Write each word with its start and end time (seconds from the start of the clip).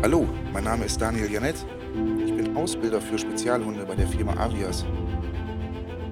Hallo, 0.00 0.28
mein 0.52 0.62
Name 0.62 0.84
ist 0.84 1.00
Daniel 1.00 1.28
Janett. 1.28 1.56
Ich 2.24 2.32
bin 2.32 2.56
Ausbilder 2.56 3.00
für 3.00 3.18
Spezialhunde 3.18 3.84
bei 3.84 3.96
der 3.96 4.06
Firma 4.06 4.32
Avias. 4.36 4.86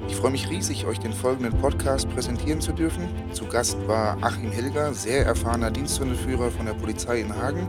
Ich 0.09 0.17
freue 0.17 0.33
mich 0.33 0.51
riesig, 0.51 0.87
euch 0.87 0.99
den 0.99 1.12
folgenden 1.12 1.56
Podcast 1.61 2.09
präsentieren 2.11 2.61
zu 2.61 2.72
dürfen. 2.72 3.09
Zu 3.33 3.46
Gast 3.46 3.79
war 3.87 4.19
Achim 4.22 4.51
Hilger, 4.51 4.93
sehr 4.93 5.25
erfahrener 5.25 5.71
Diensthundeführer 5.71 6.51
von 6.51 6.67
der 6.67 6.75
Polizei 6.75 7.21
in 7.21 7.33
Hagen. 7.33 7.69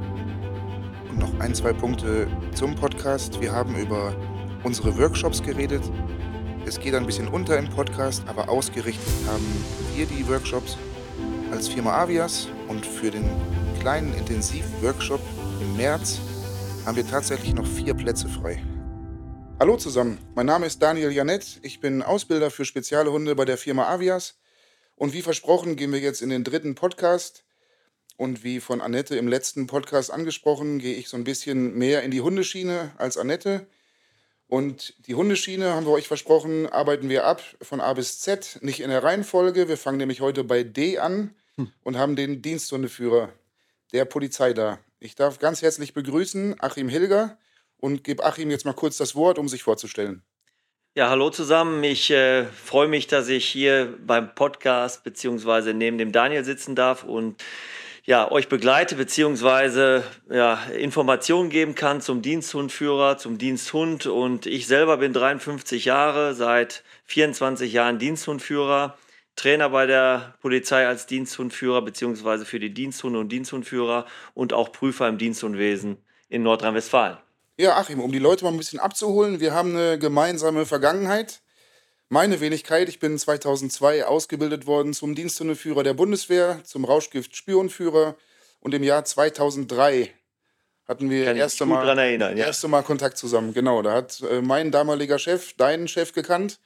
Und 1.11 1.19
noch 1.19 1.39
ein, 1.39 1.53
zwei 1.53 1.71
Punkte 1.71 2.25
zum 2.55 2.73
Podcast. 2.73 3.39
Wir 3.39 3.51
haben 3.51 3.75
über 3.75 4.15
unsere 4.63 4.97
Workshops 4.97 5.43
geredet. 5.43 5.83
Es 6.65 6.79
geht 6.79 6.95
ein 6.95 7.05
bisschen 7.05 7.27
unter 7.27 7.59
im 7.59 7.69
Podcast, 7.69 8.23
aber 8.25 8.49
ausgerichtet 8.49 9.13
haben 9.27 9.63
wir 9.95 10.07
die 10.07 10.27
Workshops 10.27 10.79
als 11.51 11.67
Firma 11.67 11.95
Avias 11.95 12.47
und 12.69 12.83
für 12.83 13.11
den 13.11 13.29
kleinen 13.79 14.15
Intensiv-Workshop 14.15 15.21
im 15.61 15.75
März 15.75 16.19
haben 16.85 16.95
wir 16.95 17.07
tatsächlich 17.07 17.53
noch 17.53 17.65
vier 17.65 17.93
Plätze 17.93 18.29
frei. 18.29 18.63
Hallo 19.59 19.77
zusammen, 19.77 20.19
mein 20.35 20.45
Name 20.45 20.67
ist 20.67 20.81
Daniel 20.81 21.11
Janett, 21.11 21.59
ich 21.63 21.79
bin 21.79 22.03
Ausbilder 22.03 22.51
für 22.51 22.63
Spezialhunde 22.63 23.35
bei 23.35 23.45
der 23.45 23.57
Firma 23.57 23.87
Avias 23.87 24.37
und 24.95 25.13
wie 25.13 25.21
versprochen 25.21 25.75
gehen 25.75 25.91
wir 25.91 25.99
jetzt 25.99 26.21
in 26.21 26.29
den 26.29 26.43
dritten 26.43 26.75
Podcast 26.75 27.43
und 28.17 28.43
wie 28.43 28.59
von 28.59 28.81
Annette 28.81 29.15
im 29.15 29.27
letzten 29.27 29.67
Podcast 29.67 30.11
angesprochen, 30.11 30.79
gehe 30.79 30.95
ich 30.95 31.09
so 31.09 31.17
ein 31.17 31.23
bisschen 31.23 31.75
mehr 31.75 32.03
in 32.03 32.11
die 32.11 32.21
Hundeschiene 32.21 32.91
als 32.97 33.17
Annette. 33.17 33.67
Und 34.47 34.95
die 35.05 35.13
Hundeschiene, 35.13 35.73
haben 35.73 35.85
wir 35.85 35.91
euch 35.91 36.07
versprochen, 36.07 36.67
arbeiten 36.67 37.09
wir 37.09 37.25
ab 37.25 37.43
von 37.61 37.79
A 37.79 37.93
bis 37.93 38.19
Z, 38.19 38.59
nicht 38.61 38.79
in 38.79 38.89
der 38.89 39.03
Reihenfolge. 39.03 39.67
Wir 39.67 39.77
fangen 39.77 39.97
nämlich 39.97 40.21
heute 40.21 40.43
bei 40.43 40.63
D 40.63 40.97
an 40.97 41.35
und 41.83 41.97
haben 41.97 42.15
den 42.15 42.41
Diensthundeführer 42.41 43.29
der 43.91 44.05
Polizei 44.05 44.53
da. 44.53 44.79
Ich 44.99 45.13
darf 45.13 45.37
ganz 45.37 45.61
herzlich 45.61 45.93
begrüßen 45.93 46.55
Achim 46.59 46.89
Hilger 46.89 47.37
und 47.77 48.03
gebe 48.03 48.23
Achim 48.23 48.49
jetzt 48.49 48.65
mal 48.65 48.73
kurz 48.73 48.97
das 48.97 49.13
Wort, 49.13 49.37
um 49.37 49.47
sich 49.47 49.61
vorzustellen. 49.61 50.23
Ja, 50.95 51.11
hallo 51.11 51.29
zusammen. 51.29 51.83
Ich 51.83 52.09
äh, 52.09 52.45
freue 52.45 52.87
mich, 52.87 53.05
dass 53.05 53.27
ich 53.27 53.45
hier 53.45 53.95
beim 54.03 54.33
Podcast 54.33 55.03
beziehungsweise 55.03 55.75
neben 55.75 55.99
dem 55.99 56.11
Daniel 56.11 56.43
sitzen 56.43 56.75
darf 56.75 57.03
und 57.03 57.35
ja, 58.05 58.31
euch 58.31 58.49
begleite 58.49 58.95
beziehungsweise 58.95 60.03
ja, 60.31 60.63
Informationen 60.75 61.51
geben 61.51 61.75
kann 61.75 62.01
zum 62.01 62.23
Diensthundführer, 62.23 63.19
zum 63.19 63.37
Diensthund. 63.37 64.07
Und 64.07 64.47
ich 64.47 64.65
selber 64.65 64.97
bin 64.97 65.13
53 65.13 65.85
Jahre, 65.85 66.33
seit 66.33 66.83
24 67.05 67.71
Jahren 67.71 67.99
Diensthundführer, 67.99 68.97
Trainer 69.37 69.69
bei 69.69 69.85
der 69.85 70.35
Polizei 70.41 70.85
als 70.85 71.05
Diensthundführer 71.05 71.81
beziehungsweise 71.81 72.43
für 72.43 72.59
die 72.59 72.73
Diensthunde 72.73 73.19
und 73.19 73.31
Diensthundführer 73.31 74.05
und 74.33 74.51
auch 74.51 74.71
Prüfer 74.71 75.07
im 75.07 75.17
Diensthundwesen 75.17 75.97
in 76.27 76.43
Nordrhein-Westfalen. 76.43 77.17
Ja, 77.55 77.77
Achim, 77.77 78.01
um 78.01 78.11
die 78.11 78.19
Leute 78.19 78.43
mal 78.43 78.51
ein 78.51 78.57
bisschen 78.57 78.79
abzuholen, 78.79 79.39
wir 79.39 79.53
haben 79.53 79.75
eine 79.75 79.97
gemeinsame 79.97 80.65
Vergangenheit. 80.65 81.41
Meine 82.09 82.39
Wenigkeit, 82.39 82.89
ich 82.89 82.99
bin 82.99 83.17
2002 83.17 84.05
ausgebildet 84.05 84.65
worden 84.65 84.93
zum 84.93 85.13
Diensthundeführer 85.15 85.83
der 85.83 85.93
Bundeswehr, 85.93 86.61
zum 86.63 86.85
Rauschgift-Spürhundführer 86.85 88.15
und 88.59 88.73
im 88.73 88.83
Jahr 88.83 89.05
2003 89.05 90.11
hatten 90.87 91.09
wir 91.09 91.25
Kann 91.25 91.35
ich 91.35 91.41
erste 91.41 91.65
Mal, 91.65 91.97
erinnern, 91.99 92.37
ja. 92.37 92.45
erste 92.45 92.67
Mal 92.67 92.81
Kontakt 92.81 93.17
zusammen. 93.17 93.53
Genau, 93.53 93.81
da 93.81 93.93
hat 93.93 94.21
äh, 94.21 94.41
mein 94.41 94.71
damaliger 94.71 95.19
Chef 95.19 95.53
deinen 95.53 95.87
Chef 95.87 96.13
gekannt 96.13 96.59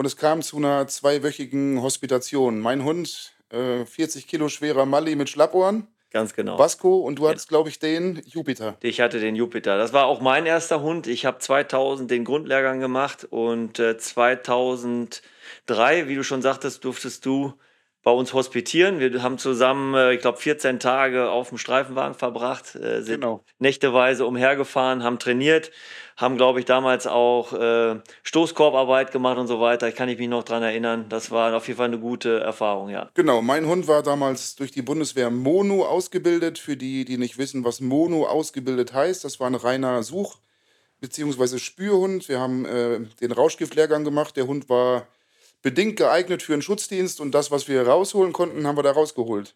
und 0.00 0.06
es 0.06 0.16
kam 0.16 0.40
zu 0.40 0.56
einer 0.56 0.88
zweiwöchigen 0.88 1.82
Hospitation. 1.82 2.58
Mein 2.58 2.84
Hund, 2.84 3.34
äh, 3.50 3.84
40 3.84 4.26
Kilo 4.26 4.48
schwerer 4.48 4.86
Mali 4.86 5.14
mit 5.14 5.28
Schlappohren, 5.28 5.88
Ganz 6.10 6.32
genau. 6.32 6.58
Vasco 6.58 7.00
und 7.00 7.18
du 7.18 7.28
hattest, 7.28 7.50
glaube 7.50 7.68
ich, 7.68 7.80
den 7.80 8.22
Jupiter. 8.24 8.78
Ich 8.80 9.02
hatte 9.02 9.20
den 9.20 9.36
Jupiter. 9.36 9.76
Das 9.76 9.92
war 9.92 10.06
auch 10.06 10.22
mein 10.22 10.46
erster 10.46 10.80
Hund. 10.80 11.06
Ich 11.06 11.26
habe 11.26 11.36
2000 11.36 12.10
den 12.10 12.24
Grundlehrgang 12.24 12.80
gemacht 12.80 13.26
und 13.28 13.78
äh, 13.78 13.98
2003, 13.98 16.08
wie 16.08 16.14
du 16.14 16.24
schon 16.24 16.40
sagtest, 16.40 16.82
durftest 16.82 17.26
du 17.26 17.52
bei 18.02 18.10
uns 18.10 18.32
hospitieren. 18.32 18.98
Wir 18.98 19.22
haben 19.22 19.36
zusammen, 19.36 19.94
äh, 19.94 20.14
ich 20.14 20.20
glaube, 20.22 20.38
14 20.38 20.78
Tage 20.80 21.30
auf 21.30 21.50
dem 21.50 21.58
Streifenwagen 21.58 22.14
verbracht, 22.14 22.74
äh, 22.74 23.02
sind 23.02 23.20
Genau. 23.20 23.44
nächteweise 23.58 24.24
umhergefahren, 24.24 25.02
haben 25.04 25.18
trainiert, 25.18 25.70
haben, 26.16 26.36
glaube 26.38 26.60
ich, 26.60 26.64
damals 26.64 27.06
auch 27.06 27.52
äh, 27.52 28.00
Stoßkorbarbeit 28.22 29.12
gemacht 29.12 29.36
und 29.38 29.46
so 29.48 29.60
weiter. 29.60 29.88
Ich 29.88 29.94
kann 29.94 30.08
ich 30.08 30.18
mich 30.18 30.28
noch 30.28 30.44
dran 30.44 30.62
erinnern. 30.62 31.06
Das 31.10 31.30
war 31.30 31.54
auf 31.54 31.66
jeden 31.68 31.76
Fall 31.76 31.88
eine 31.88 31.98
gute 31.98 32.40
Erfahrung, 32.40 32.88
ja. 32.88 33.10
Genau, 33.14 33.42
mein 33.42 33.66
Hund 33.66 33.86
war 33.86 34.02
damals 34.02 34.54
durch 34.56 34.70
die 34.70 34.82
Bundeswehr 34.82 35.30
Mono 35.30 35.84
ausgebildet. 35.84 36.58
Für 36.58 36.76
die, 36.76 37.04
die 37.04 37.18
nicht 37.18 37.36
wissen, 37.36 37.64
was 37.64 37.80
Mono 37.80 38.26
ausgebildet 38.26 38.94
heißt, 38.94 39.24
das 39.24 39.40
war 39.40 39.46
ein 39.48 39.54
reiner 39.54 40.02
Such- 40.02 40.38
bzw. 41.00 41.58
Spürhund. 41.58 42.28
Wir 42.28 42.40
haben 42.40 42.64
äh, 42.64 43.00
den 43.20 43.32
Rauschgiftlehrgang 43.32 44.04
gemacht. 44.04 44.36
Der 44.36 44.46
Hund 44.46 44.68
war 44.68 45.06
bedingt 45.62 45.96
geeignet 45.96 46.42
für 46.42 46.52
einen 46.52 46.62
Schutzdienst 46.62 47.20
und 47.20 47.32
das, 47.32 47.50
was 47.50 47.68
wir 47.68 47.86
rausholen 47.86 48.32
konnten, 48.32 48.66
haben 48.66 48.76
wir 48.78 48.82
da 48.82 48.92
rausgeholt. 48.92 49.54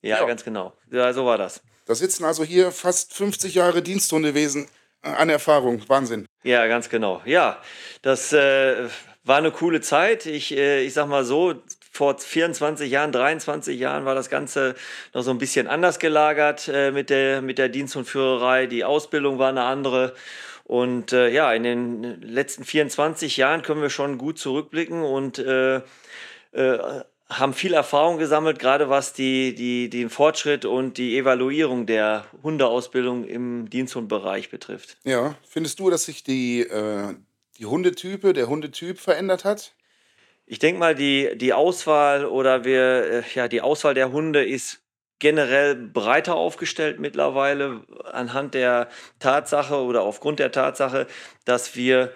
Ja, 0.00 0.18
Ja. 0.20 0.26
ganz 0.26 0.44
genau. 0.44 0.72
Ja, 0.90 1.12
so 1.12 1.26
war 1.26 1.38
das. 1.38 1.62
Da 1.86 1.94
sitzen 1.94 2.24
also 2.24 2.44
hier 2.44 2.70
fast 2.72 3.12
50 3.14 3.54
Jahre 3.54 3.82
Diensthundewesen 3.82 4.68
äh, 5.02 5.08
an 5.08 5.28
Erfahrung. 5.28 5.82
Wahnsinn. 5.88 6.26
Ja, 6.42 6.66
ganz 6.66 6.88
genau. 6.88 7.20
Ja, 7.24 7.58
das 8.02 8.32
äh, 8.32 8.88
war 9.24 9.38
eine 9.38 9.50
coole 9.50 9.80
Zeit. 9.80 10.26
Ich, 10.26 10.56
äh, 10.56 10.82
ich 10.84 10.94
sag 10.94 11.06
mal 11.08 11.24
so, 11.24 11.54
vor 11.94 12.18
24 12.18 12.90
Jahren, 12.90 13.12
23 13.12 13.78
Jahren 13.78 14.04
war 14.06 14.14
das 14.14 14.30
Ganze 14.30 14.74
noch 15.12 15.22
so 15.22 15.30
ein 15.30 15.38
bisschen 15.38 15.66
anders 15.68 15.98
gelagert 15.98 16.66
äh, 16.72 16.90
mit, 16.90 17.10
der, 17.10 17.42
mit 17.42 17.58
der 17.58 17.68
Diensthundführerei. 17.68 18.66
Die 18.66 18.84
Ausbildung 18.84 19.38
war 19.38 19.50
eine 19.50 19.64
andere. 19.64 20.14
Und 20.72 21.12
äh, 21.12 21.28
ja, 21.28 21.52
in 21.52 21.64
den 21.64 22.22
letzten 22.22 22.64
24 22.64 23.36
Jahren 23.36 23.60
können 23.60 23.82
wir 23.82 23.90
schon 23.90 24.16
gut 24.16 24.38
zurückblicken 24.38 25.02
und 25.02 25.38
äh, 25.38 25.82
äh, 26.52 27.02
haben 27.28 27.52
viel 27.52 27.74
Erfahrung 27.74 28.16
gesammelt, 28.16 28.58
gerade 28.58 28.88
was 28.88 29.12
die, 29.12 29.54
die, 29.54 29.90
den 29.90 30.08
Fortschritt 30.08 30.64
und 30.64 30.96
die 30.96 31.18
Evaluierung 31.18 31.84
der 31.84 32.24
Hundeausbildung 32.42 33.26
im 33.26 33.68
Diensthundbereich 33.68 34.48
betrifft. 34.48 34.96
Ja, 35.04 35.34
findest 35.46 35.78
du, 35.78 35.90
dass 35.90 36.06
sich 36.06 36.24
die, 36.24 36.60
äh, 36.60 37.16
die 37.58 37.66
Hundetype, 37.66 38.32
der 38.32 38.48
Hundetyp 38.48 38.98
verändert 38.98 39.44
hat? 39.44 39.74
Ich 40.46 40.58
denke 40.58 40.80
mal, 40.80 40.94
die, 40.94 41.36
die 41.36 41.52
Auswahl 41.52 42.24
oder 42.24 42.64
wir, 42.64 42.80
äh, 42.80 43.22
ja, 43.34 43.46
die 43.46 43.60
Auswahl 43.60 43.92
der 43.92 44.10
Hunde 44.10 44.42
ist 44.42 44.81
generell 45.22 45.76
breiter 45.76 46.34
aufgestellt 46.34 46.98
mittlerweile 46.98 47.82
anhand 48.10 48.54
der 48.54 48.88
Tatsache 49.20 49.76
oder 49.76 50.02
aufgrund 50.02 50.40
der 50.40 50.50
Tatsache, 50.50 51.06
dass 51.44 51.76
wir 51.76 52.12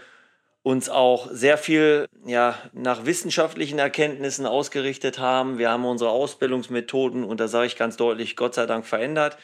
uns 0.65 0.89
auch 0.89 1.29
sehr 1.31 1.57
viel 1.57 2.09
ja, 2.27 2.59
nach 2.73 3.07
wissenschaftlichen 3.07 3.79
Erkenntnissen 3.79 4.45
ausgerichtet 4.45 5.21
haben. 5.21 5.57
Wir 5.59 5.71
haben 5.71 5.85
unsere 5.85 6.11
Ausbildungsmethoden, 6.11 7.23
und 7.23 7.39
da 7.39 7.47
sage 7.47 7.69
ich 7.69 7.77
ganz 7.77 7.97
deutlich, 7.97 8.35
Gott 8.35 8.55
sei 8.55 8.67
Dank 8.67 8.85
verändert. 8.85 9.39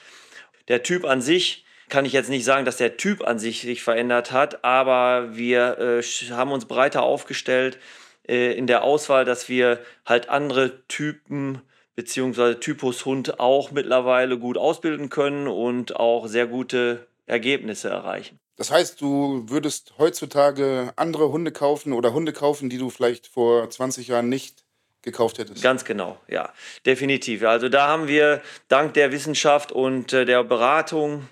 Der 0.66 0.82
Typ 0.82 1.04
an 1.04 1.20
sich 1.20 1.64
kann 1.88 2.04
ich 2.04 2.12
jetzt 2.12 2.30
nicht 2.30 2.44
sagen, 2.44 2.64
dass 2.64 2.78
der 2.78 2.96
Typ 2.96 3.24
an 3.24 3.38
sich 3.38 3.60
sich 3.60 3.84
verändert 3.84 4.32
hat, 4.32 4.64
aber 4.64 5.36
wir 5.36 5.78
äh, 5.78 6.02
haben 6.32 6.50
uns 6.50 6.64
breiter 6.64 7.04
aufgestellt 7.04 7.78
äh, 8.26 8.54
in 8.54 8.66
der 8.66 8.82
Auswahl, 8.82 9.24
dass 9.24 9.48
wir 9.48 9.78
halt 10.04 10.28
andere 10.28 10.84
Typen 10.88 11.62
beziehungsweise 11.94 12.60
Typus 12.60 13.04
Hund 13.04 13.40
auch 13.40 13.70
mittlerweile 13.70 14.38
gut 14.38 14.56
ausbilden 14.56 15.08
können 15.08 15.48
und 15.48 15.96
auch 15.96 16.26
sehr 16.26 16.46
gute 16.46 17.06
Ergebnisse 17.26 17.88
erreichen. 17.88 18.38
Das 18.56 18.70
heißt, 18.70 19.00
du 19.00 19.44
würdest 19.48 19.94
heutzutage 19.98 20.92
andere 20.96 21.32
Hunde 21.32 21.52
kaufen 21.52 21.92
oder 21.92 22.12
Hunde 22.12 22.32
kaufen, 22.32 22.68
die 22.68 22.78
du 22.78 22.90
vielleicht 22.90 23.26
vor 23.26 23.68
20 23.68 24.08
Jahren 24.08 24.28
nicht 24.28 24.64
gekauft 25.02 25.38
hättest. 25.38 25.62
Ganz 25.62 25.84
genau, 25.84 26.20
ja, 26.28 26.52
definitiv. 26.86 27.42
Also 27.42 27.68
da 27.68 27.88
haben 27.88 28.08
wir 28.08 28.40
dank 28.68 28.94
der 28.94 29.10
Wissenschaft 29.10 29.72
und 29.72 30.12
äh, 30.12 30.24
der 30.24 30.44
Beratung 30.44 31.28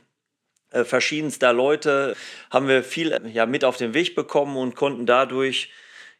äh, 0.70 0.84
verschiedenster 0.84 1.52
Leute 1.52 2.16
haben 2.50 2.68
wir 2.68 2.82
viel 2.82 3.16
ja, 3.32 3.46
mit 3.46 3.64
auf 3.64 3.76
den 3.76 3.94
Weg 3.94 4.14
bekommen 4.14 4.56
und 4.56 4.74
konnten 4.74 5.06
dadurch 5.06 5.70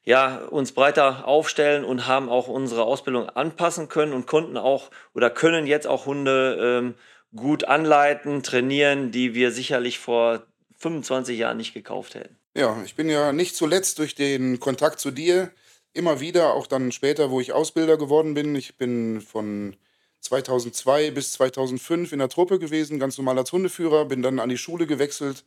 ja, 0.04 0.38
uns 0.46 0.72
breiter 0.72 1.26
aufstellen 1.26 1.84
und 1.84 2.06
haben 2.06 2.28
auch 2.28 2.48
unsere 2.48 2.84
Ausbildung 2.84 3.28
anpassen 3.28 3.88
können 3.88 4.12
und 4.12 4.26
konnten 4.26 4.56
auch 4.56 4.90
oder 5.14 5.30
können 5.30 5.66
jetzt 5.66 5.86
auch 5.86 6.06
Hunde 6.06 6.58
ähm, 6.60 6.94
gut 7.36 7.64
anleiten, 7.64 8.42
trainieren, 8.42 9.12
die 9.12 9.34
wir 9.34 9.52
sicherlich 9.52 9.98
vor 9.98 10.42
25 10.78 11.38
Jahren 11.38 11.58
nicht 11.58 11.74
gekauft 11.74 12.14
hätten. 12.14 12.36
Ja, 12.56 12.82
ich 12.84 12.96
bin 12.96 13.08
ja 13.08 13.32
nicht 13.32 13.54
zuletzt 13.54 13.98
durch 13.98 14.14
den 14.14 14.58
Kontakt 14.58 14.98
zu 14.98 15.10
dir 15.10 15.52
immer 15.92 16.20
wieder, 16.20 16.54
auch 16.54 16.66
dann 16.66 16.92
später, 16.92 17.30
wo 17.30 17.40
ich 17.40 17.52
Ausbilder 17.52 17.96
geworden 17.96 18.34
bin. 18.34 18.54
Ich 18.54 18.76
bin 18.76 19.20
von 19.20 19.76
2002 20.20 21.10
bis 21.10 21.32
2005 21.32 22.12
in 22.12 22.18
der 22.18 22.28
Truppe 22.28 22.58
gewesen, 22.58 22.98
ganz 22.98 23.18
normal 23.18 23.38
als 23.38 23.52
Hundeführer, 23.52 24.04
bin 24.06 24.22
dann 24.22 24.38
an 24.38 24.48
die 24.48 24.58
Schule 24.58 24.86
gewechselt, 24.86 25.44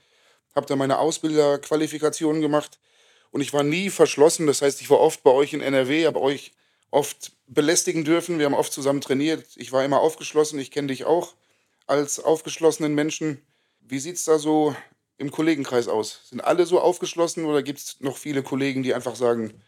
habe 0.55 0.65
da 0.67 0.75
meine 0.75 0.99
Ausbilderqualifikationen 0.99 2.41
gemacht 2.41 2.79
und 3.33 3.41
ich 3.41 3.51
war 3.51 3.63
nie 3.63 3.89
verschlossen. 3.89 4.45
Das 4.45 4.61
heißt, 4.61 4.79
ich 4.79 4.91
war 4.91 4.99
oft 4.99 5.23
bei 5.23 5.31
euch 5.31 5.53
in 5.53 5.61
NRW, 5.61 6.05
habe 6.05 6.21
euch 6.21 6.51
oft 6.91 7.31
belästigen 7.47 8.05
dürfen. 8.05 8.37
Wir 8.37 8.45
haben 8.45 8.53
oft 8.53 8.71
zusammen 8.71 9.01
trainiert. 9.01 9.43
Ich 9.55 9.71
war 9.71 9.83
immer 9.83 10.01
aufgeschlossen. 10.01 10.59
Ich 10.59 10.69
kenne 10.69 10.89
dich 10.89 11.05
auch 11.05 11.33
als 11.87 12.19
aufgeschlossenen 12.19 12.93
Menschen. 12.93 13.41
Wie 13.81 13.97
sieht 13.97 14.17
es 14.17 14.25
da 14.25 14.37
so 14.37 14.75
im 15.17 15.31
Kollegenkreis 15.31 15.87
aus? 15.87 16.29
Sind 16.29 16.41
alle 16.41 16.67
so 16.67 16.79
aufgeschlossen 16.79 17.45
oder 17.45 17.63
gibt 17.63 17.79
es 17.79 17.99
noch 18.01 18.17
viele 18.17 18.43
Kollegen, 18.43 18.83
die 18.83 18.93
einfach 18.93 19.15
sagen, 19.15 19.63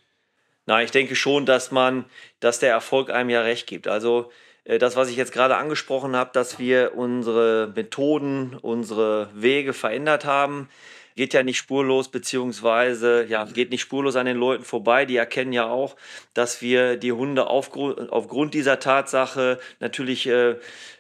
Na, 0.68 0.84
ich 0.84 0.92
denke 0.92 1.16
schon, 1.16 1.48
dass 1.48 1.72
man, 1.72 2.06
dass 2.40 2.60
der 2.60 2.70
Erfolg 2.70 3.10
einem 3.10 3.32
ja 3.32 3.42
recht 3.42 3.66
gibt. 3.66 3.88
Also 3.88 4.32
äh, 4.64 4.78
das, 4.78 4.96
was 4.96 5.10
ich 5.10 5.16
jetzt 5.16 5.32
gerade 5.32 5.58
angesprochen 5.58 6.16
habe, 6.16 6.30
dass 6.34 6.60
wir 6.60 6.94
unsere 6.96 7.74
Methoden, 7.76 8.56
unsere 8.62 9.32
Wege 9.34 9.74
verändert 9.74 10.24
haben, 10.24 10.70
geht 11.16 11.34
ja 11.34 11.44
nicht 11.44 11.58
spurlos, 11.58 12.10
beziehungsweise 12.10 13.26
ja, 13.28 13.46
geht 13.46 13.72
nicht 13.72 13.82
spurlos 13.82 14.16
an 14.16 14.26
den 14.26 14.38
Leuten 14.38 14.64
vorbei. 14.64 15.06
Die 15.06 15.16
erkennen 15.16 15.54
ja 15.54 15.68
auch, 15.68 15.96
dass 16.34 16.62
wir 16.62 16.98
die 16.98 17.14
Hunde 17.14 17.48
aufgrund, 17.48 18.12
aufgrund 18.12 18.54
dieser 18.54 18.80
Tatsache 18.80 19.60
natürlich 19.80 20.28
äh, 20.28 20.56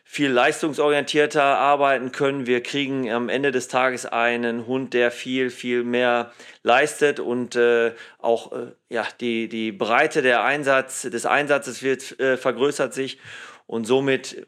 viel 0.08 0.30
leistungsorientierter 0.30 1.44
arbeiten 1.44 2.12
können. 2.12 2.48
Wir 2.48 2.64
kriegen 2.64 3.12
am 3.12 3.28
Ende 3.28 3.52
des 3.52 3.68
Tages 3.68 4.06
einen 4.06 4.68
Hund, 4.68 4.94
der 4.94 5.12
viel, 5.12 5.50
viel 5.50 5.84
mehr 5.84 6.32
leistet 6.64 7.20
und 7.20 7.56
äh, 7.56 7.94
auch 8.20 8.54
äh, 8.54 8.72
ja, 8.88 9.06
die, 9.20 9.50
die 9.50 9.74
Breite 9.74 10.22
der 10.22 10.44
Einsatz, 10.44 11.02
des 11.02 11.26
Einsatzes 11.26 11.84
wird, 11.84 12.18
äh, 12.20 12.38
vergrößert 12.38 12.94
sich 12.94 13.20
und 13.68 13.86
somit 13.86 14.48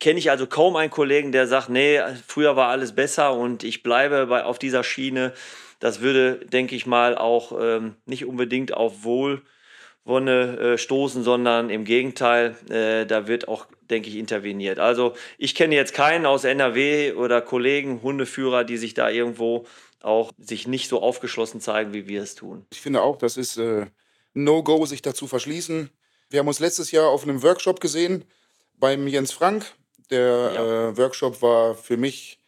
kenne 0.00 0.18
ich 0.18 0.30
also 0.30 0.46
kaum 0.46 0.76
einen 0.76 0.90
Kollegen, 0.90 1.30
der 1.30 1.46
sagt, 1.46 1.68
nee, 1.68 2.00
früher 2.26 2.56
war 2.56 2.68
alles 2.68 2.94
besser 2.94 3.34
und 3.34 3.62
ich 3.62 3.82
bleibe 3.82 4.26
bei, 4.26 4.44
auf 4.44 4.58
dieser 4.58 4.82
Schiene. 4.82 5.32
Das 5.78 6.00
würde, 6.00 6.44
denke 6.46 6.74
ich 6.74 6.86
mal, 6.86 7.16
auch 7.16 7.52
ähm, 7.60 7.94
nicht 8.06 8.24
unbedingt 8.24 8.74
auf 8.74 9.04
Wohlwonne 9.04 10.58
äh, 10.58 10.78
stoßen, 10.78 11.22
sondern 11.22 11.70
im 11.70 11.84
Gegenteil, 11.84 12.56
äh, 12.70 13.06
da 13.06 13.28
wird 13.28 13.46
auch, 13.48 13.66
denke 13.88 14.08
ich, 14.08 14.16
interveniert. 14.16 14.78
Also 14.78 15.14
ich 15.38 15.54
kenne 15.54 15.74
jetzt 15.74 15.94
keinen 15.94 16.26
aus 16.26 16.44
NRW 16.44 17.12
oder 17.12 17.40
Kollegen, 17.42 18.02
Hundeführer, 18.02 18.64
die 18.64 18.78
sich 18.78 18.94
da 18.94 19.08
irgendwo 19.10 19.66
auch 20.02 20.32
sich 20.38 20.66
nicht 20.66 20.88
so 20.88 21.02
aufgeschlossen 21.02 21.60
zeigen, 21.60 21.92
wie 21.92 22.08
wir 22.08 22.22
es 22.22 22.34
tun. 22.34 22.66
Ich 22.72 22.80
finde 22.80 23.02
auch, 23.02 23.16
das 23.16 23.36
ist 23.36 23.58
äh, 23.58 23.86
No-Go, 24.32 24.86
sich 24.86 25.02
dazu 25.02 25.26
verschließen. 25.26 25.90
Wir 26.30 26.40
haben 26.40 26.48
uns 26.48 26.60
letztes 26.60 26.90
Jahr 26.90 27.08
auf 27.08 27.24
einem 27.24 27.42
Workshop 27.42 27.80
gesehen 27.80 28.24
beim 28.78 29.06
Jens 29.06 29.32
Frank. 29.32 29.66
Der 30.10 30.52
Ja. 30.54 30.88
äh, 30.90 30.96
Workshop 30.96 31.42
war 31.42 31.74
für 31.74 31.96
mich 31.96 32.38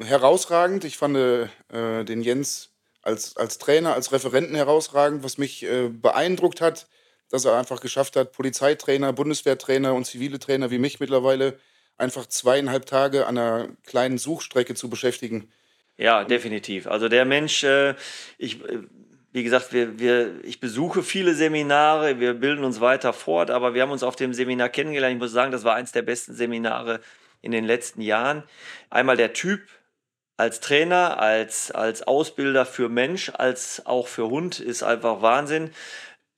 herausragend. 0.00 0.84
Ich 0.84 0.96
fand 0.96 1.16
äh, 1.16 2.04
den 2.04 2.22
Jens 2.22 2.70
als, 3.02 3.36
als 3.36 3.58
Trainer, 3.58 3.94
als 3.94 4.12
Referenten 4.12 4.54
herausragend, 4.54 5.22
was 5.24 5.38
mich 5.38 5.62
äh, 5.64 5.88
beeindruckt 5.88 6.60
hat, 6.60 6.86
dass 7.30 7.44
er 7.44 7.56
einfach 7.56 7.80
geschafft 7.80 8.16
hat, 8.16 8.32
Polizeitrainer, 8.32 9.12
Bundeswehrtrainer 9.12 9.94
und 9.94 10.04
zivile 10.06 10.38
Trainer 10.38 10.70
wie 10.70 10.78
mich 10.78 11.00
mittlerweile 11.00 11.58
einfach 11.96 12.26
zweieinhalb 12.26 12.86
Tage 12.86 13.26
an 13.26 13.38
einer 13.38 13.68
kleinen 13.84 14.18
Suchstrecke 14.18 14.74
zu 14.74 14.88
beschäftigen. 14.88 15.50
Ja, 15.96 16.22
definitiv. 16.24 16.86
Also 16.86 17.08
der 17.08 17.24
Mensch, 17.24 17.64
äh, 17.64 17.94
ich, 18.38 18.62
äh, 18.64 18.78
wie 19.38 19.44
gesagt, 19.44 19.72
wir, 19.72 20.00
wir, 20.00 20.42
ich 20.42 20.58
besuche 20.58 21.04
viele 21.04 21.32
Seminare, 21.32 22.18
wir 22.18 22.34
bilden 22.34 22.64
uns 22.64 22.80
weiter 22.80 23.12
fort, 23.12 23.52
aber 23.52 23.72
wir 23.72 23.82
haben 23.82 23.92
uns 23.92 24.02
auf 24.02 24.16
dem 24.16 24.34
Seminar 24.34 24.68
kennengelernt. 24.68 25.14
Ich 25.14 25.20
muss 25.20 25.30
sagen, 25.30 25.52
das 25.52 25.62
war 25.62 25.76
eins 25.76 25.92
der 25.92 26.02
besten 26.02 26.34
Seminare 26.34 26.98
in 27.40 27.52
den 27.52 27.64
letzten 27.64 28.00
Jahren. 28.00 28.42
Einmal 28.90 29.16
der 29.16 29.34
Typ 29.34 29.60
als 30.36 30.58
Trainer, 30.58 31.20
als, 31.20 31.70
als 31.70 32.02
Ausbilder 32.02 32.66
für 32.66 32.88
Mensch, 32.88 33.30
als 33.32 33.86
auch 33.86 34.08
für 34.08 34.28
Hund 34.28 34.58
ist 34.58 34.82
einfach 34.82 35.22
Wahnsinn. 35.22 35.70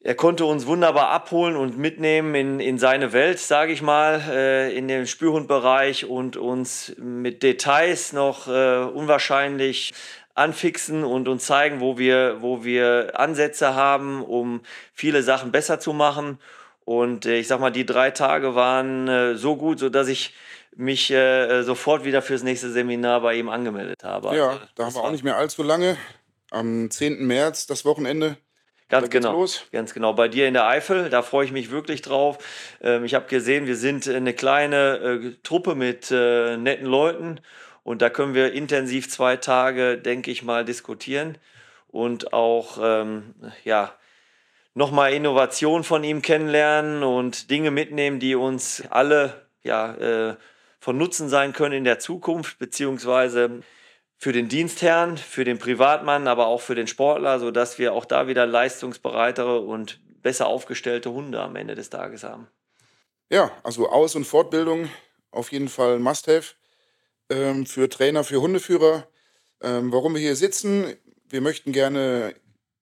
Er 0.02 0.14
konnte 0.14 0.44
uns 0.44 0.66
wunderbar 0.66 1.08
abholen 1.08 1.56
und 1.56 1.78
mitnehmen 1.78 2.34
in, 2.34 2.60
in 2.60 2.78
seine 2.78 3.14
Welt, 3.14 3.38
sage 3.38 3.72
ich 3.72 3.80
mal, 3.80 4.22
äh, 4.30 4.76
in 4.76 4.88
den 4.88 5.06
Spürhundbereich 5.06 6.04
und 6.04 6.36
uns 6.36 6.94
mit 6.98 7.42
Details 7.42 8.12
noch 8.12 8.46
äh, 8.46 8.76
unwahrscheinlich 8.84 9.94
anfixen 10.40 11.04
und 11.04 11.28
uns 11.28 11.44
zeigen, 11.46 11.80
wo 11.80 11.98
wir, 11.98 12.38
wo 12.40 12.64
wir 12.64 13.12
Ansätze 13.18 13.74
haben, 13.74 14.24
um 14.24 14.62
viele 14.94 15.22
Sachen 15.22 15.52
besser 15.52 15.78
zu 15.78 15.92
machen. 15.92 16.38
Und 16.84 17.26
äh, 17.26 17.38
ich 17.38 17.46
sag 17.46 17.60
mal, 17.60 17.70
die 17.70 17.86
drei 17.86 18.10
Tage 18.10 18.54
waren 18.54 19.06
äh, 19.06 19.34
so 19.36 19.56
gut, 19.56 19.78
sodass 19.78 20.08
ich 20.08 20.34
mich 20.74 21.10
äh, 21.10 21.62
sofort 21.62 22.04
wieder 22.04 22.22
fürs 22.22 22.42
nächste 22.42 22.70
Seminar 22.70 23.20
bei 23.20 23.34
ihm 23.34 23.48
angemeldet 23.48 24.02
habe. 24.02 24.34
Ja, 24.36 24.48
Also, 24.48 24.60
da 24.74 24.84
haben 24.86 24.94
wir 24.94 25.04
auch 25.04 25.10
nicht 25.10 25.24
mehr 25.24 25.36
allzu 25.36 25.62
lange. 25.62 25.96
Am 26.50 26.90
10. 26.90 27.26
März, 27.26 27.66
das 27.66 27.84
Wochenende, 27.84 28.36
Ganz 28.88 29.08
genau. 29.08 29.32
los. 29.32 29.66
Ganz 29.70 29.94
genau. 29.94 30.14
Bei 30.14 30.26
dir 30.26 30.48
in 30.48 30.54
der 30.54 30.66
Eifel, 30.66 31.10
da 31.10 31.22
freue 31.22 31.44
ich 31.44 31.52
mich 31.52 31.70
wirklich 31.70 32.02
drauf. 32.02 32.38
Ähm, 32.82 33.04
ich 33.04 33.14
habe 33.14 33.26
gesehen, 33.26 33.66
wir 33.66 33.76
sind 33.76 34.08
eine 34.08 34.34
kleine 34.34 34.96
äh, 34.96 35.36
Truppe 35.44 35.76
mit 35.76 36.10
äh, 36.10 36.56
netten 36.56 36.86
Leuten 36.86 37.40
und 37.82 38.02
da 38.02 38.10
können 38.10 38.34
wir 38.34 38.52
intensiv 38.52 39.10
zwei 39.10 39.36
Tage, 39.36 39.98
denke 39.98 40.30
ich 40.30 40.42
mal, 40.42 40.64
diskutieren 40.64 41.38
und 41.88 42.32
auch 42.32 42.78
ähm, 42.80 43.34
ja, 43.64 43.94
nochmal 44.74 45.12
Innovation 45.12 45.84
von 45.84 46.04
ihm 46.04 46.22
kennenlernen 46.22 47.02
und 47.02 47.50
Dinge 47.50 47.70
mitnehmen, 47.70 48.20
die 48.20 48.34
uns 48.34 48.84
alle 48.90 49.46
ja, 49.62 49.94
äh, 49.94 50.36
von 50.78 50.96
Nutzen 50.96 51.28
sein 51.28 51.52
können 51.52 51.74
in 51.74 51.84
der 51.84 51.98
Zukunft, 51.98 52.58
beziehungsweise 52.58 53.62
für 54.16 54.32
den 54.32 54.48
Dienstherrn, 54.48 55.16
für 55.16 55.44
den 55.44 55.58
Privatmann, 55.58 56.28
aber 56.28 56.46
auch 56.46 56.60
für 56.60 56.74
den 56.74 56.86
Sportler, 56.86 57.40
sodass 57.40 57.78
wir 57.78 57.92
auch 57.94 58.04
da 58.04 58.28
wieder 58.28 58.46
leistungsbereitere 58.46 59.60
und 59.60 60.00
besser 60.22 60.46
aufgestellte 60.46 61.10
Hunde 61.10 61.40
am 61.40 61.56
Ende 61.56 61.74
des 61.74 61.90
Tages 61.90 62.22
haben. 62.22 62.46
Ja, 63.30 63.50
also 63.62 63.88
Aus- 63.88 64.16
und 64.16 64.26
Fortbildung 64.26 64.90
auf 65.30 65.52
jeden 65.52 65.68
Fall 65.68 65.98
Must-Have 65.98 66.54
ähm, 67.30 67.66
für 67.66 67.88
Trainer, 67.88 68.24
für 68.24 68.40
Hundeführer. 68.40 69.06
Ähm, 69.62 69.92
warum 69.92 70.14
wir 70.14 70.20
hier 70.20 70.36
sitzen, 70.36 70.94
wir 71.28 71.40
möchten 71.40 71.72
gerne 71.72 72.34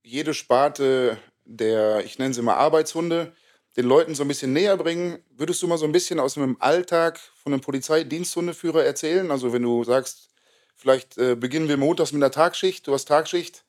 jede 0.02 0.34
Sparte 0.34 1.18
der, 1.44 2.04
ich 2.04 2.18
nenne 2.18 2.34
sie 2.34 2.42
mal 2.42 2.54
Arbeitshunde, 2.54 3.32
den 3.76 3.86
Leuten 3.86 4.14
so 4.14 4.24
ein 4.24 4.28
bisschen 4.28 4.52
näher 4.52 4.76
bringen. 4.76 5.18
Würdest 5.30 5.62
du 5.62 5.66
mal 5.66 5.78
so 5.78 5.84
ein 5.84 5.92
bisschen 5.92 6.18
aus 6.18 6.34
dem 6.34 6.60
Alltag 6.60 7.18
von 7.42 7.52
einem 7.52 7.62
Polizeidiensthundeführer 7.62 8.84
erzählen? 8.84 9.30
Also 9.30 9.52
wenn 9.52 9.62
du 9.62 9.84
sagst, 9.84 10.30
vielleicht 10.74 11.16
äh, 11.18 11.36
beginnen 11.36 11.68
wir 11.68 11.76
montags 11.76 12.12
mit 12.12 12.22
einer 12.22 12.30
Tagschicht, 12.30 12.86
du 12.86 12.92
hast 12.92 13.06
Tagschicht. 13.06 13.64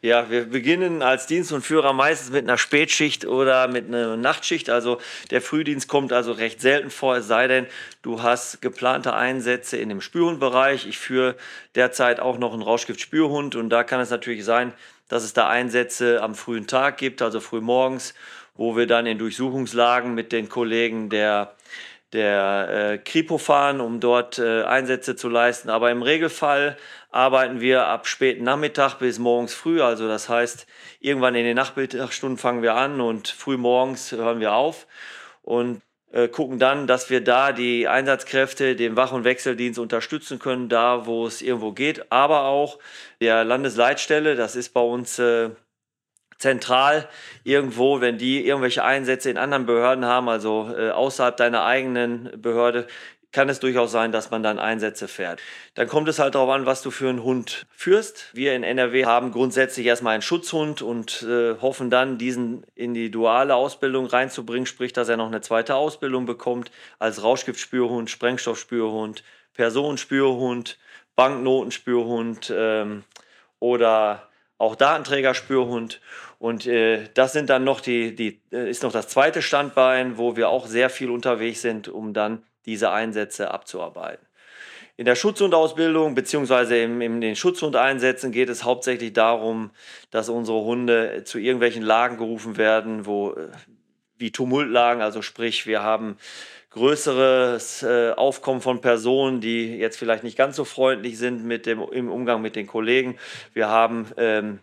Ja, 0.00 0.30
wir 0.30 0.46
beginnen 0.46 1.00
als 1.00 1.28
Dienst 1.28 1.52
und 1.52 1.62
Führer 1.62 1.92
meistens 1.92 2.32
mit 2.32 2.42
einer 2.42 2.58
Spätschicht 2.58 3.24
oder 3.24 3.68
mit 3.68 3.86
einer 3.86 4.16
Nachtschicht. 4.16 4.68
Also 4.68 4.98
der 5.30 5.40
Frühdienst 5.40 5.86
kommt 5.86 6.12
also 6.12 6.32
recht 6.32 6.60
selten 6.60 6.90
vor, 6.90 7.16
es 7.16 7.28
sei 7.28 7.46
denn, 7.46 7.66
du 8.02 8.20
hast 8.20 8.60
geplante 8.60 9.14
Einsätze 9.14 9.76
in 9.76 9.88
dem 9.88 10.00
Spürhundbereich. 10.00 10.88
Ich 10.88 10.98
führe 10.98 11.36
derzeit 11.76 12.18
auch 12.18 12.38
noch 12.38 12.52
einen 12.52 12.62
Rauschgift-Spürhund 12.62 13.54
und 13.54 13.70
da 13.70 13.84
kann 13.84 14.00
es 14.00 14.10
natürlich 14.10 14.44
sein, 14.44 14.72
dass 15.08 15.22
es 15.22 15.34
da 15.34 15.48
Einsätze 15.48 16.20
am 16.20 16.34
frühen 16.34 16.66
Tag 16.66 16.96
gibt, 16.96 17.22
also 17.22 17.38
früh 17.38 17.60
morgens, 17.60 18.14
wo 18.56 18.76
wir 18.76 18.88
dann 18.88 19.06
in 19.06 19.18
Durchsuchungslagen 19.18 20.14
mit 20.14 20.32
den 20.32 20.48
Kollegen 20.48 21.10
der 21.10 21.54
der 22.12 22.68
äh, 22.92 22.98
Kripo 22.98 23.38
fahren, 23.38 23.80
um 23.80 24.00
dort 24.00 24.38
äh, 24.38 24.64
Einsätze 24.64 25.16
zu 25.16 25.28
leisten. 25.28 25.70
Aber 25.70 25.90
im 25.90 26.02
Regelfall 26.02 26.76
arbeiten 27.12 27.60
wir 27.60 27.86
ab 27.86 28.06
späten 28.06 28.42
Nachmittag 28.42 28.98
bis 28.98 29.18
morgens 29.18 29.54
früh. 29.54 29.80
Also 29.82 30.08
das 30.08 30.28
heißt, 30.28 30.66
irgendwann 30.98 31.34
in 31.34 31.44
den 31.44 31.56
Nachmittagsstunden 31.56 32.38
fangen 32.38 32.62
wir 32.62 32.74
an 32.74 33.00
und 33.00 33.28
früh 33.28 33.56
morgens 33.56 34.12
hören 34.12 34.40
wir 34.40 34.54
auf 34.54 34.86
und 35.42 35.82
äh, 36.10 36.28
gucken 36.28 36.58
dann, 36.58 36.86
dass 36.86 37.10
wir 37.10 37.22
da 37.22 37.52
die 37.52 37.86
Einsatzkräfte, 37.86 38.76
den 38.76 38.96
Wach- 38.96 39.12
und 39.12 39.24
Wechseldienst 39.24 39.78
unterstützen 39.78 40.38
können, 40.38 40.68
da 40.68 41.06
wo 41.06 41.26
es 41.26 41.42
irgendwo 41.42 41.72
geht. 41.72 42.10
Aber 42.10 42.44
auch 42.44 42.78
der 43.20 43.44
Landesleitstelle, 43.44 44.34
das 44.34 44.56
ist 44.56 44.74
bei 44.74 44.80
uns 44.80 45.18
äh, 45.18 45.50
zentral 46.42 47.08
irgendwo, 47.44 48.00
wenn 48.00 48.18
die 48.18 48.44
irgendwelche 48.44 48.84
Einsätze 48.84 49.30
in 49.30 49.38
anderen 49.38 49.64
Behörden 49.64 50.04
haben, 50.04 50.28
also 50.28 50.74
äh, 50.76 50.90
außerhalb 50.90 51.36
deiner 51.36 51.64
eigenen 51.64 52.30
Behörde, 52.36 52.86
kann 53.32 53.48
es 53.48 53.60
durchaus 53.60 53.90
sein, 53.90 54.12
dass 54.12 54.30
man 54.30 54.42
dann 54.42 54.58
Einsätze 54.58 55.08
fährt. 55.08 55.40
Dann 55.74 55.88
kommt 55.88 56.08
es 56.08 56.18
halt 56.18 56.34
darauf 56.34 56.50
an, 56.50 56.66
was 56.66 56.82
du 56.82 56.90
für 56.90 57.08
einen 57.08 57.22
Hund 57.22 57.66
führst. 57.70 58.30
Wir 58.34 58.54
in 58.54 58.62
NRW 58.62 59.06
haben 59.06 59.32
grundsätzlich 59.32 59.86
erstmal 59.86 60.12
einen 60.14 60.22
Schutzhund 60.22 60.82
und 60.82 61.22
äh, 61.22 61.56
hoffen 61.60 61.90
dann, 61.90 62.18
diesen 62.18 62.64
in 62.74 62.94
die 62.94 63.10
duale 63.10 63.54
Ausbildung 63.54 64.06
reinzubringen, 64.06 64.66
sprich, 64.66 64.92
dass 64.92 65.08
er 65.08 65.16
noch 65.16 65.26
eine 65.26 65.40
zweite 65.40 65.74
Ausbildung 65.74 66.26
bekommt 66.26 66.70
als 66.98 67.22
Rauschgiftspürhund, 67.22 68.10
Sprengstoffspürhund, 68.10 69.24
Personenspürhund, 69.54 70.78
Banknotenspürhund 71.16 72.52
ähm, 72.54 73.04
oder 73.58 74.28
auch 74.58 74.76
Datenträgerspürhund. 74.76 76.00
Und 76.38 76.66
äh, 76.66 77.08
das 77.14 77.32
sind 77.32 77.50
dann 77.50 77.64
noch 77.64 77.80
die, 77.80 78.14
die, 78.14 78.40
äh, 78.52 78.68
ist 78.68 78.82
noch 78.82 78.92
das 78.92 79.08
zweite 79.08 79.42
Standbein, 79.42 80.18
wo 80.18 80.36
wir 80.36 80.48
auch 80.50 80.66
sehr 80.66 80.90
viel 80.90 81.10
unterwegs 81.10 81.62
sind, 81.62 81.88
um 81.88 82.12
dann 82.12 82.42
diese 82.66 82.90
Einsätze 82.90 83.50
abzuarbeiten. 83.50 84.26
In 84.96 85.06
der 85.06 85.14
Schutzhundausbildung 85.14 86.16
im, 86.16 87.00
in 87.00 87.20
den 87.20 87.34
Schutzhundeinsätzen 87.34 88.30
geht 88.30 88.50
es 88.50 88.62
hauptsächlich 88.62 89.12
darum, 89.12 89.70
dass 90.10 90.28
unsere 90.28 90.62
Hunde 90.62 91.24
zu 91.24 91.38
irgendwelchen 91.38 91.82
Lagen 91.82 92.18
gerufen 92.18 92.56
werden, 92.56 93.06
wo 93.06 93.32
äh, 93.32 93.48
wie 94.18 94.30
Tumultlagen, 94.30 95.02
also 95.02 95.22
sprich, 95.22 95.66
wir 95.66 95.82
haben 95.82 96.16
größeres 96.70 97.82
äh, 97.82 98.12
Aufkommen 98.12 98.60
von 98.60 98.80
Personen, 98.80 99.40
die 99.40 99.76
jetzt 99.76 99.98
vielleicht 99.98 100.24
nicht 100.24 100.38
ganz 100.38 100.56
so 100.56 100.64
freundlich 100.64 101.18
sind 101.18 101.44
mit 101.44 101.66
dem, 101.66 101.82
im 101.90 102.10
Umgang 102.10 102.40
mit 102.40 102.54
den 102.54 102.66
Kollegen. 102.66 103.18
Wir 103.52 103.68
haben 103.68 104.06
ähm, 104.16 104.60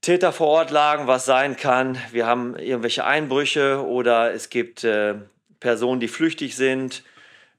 Täter 0.00 0.32
vor 0.32 0.48
Ort 0.48 0.70
lagen, 0.70 1.06
was 1.06 1.24
sein 1.24 1.56
kann. 1.56 1.98
Wir 2.12 2.26
haben 2.26 2.56
irgendwelche 2.56 3.04
Einbrüche 3.04 3.84
oder 3.84 4.32
es 4.32 4.48
gibt 4.48 4.84
äh, 4.84 5.14
Personen, 5.60 6.00
die 6.00 6.08
flüchtig 6.08 6.56
sind 6.56 7.02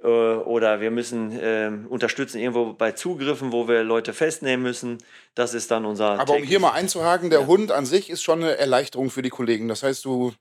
äh, 0.02 0.08
oder 0.08 0.82
wir 0.82 0.92
müssen 0.92 1.38
äh, 1.40 1.72
unterstützen 1.90 2.40
irgendwo 2.40 2.74
bei 2.74 2.92
Zugriffen, 2.94 3.52
wo 3.52 3.68
wir 3.68 3.84
Leute 3.84 4.14
festnehmen 4.14 4.64
müssen. 4.64 4.98
Das 5.36 5.54
ist 5.54 5.72
dann 5.72 5.86
unser. 5.86 6.20
Aber 6.20 6.36
um 6.36 6.44
hier 6.44 6.60
mal 6.60 6.72
einzuhaken, 6.72 7.30
der 7.30 7.42
ja. 7.42 7.48
Hund 7.48 7.72
an 7.72 7.86
sich 7.86 8.10
ist 8.10 8.24
schon 8.24 8.44
eine 8.44 8.58
Erleichterung 8.58 9.10
für 9.10 9.22
die 9.22 9.30
Kollegen. 9.30 9.68
Das 9.68 9.84
heißt, 9.84 10.06
du 10.06 10.34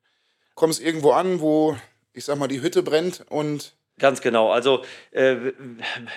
kommst 0.55 0.81
irgendwo 0.81 1.13
an, 1.13 1.41
wo 1.41 1.77
ich 2.19 2.25
sag 2.25 2.37
mal, 2.37 2.49
die 2.49 2.61
Hütte 2.61 2.83
brennt 2.83 3.25
und. 3.31 3.75
Ganz 3.99 4.21
genau. 4.21 4.53
Also 4.53 4.85
äh, 5.11 5.37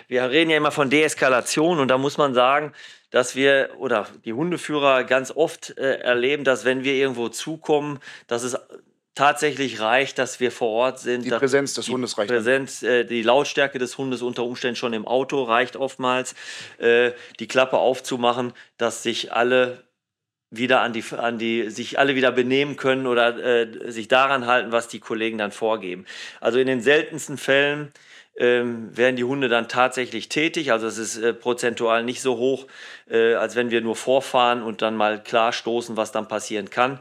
wir 0.07 0.29
reden 0.29 0.51
ja 0.51 0.57
immer 0.57 0.71
von 0.71 0.91
Deeskalation 0.91 1.79
und 1.79 1.87
da 1.87 1.97
muss 1.97 2.19
man 2.19 2.35
sagen, 2.35 2.73
dass 3.09 3.35
wir 3.35 3.71
oder 3.79 4.07
die 4.23 4.33
Hundeführer 4.33 5.03
ganz 5.03 5.31
oft 5.31 5.75
äh, 5.77 5.95
erleben, 5.95 6.43
dass 6.43 6.63
wenn 6.63 6.83
wir 6.83 6.93
irgendwo 6.93 7.29
zukommen, 7.29 7.99
dass 8.27 8.43
es 8.43 8.55
tatsächlich 9.15 9.79
reicht, 9.79 10.17
dass 10.17 10.39
wir 10.39 10.51
vor 10.51 10.69
Ort 10.69 10.99
sind. 10.99 11.25
Die 11.25 11.29
Präsenz 11.29 11.73
des 11.73 11.89
Hundes 11.89 12.17
reicht. 12.17 12.29
Präsenz, 12.29 12.81
äh, 12.83 13.03
die 13.03 13.23
Lautstärke 13.23 13.79
des 13.79 13.97
Hundes 13.97 14.21
unter 14.21 14.43
Umständen 14.43 14.75
schon 14.75 14.93
im 14.93 15.05
Auto 15.05 15.43
reicht 15.43 15.75
oftmals, 15.75 16.35
äh, 16.77 17.11
die 17.39 17.47
Klappe 17.47 17.77
aufzumachen, 17.77 18.53
dass 18.77 19.03
sich 19.03 19.33
alle 19.33 19.83
wieder 20.49 20.81
an 20.81 20.91
die, 20.91 21.03
an 21.15 21.37
die, 21.37 21.69
sich 21.69 21.97
alle 21.97 22.15
wieder 22.15 22.31
benehmen 22.31 22.75
können 22.75 23.07
oder 23.07 23.37
äh, 23.37 23.91
sich 23.91 24.07
daran 24.07 24.47
halten, 24.47 24.71
was 24.71 24.87
die 24.89 24.99
Kollegen 24.99 25.37
dann 25.37 25.51
vorgeben. 25.51 26.05
Also 26.41 26.59
in 26.59 26.67
den 26.67 26.81
seltensten 26.81 27.37
Fällen 27.37 27.93
ähm, 28.37 28.95
werden 28.95 29.15
die 29.15 29.23
Hunde 29.23 29.47
dann 29.47 29.69
tatsächlich 29.69 30.27
tätig. 30.27 30.73
Also 30.73 30.87
es 30.87 30.97
ist 30.97 31.17
äh, 31.17 31.33
prozentual 31.33 32.03
nicht 32.03 32.21
so 32.21 32.37
hoch, 32.37 32.67
äh, 33.09 33.35
als 33.35 33.55
wenn 33.55 33.71
wir 33.71 33.79
nur 33.79 33.95
vorfahren 33.95 34.61
und 34.61 34.81
dann 34.81 34.97
mal 34.97 35.23
klar 35.23 35.53
stoßen, 35.53 35.95
was 35.95 36.11
dann 36.11 36.27
passieren 36.27 36.69
kann 36.69 36.99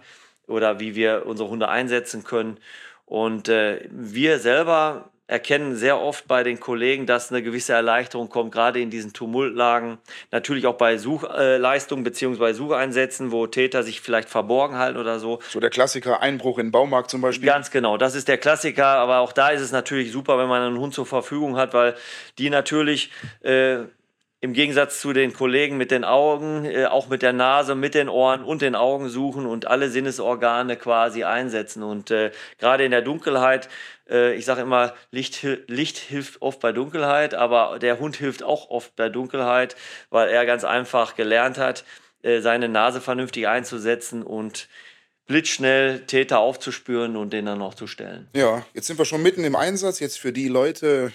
oder 0.50 0.80
wie 0.80 0.94
wir 0.94 1.24
unsere 1.26 1.48
Hunde 1.48 1.68
einsetzen 1.68 2.24
können. 2.24 2.58
Und 3.06 3.48
äh, 3.48 3.88
wir 3.90 4.38
selber 4.38 5.10
erkennen 5.30 5.76
sehr 5.76 6.00
oft 6.00 6.26
bei 6.26 6.42
den 6.42 6.58
Kollegen, 6.58 7.06
dass 7.06 7.30
eine 7.30 7.40
gewisse 7.42 7.72
Erleichterung 7.72 8.28
kommt, 8.28 8.50
gerade 8.50 8.80
in 8.80 8.90
diesen 8.90 9.12
Tumultlagen. 9.12 9.98
Natürlich 10.32 10.66
auch 10.66 10.74
bei 10.74 10.98
Suchleistungen 10.98 12.02
bzw. 12.02 12.52
Sucheinsätzen, 12.52 13.30
wo 13.30 13.46
Täter 13.46 13.84
sich 13.84 14.00
vielleicht 14.00 14.28
verborgen 14.28 14.76
halten 14.76 14.98
oder 14.98 15.20
so. 15.20 15.38
So 15.48 15.60
der 15.60 15.70
Klassiker 15.70 16.20
Einbruch 16.20 16.58
in 16.58 16.66
den 16.66 16.72
Baumarkt 16.72 17.10
zum 17.10 17.20
Beispiel. 17.20 17.46
Ganz 17.46 17.70
genau, 17.70 17.96
das 17.96 18.16
ist 18.16 18.26
der 18.26 18.38
Klassiker. 18.38 18.86
Aber 18.86 19.18
auch 19.18 19.32
da 19.32 19.50
ist 19.50 19.60
es 19.60 19.70
natürlich 19.70 20.10
super, 20.10 20.36
wenn 20.36 20.48
man 20.48 20.62
einen 20.62 20.78
Hund 20.78 20.94
zur 20.94 21.06
Verfügung 21.06 21.56
hat, 21.56 21.74
weil 21.74 21.94
die 22.38 22.50
natürlich 22.50 23.12
äh, 23.42 23.84
im 24.40 24.54
Gegensatz 24.54 25.00
zu 25.00 25.12
den 25.12 25.34
Kollegen 25.34 25.76
mit 25.76 25.90
den 25.90 26.04
Augen, 26.04 26.64
äh, 26.64 26.86
auch 26.86 27.08
mit 27.08 27.22
der 27.22 27.32
Nase, 27.32 27.74
mit 27.74 27.94
den 27.94 28.08
Ohren 28.08 28.42
und 28.42 28.62
den 28.62 28.74
Augen 28.74 29.08
suchen 29.08 29.46
und 29.46 29.66
alle 29.66 29.90
Sinnesorgane 29.90 30.76
quasi 30.76 31.24
einsetzen. 31.24 31.82
Und 31.82 32.10
äh, 32.10 32.30
gerade 32.58 32.84
in 32.84 32.90
der 32.90 33.02
Dunkelheit, 33.02 33.68
äh, 34.08 34.34
ich 34.34 34.46
sage 34.46 34.62
immer, 34.62 34.94
Licht, 35.10 35.46
Licht 35.66 35.98
hilft 35.98 36.40
oft 36.40 36.60
bei 36.60 36.72
Dunkelheit, 36.72 37.34
aber 37.34 37.78
der 37.78 37.98
Hund 38.00 38.16
hilft 38.16 38.42
auch 38.42 38.70
oft 38.70 38.96
bei 38.96 39.10
Dunkelheit, 39.10 39.76
weil 40.08 40.30
er 40.30 40.46
ganz 40.46 40.64
einfach 40.64 41.16
gelernt 41.16 41.58
hat, 41.58 41.84
äh, 42.22 42.40
seine 42.40 42.68
Nase 42.68 43.02
vernünftig 43.02 43.46
einzusetzen 43.46 44.22
und 44.22 44.68
blitzschnell 45.26 46.06
Täter 46.06 46.40
aufzuspüren 46.40 47.16
und 47.16 47.32
den 47.32 47.46
dann 47.46 47.62
auch 47.62 47.74
zu 47.74 47.86
stellen. 47.86 48.28
Ja, 48.34 48.64
jetzt 48.74 48.86
sind 48.86 48.98
wir 48.98 49.04
schon 49.04 49.22
mitten 49.22 49.44
im 49.44 49.54
Einsatz. 49.54 50.00
Jetzt 50.00 50.18
für 50.18 50.32
die 50.32 50.48
Leute, 50.48 51.12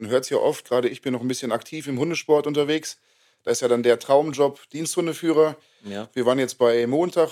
man 0.00 0.10
hört 0.10 0.24
es 0.24 0.30
ja 0.30 0.38
oft, 0.38 0.66
gerade 0.66 0.88
ich 0.88 1.02
bin 1.02 1.12
noch 1.12 1.20
ein 1.20 1.28
bisschen 1.28 1.52
aktiv 1.52 1.86
im 1.86 1.98
Hundesport 1.98 2.46
unterwegs. 2.46 2.98
Da 3.44 3.50
ist 3.50 3.60
ja 3.60 3.68
dann 3.68 3.82
der 3.82 3.98
Traumjob 3.98 4.68
Diensthundeführer. 4.70 5.56
Ja. 5.84 6.08
Wir 6.12 6.26
waren 6.26 6.38
jetzt 6.38 6.58
bei 6.58 6.86
Montag, 6.86 7.30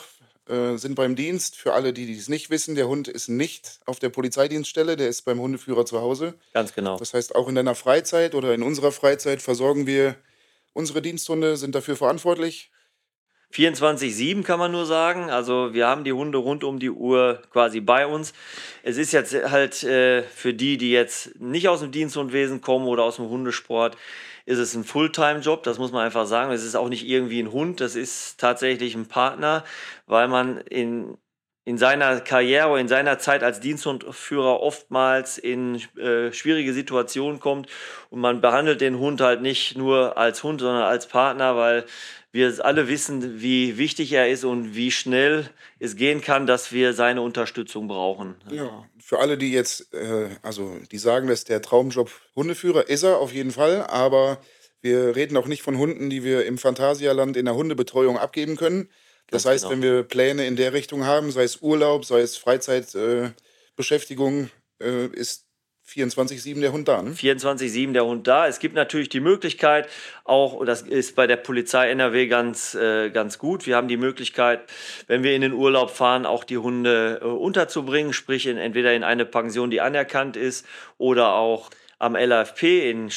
äh, 0.48 0.76
sind 0.76 0.94
beim 0.94 1.16
Dienst. 1.16 1.56
Für 1.56 1.72
alle, 1.74 1.92
die 1.92 2.14
es 2.16 2.28
nicht 2.28 2.50
wissen, 2.50 2.74
der 2.74 2.88
Hund 2.88 3.08
ist 3.08 3.28
nicht 3.28 3.80
auf 3.86 3.98
der 3.98 4.10
Polizeidienststelle, 4.10 4.96
der 4.96 5.08
ist 5.08 5.22
beim 5.22 5.40
Hundeführer 5.40 5.84
zu 5.84 6.00
Hause. 6.00 6.34
Ganz 6.52 6.74
genau. 6.74 6.98
Das 6.98 7.14
heißt, 7.14 7.34
auch 7.34 7.48
in 7.48 7.54
deiner 7.54 7.74
Freizeit 7.74 8.34
oder 8.34 8.54
in 8.54 8.62
unserer 8.62 8.92
Freizeit 8.92 9.42
versorgen 9.42 9.86
wir 9.86 10.16
unsere 10.72 11.02
Diensthunde, 11.02 11.56
sind 11.56 11.74
dafür 11.74 11.96
verantwortlich. 11.96 12.70
24-7 13.52 14.42
kann 14.42 14.58
man 14.58 14.72
nur 14.72 14.86
sagen. 14.86 15.30
Also 15.30 15.72
wir 15.72 15.86
haben 15.86 16.04
die 16.04 16.12
Hunde 16.12 16.38
rund 16.38 16.64
um 16.64 16.78
die 16.78 16.90
Uhr 16.90 17.40
quasi 17.50 17.80
bei 17.80 18.06
uns. 18.06 18.32
Es 18.82 18.98
ist 18.98 19.12
jetzt 19.12 19.34
halt 19.50 19.82
äh, 19.84 20.22
für 20.22 20.54
die, 20.54 20.76
die 20.76 20.90
jetzt 20.90 21.40
nicht 21.40 21.68
aus 21.68 21.80
dem 21.80 21.90
Diensthundwesen 21.90 22.60
kommen 22.60 22.86
oder 22.86 23.04
aus 23.04 23.16
dem 23.16 23.28
Hundesport, 23.28 23.96
ist 24.44 24.58
es 24.58 24.74
ein 24.74 24.84
Fulltime-Job, 24.84 25.62
das 25.62 25.78
muss 25.78 25.92
man 25.92 26.04
einfach 26.04 26.26
sagen. 26.26 26.52
Es 26.52 26.64
ist 26.64 26.74
auch 26.74 26.88
nicht 26.88 27.06
irgendwie 27.06 27.40
ein 27.40 27.52
Hund, 27.52 27.80
das 27.82 27.96
ist 27.96 28.40
tatsächlich 28.40 28.94
ein 28.94 29.06
Partner, 29.06 29.62
weil 30.06 30.26
man 30.28 30.58
in, 30.58 31.18
in 31.68 31.76
seiner 31.76 32.20
Karriere, 32.22 32.80
in 32.80 32.88
seiner 32.88 33.18
Zeit 33.18 33.42
als 33.42 33.60
Diensthundführer 33.60 34.60
oftmals 34.62 35.36
in 35.36 35.82
äh, 35.98 36.32
schwierige 36.32 36.72
Situationen 36.72 37.40
kommt 37.40 37.68
und 38.08 38.20
man 38.20 38.40
behandelt 38.40 38.80
den 38.80 38.98
Hund 38.98 39.20
halt 39.20 39.42
nicht 39.42 39.76
nur 39.76 40.16
als 40.16 40.42
Hund, 40.42 40.62
sondern 40.62 40.84
als 40.84 41.08
Partner, 41.08 41.56
weil 41.56 41.84
wir 42.32 42.64
alle 42.64 42.88
wissen, 42.88 43.42
wie 43.42 43.76
wichtig 43.76 44.14
er 44.14 44.30
ist 44.30 44.44
und 44.44 44.76
wie 44.76 44.90
schnell 44.90 45.50
es 45.78 45.96
gehen 45.96 46.22
kann, 46.22 46.46
dass 46.46 46.72
wir 46.72 46.94
seine 46.94 47.20
Unterstützung 47.20 47.86
brauchen. 47.86 48.36
Ja, 48.50 48.86
für 48.98 49.18
alle, 49.18 49.36
die 49.36 49.52
jetzt, 49.52 49.92
äh, 49.92 50.30
also 50.40 50.74
die 50.90 50.98
sagen, 50.98 51.28
dass 51.28 51.44
der 51.44 51.60
Traumjob 51.60 52.10
Hundeführer 52.34 52.88
ist 52.88 53.02
er 53.02 53.18
auf 53.18 53.34
jeden 53.34 53.50
Fall, 53.50 53.82
aber 53.82 54.40
wir 54.80 55.14
reden 55.16 55.36
auch 55.36 55.46
nicht 55.46 55.60
von 55.60 55.76
Hunden, 55.76 56.08
die 56.08 56.24
wir 56.24 56.46
im 56.46 56.56
Phantasialand 56.56 57.36
in 57.36 57.44
der 57.44 57.56
Hundebetreuung 57.56 58.16
abgeben 58.16 58.56
können. 58.56 58.88
Das 59.30 59.44
heißt, 59.44 59.64
genau. 59.64 59.72
wenn 59.72 59.82
wir 59.82 60.04
Pläne 60.04 60.46
in 60.46 60.56
der 60.56 60.72
Richtung 60.72 61.04
haben, 61.04 61.30
sei 61.30 61.42
es 61.42 61.60
Urlaub, 61.60 62.04
sei 62.04 62.20
es 62.20 62.36
Freizeitbeschäftigung, 62.36 64.50
äh, 64.80 65.04
äh, 65.04 65.10
ist 65.12 65.48
24-7 65.88 66.60
der 66.60 66.72
Hund 66.72 66.86
da, 66.86 67.02
ne? 67.02 67.12
24-7 67.12 67.92
der 67.92 68.04
Hund 68.04 68.26
da. 68.26 68.46
Es 68.46 68.58
gibt 68.58 68.74
natürlich 68.74 69.08
die 69.08 69.20
Möglichkeit, 69.20 69.88
auch, 70.24 70.64
das 70.64 70.82
ist 70.82 71.16
bei 71.16 71.26
der 71.26 71.36
Polizei 71.36 71.90
NRW 71.90 72.26
ganz, 72.26 72.74
äh, 72.74 73.10
ganz 73.10 73.38
gut, 73.38 73.66
wir 73.66 73.76
haben 73.76 73.88
die 73.88 73.96
Möglichkeit, 73.96 74.60
wenn 75.06 75.22
wir 75.22 75.34
in 75.34 75.40
den 75.40 75.54
Urlaub 75.54 75.90
fahren, 75.90 76.26
auch 76.26 76.44
die 76.44 76.58
Hunde 76.58 77.20
äh, 77.22 77.24
unterzubringen, 77.24 78.12
sprich 78.12 78.46
in, 78.46 78.58
entweder 78.58 78.92
in 78.92 79.02
eine 79.02 79.24
Pension, 79.24 79.70
die 79.70 79.80
anerkannt 79.80 80.36
ist, 80.36 80.66
oder 80.98 81.32
auch 81.32 81.70
am 81.98 82.14
LFP 82.14 82.90
in 82.90 83.10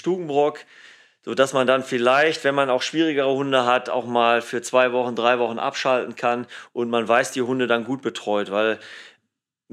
Stugenbrock 1.22 1.32
sodass 1.32 1.54
man 1.54 1.68
dann 1.68 1.84
vielleicht, 1.84 2.44
wenn 2.44 2.56
man 2.56 2.70
auch 2.70 2.82
schwierigere 2.82 3.32
Hunde 3.32 3.66
hat, 3.66 3.90
auch 3.90 4.06
mal 4.06 4.42
für 4.42 4.62
zwei 4.62 4.92
Wochen, 4.92 5.16
drei 5.16 5.40
Wochen 5.40 5.60
abschalten 5.60 6.16
kann 6.16 6.48
und 6.74 6.90
man 6.90 7.08
weiß, 7.08 7.32
die 7.32 7.44
Hunde 7.44 7.68
dann 7.68 7.84
gut 7.84 8.02
betreut, 8.02 8.52
weil 8.52 8.80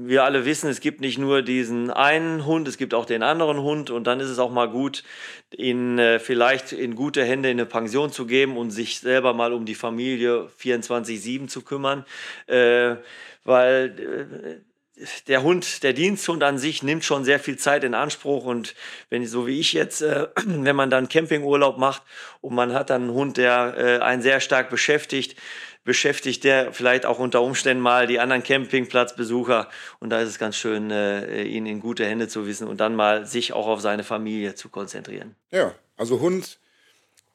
wir 0.01 0.23
alle 0.23 0.45
wissen, 0.45 0.69
es 0.69 0.79
gibt 0.79 1.01
nicht 1.01 1.17
nur 1.17 1.41
diesen 1.41 1.91
einen 1.91 2.45
Hund, 2.45 2.69
es 2.69 2.77
gibt 2.77 2.93
auch 2.93 3.05
den 3.05 3.21
anderen 3.21 3.61
Hund 3.61 3.89
und 3.89 4.05
dann 4.05 4.21
ist 4.21 4.29
es 4.29 4.39
auch 4.39 4.51
mal 4.51 4.69
gut, 4.69 5.03
ihn 5.53 5.99
äh, 5.99 6.19
vielleicht 6.19 6.71
in 6.71 6.95
gute 6.95 7.25
Hände 7.25 7.49
in 7.49 7.59
eine 7.59 7.65
Pension 7.65 8.09
zu 8.09 8.25
geben 8.25 8.55
und 8.55 8.71
sich 8.71 8.99
selber 8.99 9.33
mal 9.33 9.51
um 9.51 9.65
die 9.65 9.75
Familie 9.75 10.47
24-7 10.61 11.47
zu 11.47 11.63
kümmern, 11.63 12.05
äh, 12.47 12.95
weil 13.43 14.61
äh, 14.63 14.68
der 15.27 15.43
Hund, 15.43 15.83
der 15.83 15.93
Diensthund 15.93 16.43
an 16.43 16.57
sich 16.57 16.83
nimmt 16.83 17.05
schon 17.05 17.23
sehr 17.23 17.39
viel 17.39 17.57
Zeit 17.57 17.83
in 17.83 17.93
Anspruch 17.93 18.45
und 18.45 18.75
wenn 19.09 19.25
so 19.25 19.47
wie 19.47 19.59
ich 19.59 19.73
jetzt, 19.73 20.01
äh, 20.01 20.27
wenn 20.45 20.75
man 20.75 20.89
dann 20.89 21.09
Campingurlaub 21.09 21.77
macht 21.77 22.03
und 22.41 22.55
man 22.55 22.73
hat 22.73 22.89
dann 22.89 23.03
einen 23.03 23.13
Hund, 23.13 23.37
der 23.37 23.75
äh, 23.77 24.03
einen 24.03 24.21
sehr 24.21 24.39
stark 24.39 24.69
beschäftigt, 24.69 25.35
beschäftigt 25.83 26.43
der 26.43 26.73
vielleicht 26.73 27.05
auch 27.05 27.19
unter 27.19 27.41
Umständen 27.41 27.81
mal 27.81 28.05
die 28.05 28.19
anderen 28.19 28.43
Campingplatzbesucher. 28.43 29.69
Und 29.99 30.09
da 30.09 30.21
ist 30.21 30.29
es 30.29 30.37
ganz 30.37 30.55
schön, 30.55 30.91
äh, 30.91 31.43
ihn 31.43 31.65
in 31.65 31.79
gute 31.79 32.05
Hände 32.05 32.27
zu 32.27 32.45
wissen 32.45 32.67
und 32.67 32.79
dann 32.79 32.95
mal 32.95 33.25
sich 33.25 33.53
auch 33.53 33.67
auf 33.67 33.81
seine 33.81 34.03
Familie 34.03 34.55
zu 34.55 34.69
konzentrieren. 34.69 35.35
Ja, 35.51 35.73
also 35.97 36.19
Hund 36.19 36.59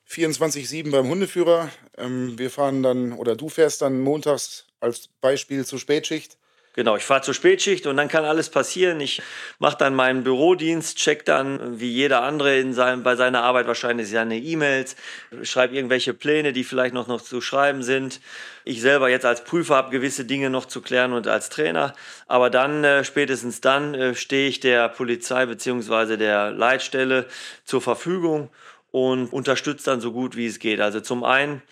24-7 0.09 0.91
beim 0.91 1.09
Hundeführer. 1.09 1.71
Ähm, 1.97 2.39
wir 2.39 2.51
fahren 2.51 2.83
dann, 2.83 3.13
oder 3.13 3.35
du 3.35 3.49
fährst 3.49 3.83
dann 3.83 4.01
montags 4.01 4.67
als 4.81 5.09
Beispiel 5.21 5.65
zur 5.65 5.79
Spätschicht 5.79 6.37
Genau, 6.77 6.97
ich 6.97 7.05
fahre 7.05 7.23
zur 7.23 7.35
Spätschicht 7.35 7.87
und 7.87 7.97
dann 7.97 8.09
kann 8.09 8.25
alles 8.25 8.51
passieren. 8.51 9.01
Ich 9.01 9.23
mache 9.61 9.77
dann 9.79 9.95
meinen 9.95 10.25
Bürodienst, 10.25 10.99
check 10.99 11.25
dann 11.25 11.79
wie 11.79 11.89
jeder 11.89 12.25
andere 12.25 12.59
in 12.59 12.73
seinem, 12.73 13.05
bei 13.05 13.15
seiner 13.15 13.45
Arbeit 13.45 13.69
wahrscheinlich 13.69 14.09
seine 14.09 14.37
E-Mails, 14.37 14.97
schreibe 15.45 15.77
irgendwelche 15.77 16.15
Pläne, 16.15 16.53
die 16.53 16.65
vielleicht 16.65 16.93
noch, 16.93 17.07
noch 17.07 17.23
zu 17.23 17.41
schreiben 17.41 17.85
sind. 17.85 18.21
Ich 18.65 18.81
selber 18.81 19.09
jetzt 19.09 19.25
als 19.25 19.45
Prüfer 19.45 19.77
habe 19.77 19.91
gewisse 19.91 20.25
Dinge 20.25 20.51
noch 20.51 20.65
zu 20.65 20.83
klären 20.83 21.13
und 21.13 21.29
als 21.29 21.49
Trainer. 21.49 21.95
Aber 22.27 22.51
dann, 22.51 22.83
äh, 22.83 23.05
spätestens 23.05 23.61
dann, 23.61 23.95
äh, 23.95 24.17
stehe 24.17 24.49
ich 24.49 24.59
der 24.59 24.89
Polizei 24.89 25.47
bzw. 25.47 26.17
der 26.17 26.51
Leitstelle 26.51 27.27
zur 27.65 27.83
Verfügung 27.83 28.51
und 28.91 29.33
unterstütze 29.33 29.85
dann 29.91 30.01
so 30.01 30.11
gut 30.11 30.35
wie 30.35 30.47
es 30.47 30.59
geht. 30.59 30.81
Also 30.81 31.01
zum 31.01 31.23
einen 31.23 31.63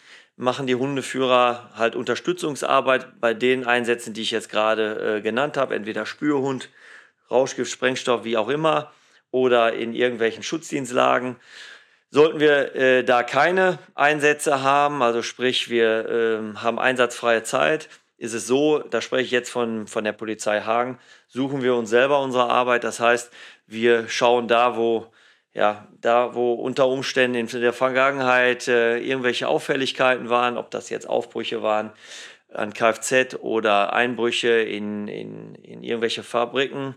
machen 0.42 0.66
die 0.66 0.74
Hundeführer 0.74 1.70
halt 1.76 1.94
Unterstützungsarbeit 1.94 3.20
bei 3.20 3.32
den 3.32 3.64
Einsätzen, 3.64 4.12
die 4.12 4.22
ich 4.22 4.32
jetzt 4.32 4.50
gerade 4.50 5.18
äh, 5.18 5.20
genannt 5.20 5.56
habe, 5.56 5.76
entweder 5.76 6.04
Spürhund, 6.04 6.68
Rauschgift, 7.30 7.70
Sprengstoff, 7.70 8.24
wie 8.24 8.36
auch 8.36 8.48
immer, 8.48 8.92
oder 9.30 9.72
in 9.72 9.94
irgendwelchen 9.94 10.42
Schutzdienstlagen. 10.42 11.36
Sollten 12.10 12.40
wir 12.40 12.74
äh, 12.74 13.04
da 13.04 13.22
keine 13.22 13.78
Einsätze 13.94 14.62
haben, 14.62 15.00
also 15.00 15.22
sprich, 15.22 15.70
wir 15.70 16.08
äh, 16.08 16.58
haben 16.58 16.78
einsatzfreie 16.78 17.44
Zeit, 17.44 17.88
ist 18.18 18.34
es 18.34 18.46
so, 18.46 18.80
da 18.80 19.00
spreche 19.00 19.24
ich 19.24 19.30
jetzt 19.30 19.50
von, 19.50 19.86
von 19.86 20.02
der 20.04 20.12
Polizei 20.12 20.60
Hagen, 20.60 20.98
suchen 21.28 21.62
wir 21.62 21.76
uns 21.76 21.88
selber 21.88 22.20
unsere 22.20 22.50
Arbeit. 22.50 22.84
Das 22.84 23.00
heißt, 23.00 23.32
wir 23.66 24.08
schauen 24.08 24.48
da, 24.48 24.76
wo, 24.76 25.06
ja, 25.54 25.86
da, 26.00 26.34
wo 26.34 26.54
unter 26.54 26.88
Umständen 26.88 27.36
in 27.36 27.60
der 27.60 27.72
Vergangenheit 27.72 28.68
äh, 28.68 28.98
irgendwelche 28.98 29.48
Auffälligkeiten 29.48 30.30
waren, 30.30 30.56
ob 30.56 30.70
das 30.70 30.88
jetzt 30.88 31.08
Aufbrüche 31.08 31.62
waren, 31.62 31.92
an 32.54 32.72
Kfz 32.72 33.36
oder 33.40 33.92
Einbrüche 33.92 34.50
in, 34.50 35.08
in, 35.08 35.54
in 35.56 35.82
irgendwelche 35.82 36.22
Fabriken. 36.22 36.94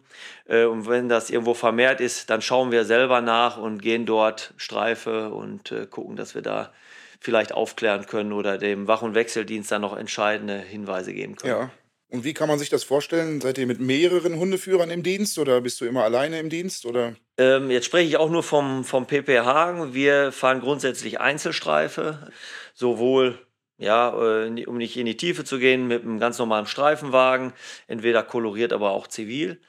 Äh, 0.47 0.65
und 0.65 0.87
wenn 0.87 1.09
das 1.09 1.29
irgendwo 1.29 1.53
vermehrt 1.53 2.01
ist, 2.01 2.29
dann 2.29 2.41
schauen 2.41 2.71
wir 2.71 2.85
selber 2.85 3.21
nach 3.21 3.57
und 3.57 3.81
gehen 3.81 4.05
dort 4.05 4.53
Streife 4.57 5.29
und 5.29 5.71
äh, 5.71 5.85
gucken, 5.85 6.15
dass 6.15 6.35
wir 6.35 6.41
da 6.41 6.71
vielleicht 7.19 7.53
aufklären 7.53 8.05
können 8.05 8.33
oder 8.33 8.57
dem 8.57 8.87
Wach- 8.87 9.01
und 9.01 9.15
Wechseldienst 9.15 9.71
dann 9.71 9.81
noch 9.81 9.97
entscheidende 9.97 10.57
Hinweise 10.57 11.13
geben 11.13 11.35
können. 11.35 11.53
Ja. 11.53 11.69
Und 12.15 12.23
wie 12.23 12.33
kann 12.33 12.47
man 12.47 12.57
sich 12.57 12.69
das 12.69 12.85
vorstellen? 12.85 13.41
Seid 13.41 13.57
ihr 13.57 13.67
mit 13.67 13.81
mehreren 13.81 14.37
Hundeführern 14.37 14.89
im 14.89 15.03
Dienst 15.03 15.37
oder 15.37 15.59
bist 15.59 15.81
du 15.81 15.85
immer 15.85 16.05
alleine 16.05 16.39
im 16.39 16.49
Dienst? 16.49 16.85
Oder? 16.85 17.15
Ähm, 17.37 17.69
jetzt 17.69 17.87
spreche 17.87 18.07
ich 18.07 18.15
auch 18.15 18.29
nur 18.29 18.41
vom, 18.41 18.85
vom 18.85 19.05
PP 19.05 19.41
Hagen. 19.41 19.93
Wir 19.93 20.31
fahren 20.31 20.61
grundsätzlich 20.61 21.19
Einzelstreife, 21.19 22.31
sowohl 22.73 23.37
ja, 23.77 24.45
äh, 24.45 24.65
um 24.65 24.77
nicht 24.77 24.95
in 24.95 25.05
die 25.05 25.17
Tiefe 25.17 25.43
zu 25.43 25.59
gehen, 25.59 25.87
mit 25.87 26.03
einem 26.03 26.17
ganz 26.17 26.39
normalen 26.39 26.67
Streifenwagen, 26.67 27.51
entweder 27.87 28.23
koloriert, 28.23 28.71
aber 28.71 28.91
auch 28.91 29.07
zivil. 29.07 29.59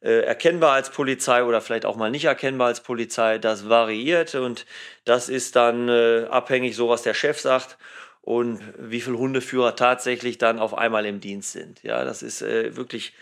Äh, 0.00 0.22
erkennbar 0.22 0.72
als 0.72 0.88
Polizei 0.88 1.44
oder 1.44 1.60
vielleicht 1.60 1.84
auch 1.84 1.96
mal 1.96 2.10
nicht 2.10 2.24
erkennbar 2.24 2.68
als 2.68 2.82
Polizei, 2.82 3.36
das 3.36 3.68
variiert 3.68 4.34
und 4.34 4.64
das 5.04 5.28
ist 5.28 5.54
dann 5.54 5.90
äh, 5.90 6.24
abhängig, 6.30 6.74
so 6.74 6.88
was 6.88 7.02
der 7.02 7.12
Chef 7.12 7.38
sagt 7.38 7.76
und 8.22 8.60
wie 8.78 9.00
viele 9.00 9.18
Hundeführer 9.18 9.76
tatsächlich 9.76 10.38
dann 10.38 10.58
auf 10.58 10.76
einmal 10.76 11.06
im 11.06 11.20
Dienst 11.20 11.52
sind. 11.52 11.82
Ja, 11.82 12.04
das 12.04 12.22
ist 12.22 12.42
äh, 12.42 12.76
wirklich 12.76 13.12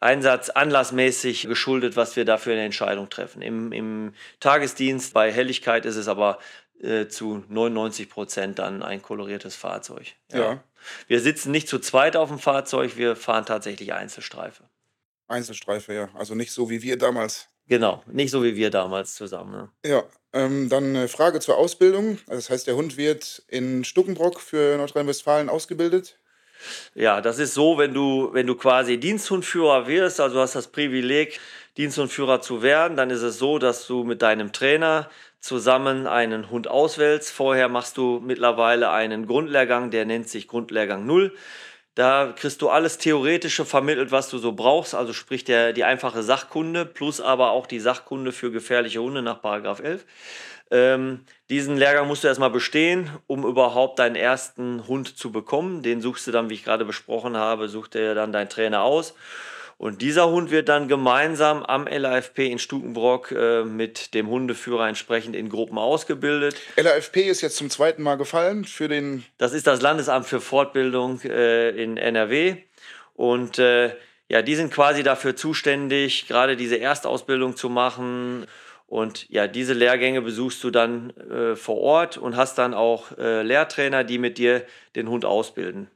Einsatz 0.00 0.50
anlassmäßig 0.50 1.48
geschuldet, 1.48 1.96
was 1.96 2.16
wir 2.16 2.24
da 2.24 2.36
für 2.36 2.52
eine 2.52 2.64
Entscheidung 2.64 3.08
treffen. 3.08 3.42
Im, 3.42 3.72
Im, 3.72 4.14
Tagesdienst 4.40 5.14
bei 5.14 5.32
Helligkeit 5.32 5.86
ist 5.86 5.96
es 5.96 6.08
aber 6.08 6.38
äh, 6.80 7.06
zu 7.06 7.44
99 7.48 8.10
Prozent 8.10 8.58
dann 8.58 8.82
ein 8.82 9.00
koloriertes 9.00 9.56
Fahrzeug. 9.56 10.12
Ja. 10.30 10.38
ja. 10.38 10.64
Wir 11.08 11.20
sitzen 11.20 11.50
nicht 11.50 11.68
zu 11.68 11.78
zweit 11.78 12.16
auf 12.16 12.28
dem 12.28 12.38
Fahrzeug, 12.38 12.98
wir 12.98 13.16
fahren 13.16 13.46
tatsächlich 13.46 13.94
Einzelstreife. 13.94 14.64
Einzelstreife, 15.26 15.94
ja. 15.94 16.10
Also 16.14 16.34
nicht 16.34 16.52
so 16.52 16.68
wie 16.68 16.82
wir 16.82 16.98
damals. 16.98 17.48
Genau, 17.66 18.02
nicht 18.06 18.30
so 18.30 18.44
wie 18.44 18.56
wir 18.56 18.70
damals 18.70 19.14
zusammen. 19.14 19.52
Ne? 19.52 19.70
Ja, 19.86 20.04
ähm, 20.34 20.68
dann 20.68 20.84
eine 20.84 21.08
Frage 21.08 21.40
zur 21.40 21.56
Ausbildung. 21.56 22.18
Also 22.26 22.36
das 22.36 22.50
heißt, 22.50 22.66
der 22.66 22.76
Hund 22.76 22.96
wird 22.98 23.42
in 23.48 23.84
Stuckenbrock 23.84 24.40
für 24.40 24.76
Nordrhein-Westfalen 24.76 25.48
ausgebildet. 25.48 26.18
Ja, 26.94 27.20
das 27.20 27.38
ist 27.38 27.54
so, 27.54 27.78
wenn 27.78 27.94
du, 27.94 28.30
wenn 28.32 28.46
du 28.46 28.54
quasi 28.54 28.98
Diensthundführer 28.98 29.86
wirst, 29.86 30.20
also 30.20 30.40
hast 30.40 30.54
das 30.54 30.68
Privileg, 30.68 31.38
Diensthundführer 31.78 32.40
zu 32.40 32.62
werden, 32.62 32.96
dann 32.96 33.10
ist 33.10 33.22
es 33.22 33.38
so, 33.38 33.58
dass 33.58 33.86
du 33.86 34.04
mit 34.04 34.22
deinem 34.22 34.52
Trainer 34.52 35.08
zusammen 35.40 36.06
einen 36.06 36.50
Hund 36.50 36.68
auswählst. 36.68 37.30
Vorher 37.30 37.68
machst 37.68 37.96
du 37.96 38.20
mittlerweile 38.24 38.90
einen 38.90 39.26
Grundlehrgang, 39.26 39.90
der 39.90 40.06
nennt 40.06 40.28
sich 40.28 40.48
Grundlehrgang 40.48 41.04
0. 41.04 41.34
Da 41.94 42.32
kriegst 42.36 42.60
du 42.60 42.70
alles 42.70 42.98
Theoretische 42.98 43.64
vermittelt, 43.64 44.10
was 44.10 44.28
du 44.28 44.38
so 44.38 44.52
brauchst, 44.52 44.94
also 44.94 45.12
sprich 45.12 45.44
der, 45.44 45.72
die 45.72 45.84
einfache 45.84 46.24
Sachkunde 46.24 46.84
plus 46.84 47.20
aber 47.20 47.52
auch 47.52 47.66
die 47.66 47.78
Sachkunde 47.78 48.32
für 48.32 48.50
gefährliche 48.50 49.00
Hunde 49.00 49.22
nach 49.22 49.40
Paragraph 49.40 49.78
11. 49.78 50.04
Ähm, 50.72 51.20
diesen 51.50 51.76
Lehrgang 51.76 52.08
musst 52.08 52.24
du 52.24 52.28
erstmal 52.28 52.50
bestehen, 52.50 53.10
um 53.28 53.44
überhaupt 53.44 54.00
deinen 54.00 54.16
ersten 54.16 54.88
Hund 54.88 55.16
zu 55.16 55.30
bekommen. 55.30 55.82
Den 55.82 56.00
suchst 56.00 56.26
du 56.26 56.32
dann, 56.32 56.50
wie 56.50 56.54
ich 56.54 56.64
gerade 56.64 56.84
besprochen 56.84 57.36
habe, 57.36 57.68
sucht 57.68 57.94
dir 57.94 58.14
dann 58.14 58.32
dein 58.32 58.48
Trainer 58.48 58.82
aus. 58.82 59.14
Und 59.76 60.02
dieser 60.02 60.30
Hund 60.30 60.50
wird 60.50 60.68
dann 60.68 60.88
gemeinsam 60.88 61.62
am 61.62 61.86
LAFP 61.86 62.50
in 62.50 62.58
Stukenbrock 62.58 63.32
äh, 63.32 63.64
mit 63.64 64.14
dem 64.14 64.28
Hundeführer 64.28 64.88
entsprechend 64.88 65.34
in 65.34 65.48
Gruppen 65.48 65.78
ausgebildet. 65.78 66.56
LAFP 66.76 67.22
ist 67.28 67.40
jetzt 67.40 67.56
zum 67.56 67.70
zweiten 67.70 68.02
Mal 68.02 68.16
gefallen 68.16 68.64
für 68.64 68.88
den. 68.88 69.24
Das 69.38 69.52
ist 69.52 69.66
das 69.66 69.82
Landesamt 69.82 70.26
für 70.26 70.40
Fortbildung 70.40 71.20
äh, 71.22 71.70
in 71.70 71.96
NRW. 71.96 72.56
Und 73.14 73.58
äh, 73.58 73.94
ja, 74.28 74.42
die 74.42 74.54
sind 74.54 74.72
quasi 74.72 75.02
dafür 75.02 75.36
zuständig, 75.36 76.26
gerade 76.28 76.56
diese 76.56 76.76
Erstausbildung 76.76 77.56
zu 77.56 77.68
machen. 77.68 78.46
Und 78.86 79.28
ja, 79.28 79.46
diese 79.46 79.72
Lehrgänge 79.72 80.22
besuchst 80.22 80.62
du 80.62 80.70
dann 80.70 81.10
äh, 81.10 81.56
vor 81.56 81.78
Ort 81.78 82.16
und 82.16 82.36
hast 82.36 82.58
dann 82.58 82.74
auch 82.74 83.16
äh, 83.18 83.42
Lehrtrainer, 83.42 84.04
die 84.04 84.18
mit 84.18 84.38
dir 84.38 84.64
den 84.94 85.08
Hund 85.08 85.24
ausbilden. 85.24 85.88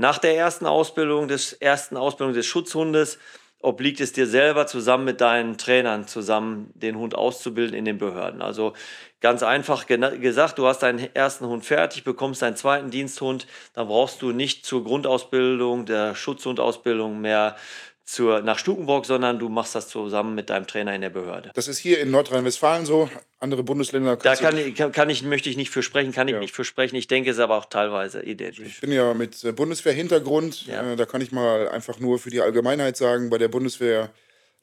Nach 0.00 0.18
der 0.18 0.36
ersten 0.36 0.64
Ausbildung 0.64 1.26
des 1.26 1.54
ersten 1.54 1.96
Ausbildung 1.96 2.32
des 2.32 2.46
Schutzhundes 2.46 3.18
obliegt 3.60 3.98
es 3.98 4.12
dir 4.12 4.28
selber 4.28 4.68
zusammen 4.68 5.04
mit 5.04 5.20
deinen 5.20 5.58
Trainern 5.58 6.06
zusammen 6.06 6.70
den 6.74 6.96
Hund 6.96 7.16
auszubilden 7.16 7.76
in 7.76 7.84
den 7.84 7.98
Behörden. 7.98 8.40
Also 8.40 8.74
ganz 9.20 9.42
einfach 9.42 9.86
gesagt, 9.86 10.56
du 10.58 10.68
hast 10.68 10.84
deinen 10.84 11.12
ersten 11.16 11.46
Hund 11.46 11.64
fertig, 11.64 12.04
bekommst 12.04 12.42
deinen 12.42 12.54
zweiten 12.54 12.92
Diensthund, 12.92 13.48
dann 13.74 13.88
brauchst 13.88 14.22
du 14.22 14.30
nicht 14.30 14.64
zur 14.64 14.84
Grundausbildung 14.84 15.84
der 15.84 16.14
Schutzhundausbildung 16.14 17.20
mehr 17.20 17.56
zur, 18.08 18.40
nach 18.40 18.58
Stukenburg, 18.58 19.04
sondern 19.04 19.38
du 19.38 19.50
machst 19.50 19.74
das 19.74 19.86
zusammen 19.88 20.34
mit 20.34 20.48
deinem 20.48 20.66
Trainer 20.66 20.94
in 20.94 21.02
der 21.02 21.10
Behörde. 21.10 21.50
Das 21.52 21.68
ist 21.68 21.76
hier 21.76 22.00
in 22.00 22.10
Nordrhein-Westfalen 22.10 22.86
so. 22.86 23.10
Andere 23.38 23.62
Bundesländer. 23.62 24.16
Da 24.16 24.34
kann, 24.34 24.74
kann, 24.74 24.92
kann, 24.92 25.10
ich, 25.10 25.22
möchte 25.22 25.50
ich 25.50 25.58
nicht 25.58 25.68
für 25.68 25.82
sprechen, 25.82 26.12
kann 26.12 26.26
ich 26.26 26.32
ja. 26.32 26.40
nicht 26.40 26.54
für 26.54 26.64
sprechen. 26.64 26.96
Ich 26.96 27.06
denke, 27.06 27.28
es 27.28 27.36
ist 27.36 27.42
aber 27.42 27.58
auch 27.58 27.66
teilweise 27.66 28.22
identisch. 28.22 28.66
Ich 28.66 28.80
bin 28.80 28.92
ja 28.92 29.12
mit 29.12 29.44
äh, 29.44 29.52
Bundeswehr-Hintergrund. 29.52 30.66
Ja. 30.68 30.92
Äh, 30.92 30.96
da 30.96 31.04
kann 31.04 31.20
ich 31.20 31.32
mal 31.32 31.68
einfach 31.68 32.00
nur 32.00 32.18
für 32.18 32.30
die 32.30 32.40
Allgemeinheit 32.40 32.96
sagen, 32.96 33.28
bei 33.28 33.36
der 33.36 33.48
Bundeswehr 33.48 34.08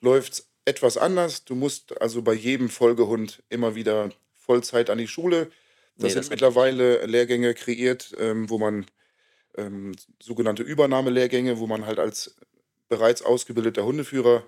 läuft 0.02 0.34
es 0.34 0.50
etwas 0.66 0.98
anders. 0.98 1.46
Du 1.46 1.54
musst 1.54 2.02
also 2.02 2.24
bei 2.24 2.34
jedem 2.34 2.68
Folgehund 2.68 3.44
immer 3.50 3.76
wieder 3.76 4.10
Vollzeit 4.34 4.90
an 4.90 4.98
die 4.98 5.08
Schule. 5.08 5.52
Das 5.98 6.06
nee, 6.06 6.10
sind 6.10 6.24
das 6.24 6.30
mittlerweile 6.32 7.06
Lehrgänge 7.06 7.54
kreiert, 7.54 8.12
ähm, 8.18 8.50
wo 8.50 8.58
man 8.58 8.88
ähm, 9.56 9.96
sogenannte 10.20 10.64
Übernahmelehrgänge, 10.64 11.60
wo 11.60 11.68
man 11.68 11.86
halt 11.86 12.00
als 12.00 12.36
bereits 12.89 13.21
ausgebildeter 13.21 13.86
Hundeführer 13.86 14.43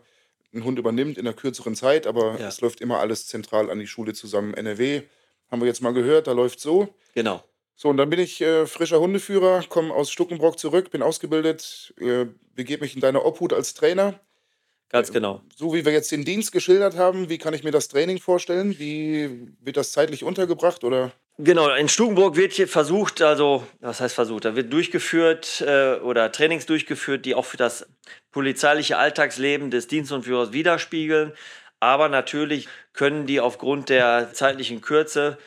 einen 0.54 0.64
Hund 0.64 0.80
übernimmt 0.80 1.18
in 1.18 1.28
einer 1.28 1.36
kürzeren 1.36 1.76
Zeit, 1.76 2.08
aber 2.08 2.40
ja. 2.40 2.48
es 2.48 2.62
läuft 2.62 2.82
immer 2.82 3.00
alles 3.00 3.28
zentral 3.28 3.70
an 3.70 3.80
die 3.80 3.88
Schule 3.88 4.14
zusammen. 4.14 4.54
NRW 4.54 5.04
haben 5.52 5.62
wir 5.62 5.68
jetzt 5.68 5.82
mal 5.82 5.94
gehört, 5.94 6.28
da 6.28 6.32
läuft 6.32 6.60
so. 6.60 6.94
Genau. 7.14 7.44
So, 7.76 7.90
und 7.90 7.98
dann 7.98 8.10
bin 8.10 8.20
ich 8.20 8.42
äh, 8.42 8.66
frischer 8.66 9.00
Hundeführer, 9.00 9.64
komme 9.70 9.94
aus 9.94 10.10
Stuckenbrock 10.10 10.58
zurück, 10.58 10.90
bin 10.90 11.04
ausgebildet, 11.04 11.94
äh, 12.00 12.26
begebe 12.56 12.84
mich 12.84 12.96
in 12.96 13.02
deine 13.02 13.24
Obhut 13.24 13.54
als 13.54 13.76
Trainer. 13.76 14.20
Ganz 14.90 15.12
genau. 15.12 15.42
So 15.56 15.74
wie 15.74 15.86
wir 15.86 15.92
jetzt 15.92 16.12
den 16.12 16.26
Dienst 16.26 16.52
geschildert 16.52 16.96
haben, 16.96 17.30
wie 17.30 17.38
kann 17.38 17.54
ich 17.54 17.64
mir 17.64 17.72
das 17.72 17.90
Training 17.90 18.20
vorstellen? 18.20 18.80
Wie 18.80 19.54
wird 19.60 19.78
das 19.78 19.92
zeitlich 19.92 20.24
untergebracht 20.24 20.84
oder? 20.84 21.12
Genau, 21.40 21.70
in 21.70 21.88
Stukenburg 21.88 22.36
wird 22.36 22.54
hier 22.54 22.68
versucht, 22.68 23.22
also 23.22 23.68
was 23.80 24.02
heißt 24.02 24.16
versucht, 24.16 24.46
da 24.46 24.56
wird 24.56 24.74
durchgeführt 24.74 25.62
äh, 25.62 25.98
oder 25.98 26.32
Trainings 26.32 26.66
durchgeführt, 26.66 27.28
die 27.28 27.36
auch 27.36 27.46
für 27.46 27.58
das 27.58 27.88
polizeiliche 28.32 28.98
Alltagsleben 28.98 29.70
des 29.70 29.86
Dienstunführers 29.86 30.52
widerspiegeln. 30.52 31.34
Aber 31.80 32.10
natürlich 32.10 32.68
können 32.94 33.28
die 33.28 33.40
aufgrund 33.40 33.90
der 33.90 34.34
zeitlichen 34.34 34.82
Kürze 34.82 35.38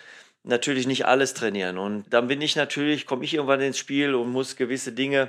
natürlich 0.45 0.87
nicht 0.87 1.07
alles 1.07 1.35
trainieren. 1.35 1.77
Und 1.77 2.05
dann 2.11 2.29
bin 2.29 2.41
ich 2.41 2.55
natürlich, 2.55 3.05
komme 3.05 3.25
ich 3.25 3.35
irgendwann 3.35 3.61
ins 3.61 3.79
Spiel 3.79 4.15
und 4.15 4.31
muss 4.31 4.55
gewisse 4.55 4.93
Dinge 4.93 5.29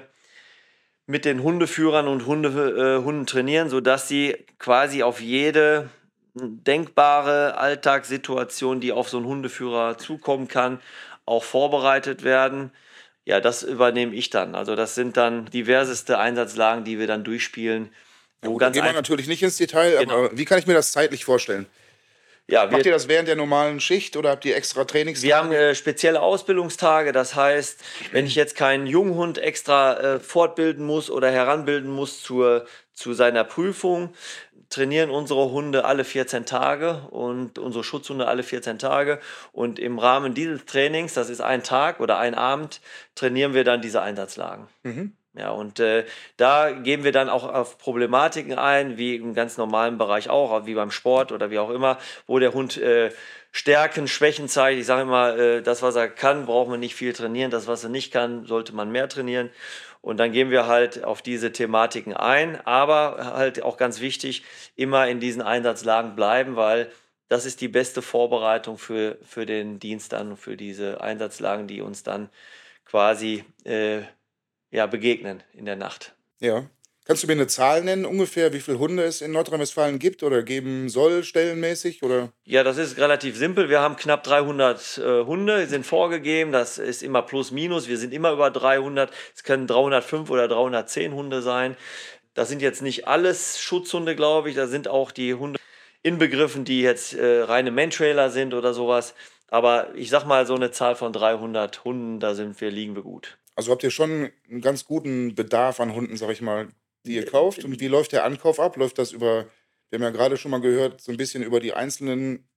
mit 1.07 1.25
den 1.25 1.41
Hundeführern 1.41 2.07
und 2.07 2.27
Hunde, 2.27 2.99
äh, 2.99 3.03
Hunden 3.03 3.25
trainieren, 3.25 3.69
sodass 3.69 4.07
sie 4.07 4.35
quasi 4.59 5.01
auf 5.01 5.21
jede 5.21 5.89
denkbare 6.33 7.57
Alltagssituation, 7.57 8.79
die 8.79 8.91
auf 8.91 9.09
so 9.09 9.17
einen 9.17 9.25
Hundeführer 9.25 9.97
zukommen 9.97 10.47
kann, 10.47 10.79
auch 11.25 11.43
vorbereitet 11.43 12.23
werden. 12.23 12.71
Ja, 13.25 13.39
das 13.39 13.63
übernehme 13.63 14.15
ich 14.15 14.29
dann. 14.29 14.55
Also 14.55 14.75
das 14.75 14.95
sind 14.95 15.17
dann 15.17 15.45
diverseste 15.45 16.17
Einsatzlagen, 16.17 16.83
die 16.83 16.99
wir 16.99 17.07
dann 17.07 17.23
durchspielen. 17.23 17.89
Wo 18.41 18.59
ja, 18.59 18.69
gehen 18.69 18.83
wir 18.83 18.93
natürlich 18.93 19.27
nicht 19.27 19.43
ins 19.43 19.57
Detail, 19.57 19.99
genau. 19.99 20.25
aber 20.25 20.37
wie 20.37 20.45
kann 20.45 20.57
ich 20.57 20.65
mir 20.65 20.73
das 20.73 20.91
zeitlich 20.91 21.25
vorstellen? 21.25 21.67
Ja, 22.47 22.65
Macht 22.65 22.85
ihr 22.85 22.91
das 22.91 23.07
während 23.07 23.29
der 23.29 23.37
normalen 23.37 23.79
Schicht 23.79 24.17
oder 24.17 24.31
habt 24.31 24.43
ihr 24.43 24.57
extra 24.57 24.83
Trainingstage? 24.83 25.27
Wir 25.27 25.37
haben 25.37 25.51
äh, 25.51 25.73
spezielle 25.73 26.21
Ausbildungstage. 26.21 27.13
Das 27.13 27.35
heißt, 27.35 27.79
wenn 28.11 28.25
ich 28.25 28.35
jetzt 28.35 28.55
keinen 28.55 28.87
Junghund 28.87 29.37
extra 29.37 30.15
äh, 30.15 30.19
fortbilden 30.19 30.85
muss 30.85 31.09
oder 31.09 31.31
heranbilden 31.31 31.89
muss 31.89 32.21
zur, 32.21 32.65
zu 32.93 33.13
seiner 33.13 33.45
Prüfung, 33.45 34.13
trainieren 34.71 35.11
unsere 35.11 35.51
Hunde 35.51 35.85
alle 35.85 36.03
14 36.03 36.45
Tage 36.45 37.03
und 37.11 37.59
unsere 37.59 37.83
Schutzhunde 37.83 38.27
alle 38.27 38.41
14 38.41 38.79
Tage. 38.79 39.19
Und 39.51 39.77
im 39.77 39.99
Rahmen 39.99 40.33
dieses 40.33 40.65
Trainings, 40.65 41.13
das 41.13 41.29
ist 41.29 41.41
ein 41.41 41.61
Tag 41.61 41.99
oder 41.99 42.17
ein 42.17 42.33
Abend, 42.33 42.81
trainieren 43.13 43.53
wir 43.53 43.63
dann 43.63 43.81
diese 43.81 44.01
Einsatzlagen. 44.01 44.67
Mhm. 44.81 45.13
Ja, 45.33 45.51
und 45.51 45.79
äh, 45.79 46.05
da 46.35 46.71
gehen 46.71 47.05
wir 47.05 47.13
dann 47.13 47.29
auch 47.29 47.45
auf 47.45 47.77
Problematiken 47.77 48.57
ein, 48.57 48.97
wie 48.97 49.15
im 49.15 49.33
ganz 49.33 49.57
normalen 49.57 49.97
Bereich 49.97 50.29
auch, 50.29 50.65
wie 50.65 50.73
beim 50.73 50.91
Sport 50.91 51.31
oder 51.31 51.49
wie 51.51 51.59
auch 51.59 51.69
immer, 51.69 51.97
wo 52.27 52.37
der 52.37 52.53
Hund 52.53 52.77
äh, 52.77 53.11
Stärken, 53.53 54.07
Schwächen 54.07 54.49
zeigt. 54.49 54.79
Ich 54.79 54.85
sage 54.85 55.03
immer, 55.03 55.37
äh, 55.37 55.61
das, 55.61 55.81
was 55.81 55.95
er 55.95 56.09
kann, 56.09 56.45
braucht 56.45 56.69
man 56.69 56.79
nicht 56.81 56.95
viel 56.95 57.13
trainieren. 57.13 57.51
Das, 57.51 57.67
was 57.67 57.83
er 57.83 57.89
nicht 57.89 58.11
kann, 58.11 58.45
sollte 58.45 58.73
man 58.73 58.91
mehr 58.91 59.07
trainieren. 59.07 59.51
Und 60.01 60.17
dann 60.17 60.31
gehen 60.31 60.49
wir 60.49 60.65
halt 60.65 61.03
auf 61.03 61.21
diese 61.21 61.51
Thematiken 61.51 62.13
ein, 62.13 62.59
aber 62.65 63.33
halt 63.35 63.61
auch 63.61 63.77
ganz 63.77 64.01
wichtig, 64.01 64.43
immer 64.75 65.07
in 65.07 65.19
diesen 65.19 65.43
Einsatzlagen 65.43 66.15
bleiben, 66.15 66.55
weil 66.55 66.91
das 67.27 67.45
ist 67.45 67.61
die 67.61 67.67
beste 67.67 68.01
Vorbereitung 68.01 68.77
für, 68.77 69.17
für 69.21 69.45
den 69.45 69.79
Dienst 69.79 70.11
dann, 70.11 70.35
für 70.37 70.57
diese 70.57 71.01
Einsatzlagen, 71.01 71.67
die 71.67 71.81
uns 71.81 72.03
dann 72.03 72.29
quasi 72.83 73.45
äh, 73.63 74.01
ja, 74.71 74.87
begegnen 74.87 75.43
in 75.53 75.65
der 75.65 75.75
Nacht. 75.75 76.13
Ja. 76.39 76.65
Kannst 77.05 77.23
du 77.23 77.27
mir 77.27 77.33
eine 77.33 77.47
Zahl 77.47 77.83
nennen, 77.83 78.05
ungefähr, 78.05 78.53
wie 78.53 78.59
viele 78.59 78.77
Hunde 78.77 79.03
es 79.03 79.21
in 79.21 79.31
Nordrhein-Westfalen 79.31 79.97
gibt 79.97 80.21
oder 80.21 80.43
geben 80.43 80.87
soll, 80.87 81.23
stellenmäßig? 81.23 82.03
Oder? 82.03 82.31
Ja, 82.45 82.63
das 82.63 82.77
ist 82.77 82.97
relativ 82.97 83.35
simpel. 83.35 83.69
Wir 83.69 83.81
haben 83.81 83.95
knapp 83.95 84.23
300 84.23 84.99
äh, 84.99 85.25
Hunde, 85.25 85.65
sind 85.65 85.85
vorgegeben. 85.85 86.51
Das 86.51 86.77
ist 86.77 87.01
immer 87.01 87.23
plus 87.23 87.49
minus. 87.49 87.87
Wir 87.87 87.97
sind 87.97 88.13
immer 88.13 88.31
über 88.31 88.51
300. 88.51 89.11
Es 89.35 89.43
können 89.43 89.65
305 89.65 90.29
oder 90.29 90.47
310 90.47 91.13
Hunde 91.13 91.41
sein. 91.41 91.75
Das 92.35 92.49
sind 92.49 92.61
jetzt 92.61 92.83
nicht 92.83 93.07
alles 93.07 93.59
Schutzhunde, 93.59 94.15
glaube 94.15 94.49
ich. 94.49 94.55
Da 94.55 94.67
sind 94.67 94.87
auch 94.87 95.11
die 95.11 95.33
Hunde 95.33 95.59
inbegriffen, 96.03 96.65
die 96.65 96.81
jetzt 96.81 97.15
äh, 97.15 97.41
reine 97.41 97.71
Mantrailer 97.71 98.29
sind 98.29 98.53
oder 98.53 98.75
sowas. 98.75 99.15
Aber 99.47 99.93
ich 99.95 100.11
sag 100.11 100.25
mal, 100.25 100.45
so 100.45 100.55
eine 100.55 100.69
Zahl 100.71 100.95
von 100.95 101.11
300 101.11 101.83
Hunden, 101.83 102.19
da 102.19 102.35
sind 102.35 102.61
wir, 102.61 102.69
liegen 102.69 102.95
wir 102.95 103.03
gut. 103.03 103.37
Also 103.55 103.71
habt 103.71 103.83
ihr 103.83 103.91
schon 103.91 104.31
einen 104.49 104.61
ganz 104.61 104.85
guten 104.85 105.35
Bedarf 105.35 105.79
an 105.79 105.93
Hunden, 105.93 106.15
sag 106.15 106.29
ich 106.29 106.41
mal, 106.41 106.69
die 107.05 107.15
ihr 107.15 107.25
kauft? 107.25 107.63
Und 107.63 107.79
wie 107.79 107.87
läuft 107.87 108.11
der 108.11 108.25
Ankauf 108.25 108.59
ab? 108.59 108.77
Läuft 108.77 108.97
das 108.97 109.11
über, 109.11 109.45
wir 109.89 109.97
haben 109.97 110.03
ja 110.03 110.09
gerade 110.09 110.37
schon 110.37 110.51
mal 110.51 110.61
gehört, 110.61 111.01
so 111.01 111.11
ein 111.11 111.17
bisschen 111.17 111.43
über 111.43 111.59
die 111.59 111.73
einzelnen 111.73 112.47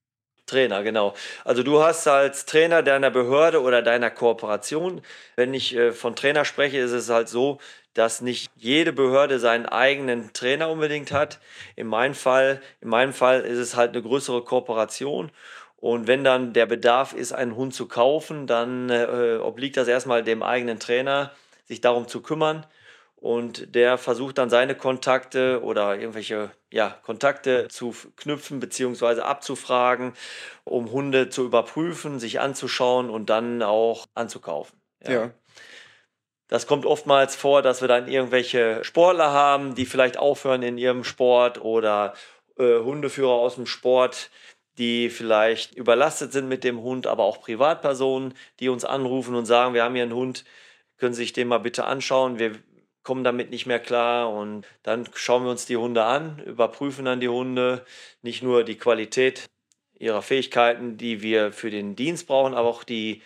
Trainer, 0.45 0.83
genau. 0.83 1.15
Also 1.43 1.63
du 1.63 1.81
hast 1.81 2.07
als 2.07 2.45
Trainer 2.45 2.83
deiner 2.83 3.09
Behörde 3.09 3.61
oder 3.61 3.81
deiner 3.81 4.11
Kooperation, 4.11 5.01
wenn 5.35 5.53
ich 5.55 5.75
äh, 5.75 5.91
von 5.91 6.15
Trainer 6.15 6.45
spreche, 6.45 6.77
ist 6.77 6.91
es 6.91 7.09
halt 7.09 7.29
so, 7.29 7.59
dass 7.95 8.21
nicht 8.21 8.51
jede 8.55 8.93
Behörde 8.93 9.39
seinen 9.39 9.65
eigenen 9.65 10.33
Trainer 10.33 10.69
unbedingt 10.69 11.11
hat. 11.11 11.39
In 11.75 11.87
meinem 11.87 12.13
Fall, 12.13 12.61
in 12.81 12.89
meinem 12.89 13.13
Fall 13.13 13.41
ist 13.41 13.57
es 13.57 13.75
halt 13.75 13.93
eine 13.93 14.03
größere 14.03 14.43
Kooperation. 14.43 15.31
Und 15.77 16.07
wenn 16.07 16.23
dann 16.23 16.53
der 16.53 16.65
Bedarf 16.65 17.13
ist, 17.13 17.31
einen 17.31 17.55
Hund 17.55 17.73
zu 17.73 17.87
kaufen, 17.87 18.47
dann 18.47 18.89
äh, 18.89 19.37
obliegt 19.41 19.77
das 19.77 19.87
erstmal 19.87 20.23
dem 20.23 20.43
eigenen 20.43 20.79
Trainer, 20.79 21.31
sich 21.65 21.81
darum 21.81 22.07
zu 22.07 22.21
kümmern. 22.21 22.65
Und 23.25 23.73
der 23.73 23.97
versucht 23.97 24.37
dann 24.37 24.51
seine 24.51 24.75
Kontakte 24.75 25.63
oder 25.63 25.97
irgendwelche 25.97 26.51
ja, 26.71 26.91
Kontakte 27.01 27.67
zu 27.69 27.95
knüpfen 28.17 28.59
bzw. 28.59 29.21
abzufragen, 29.21 30.13
um 30.63 30.91
Hunde 30.91 31.29
zu 31.29 31.43
überprüfen, 31.43 32.19
sich 32.19 32.39
anzuschauen 32.39 33.09
und 33.09 33.31
dann 33.31 33.63
auch 33.63 34.05
anzukaufen. 34.13 34.79
Ja. 35.01 35.11
ja. 35.11 35.31
Das 36.49 36.67
kommt 36.67 36.85
oftmals 36.85 37.35
vor, 37.35 37.63
dass 37.63 37.81
wir 37.81 37.87
dann 37.87 38.07
irgendwelche 38.07 38.83
Sportler 38.83 39.31
haben, 39.31 39.73
die 39.73 39.87
vielleicht 39.87 40.19
aufhören 40.19 40.61
in 40.61 40.77
ihrem 40.77 41.03
Sport 41.03 41.59
oder 41.59 42.13
äh, 42.59 42.77
Hundeführer 42.77 43.33
aus 43.33 43.55
dem 43.55 43.65
Sport, 43.65 44.29
die 44.77 45.09
vielleicht 45.09 45.73
überlastet 45.73 46.31
sind 46.31 46.47
mit 46.47 46.63
dem 46.63 46.79
Hund, 46.79 47.07
aber 47.07 47.23
auch 47.23 47.41
Privatpersonen, 47.41 48.35
die 48.59 48.69
uns 48.69 48.85
anrufen 48.85 49.33
und 49.33 49.47
sagen, 49.47 49.73
wir 49.73 49.83
haben 49.83 49.95
hier 49.95 50.03
einen 50.03 50.13
Hund, 50.13 50.45
können 50.97 51.15
Sie 51.15 51.23
sich 51.23 51.33
den 51.33 51.47
mal 51.47 51.57
bitte 51.57 51.85
anschauen, 51.85 52.37
wir 52.37 52.59
kommen 53.05 53.23
damit 53.23 53.51
nicht 53.51 53.65
mehr 53.65 53.79
klar 53.79 54.29
und 54.29 54.65
dann 54.83 55.07
schauen 55.13 55.45
wir 55.45 55.51
uns 55.51 55.65
die 55.65 55.77
Hunde 55.77 56.03
an, 56.03 56.39
überprüfen 56.39 57.05
dann 57.05 57.21
die 57.21 57.29
Hunde, 57.29 57.85
nicht 58.21 58.43
nur 58.43 58.65
die 58.65 58.75
Qualität 58.75 59.45
ihrer 59.97 60.21
Fähigkeiten, 60.21 60.97
die 60.97 61.21
wir 61.21 61.53
für 61.53 61.69
den 61.69 61.95
Dienst 61.95 62.27
brauchen, 62.27 62.53
aber 62.53 62.67
auch 62.67 62.83
die 62.83 63.21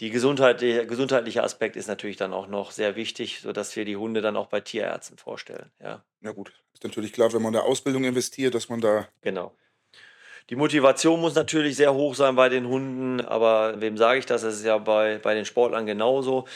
die 0.00 0.10
gesundheitliche, 0.10 0.86
gesundheitliche 0.86 1.42
Aspekt 1.42 1.76
ist 1.76 1.86
natürlich 1.86 2.16
dann 2.16 2.32
auch 2.32 2.48
noch 2.48 2.72
sehr 2.72 2.96
wichtig, 2.96 3.40
sodass 3.40 3.76
wir 3.76 3.84
die 3.84 3.96
Hunde 3.96 4.22
dann 4.22 4.36
auch 4.36 4.46
bei 4.46 4.60
Tierärzten 4.60 5.18
vorstellen. 5.18 5.70
Ja, 5.80 6.02
ja 6.20 6.32
gut. 6.32 6.52
Ist 6.72 6.82
natürlich 6.82 7.12
klar, 7.12 7.32
wenn 7.32 7.42
man 7.42 7.50
in 7.50 7.60
der 7.60 7.64
Ausbildung 7.64 8.04
investiert, 8.04 8.54
dass 8.54 8.68
man 8.68 8.80
da. 8.80 9.08
Genau. 9.22 9.54
Die 10.50 10.56
Motivation 10.56 11.20
muss 11.20 11.34
natürlich 11.34 11.76
sehr 11.76 11.94
hoch 11.94 12.14
sein 12.14 12.36
bei 12.36 12.48
den 12.48 12.66
Hunden, 12.66 13.20
aber 13.20 13.80
wem 13.80 13.96
sage 13.96 14.18
ich 14.18 14.26
das? 14.26 14.42
Das 14.42 14.56
ist 14.56 14.64
ja 14.64 14.76
bei, 14.76 15.18
bei 15.18 15.34
den 15.34 15.46
Sportlern 15.46 15.86
genauso. 15.86 16.46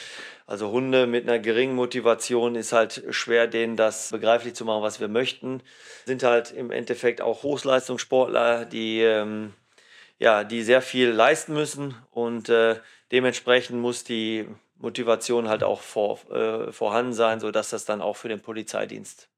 Also 0.49 0.71
Hunde 0.71 1.07
mit 1.07 1.29
einer 1.29 1.39
geringen 1.39 1.75
Motivation 1.75 2.55
ist 2.55 2.73
halt 2.73 3.05
schwer, 3.11 3.47
denen 3.47 3.77
das 3.77 4.13
begreiflich 4.13 4.55
zu 4.55 4.65
machen, 4.65 4.83
was 4.83 4.99
wir 4.99 5.09
möchten. 5.09 5.63
Sind 6.07 6.23
halt 6.23 6.53
im 6.53 6.71
Endeffekt 6.71 7.21
auch 7.21 7.43
Hochleistungssportler, 7.43 8.65
die, 8.65 9.03
ähm, 9.03 9.53
ja, 10.19 10.45
die 10.45 10.63
sehr 10.63 10.81
viel 10.81 11.11
leisten 11.11 11.53
müssen 11.53 11.97
und 12.13 12.49
äh, 12.49 12.81
dementsprechend 13.13 13.79
muss 13.79 14.05
die 14.05 14.49
Motivation 14.79 15.51
halt 15.51 15.63
auch 15.63 15.83
vor, 15.83 16.19
äh, 16.31 16.73
vorhanden 16.73 17.13
sein, 17.13 17.41
sodass 17.41 17.69
das 17.69 17.85
dann 17.85 18.01
auch 18.01 18.17
für 18.17 18.31
den 18.31 18.41
Polizeidienst 18.41 19.29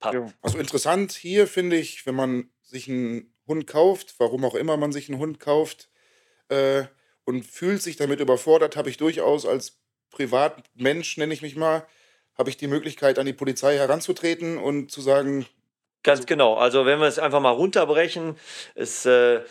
passt. 0.00 0.16
Also 0.40 0.56
interessant 0.56 1.12
hier 1.12 1.46
finde 1.46 1.76
ich, 1.76 2.06
wenn 2.06 2.14
man 2.14 2.48
sich 2.62 2.88
einen 2.88 3.34
Hund 3.46 3.66
kauft, 3.66 4.14
warum 4.16 4.46
auch 4.46 4.54
immer 4.54 4.78
man 4.78 4.92
sich 4.92 5.10
einen 5.10 5.18
Hund 5.18 5.40
kauft 5.40 5.90
äh, 6.48 6.84
und 7.26 7.44
fühlt 7.44 7.82
sich 7.82 7.96
damit 7.96 8.20
überfordert, 8.20 8.76
habe 8.76 8.88
ich 8.88 8.96
durchaus 8.96 9.44
als 9.44 9.78
Privatmensch, 10.18 11.16
nenne 11.16 11.32
ich 11.32 11.42
mich 11.42 11.54
mal, 11.54 11.86
habe 12.36 12.50
ich 12.50 12.56
die 12.56 12.66
Möglichkeit, 12.66 13.20
an 13.20 13.26
die 13.26 13.32
Polizei 13.32 13.76
heranzutreten 13.76 14.58
und 14.58 14.90
zu 14.90 15.00
sagen. 15.00 15.46
Ganz 16.02 16.26
genau. 16.26 16.54
Also 16.54 16.86
wenn 16.86 16.98
wir 16.98 17.06
es 17.06 17.20
einfach 17.20 17.40
mal 17.40 17.50
runterbrechen, 17.50 18.36
es 18.74 19.06
äh, 19.06 19.42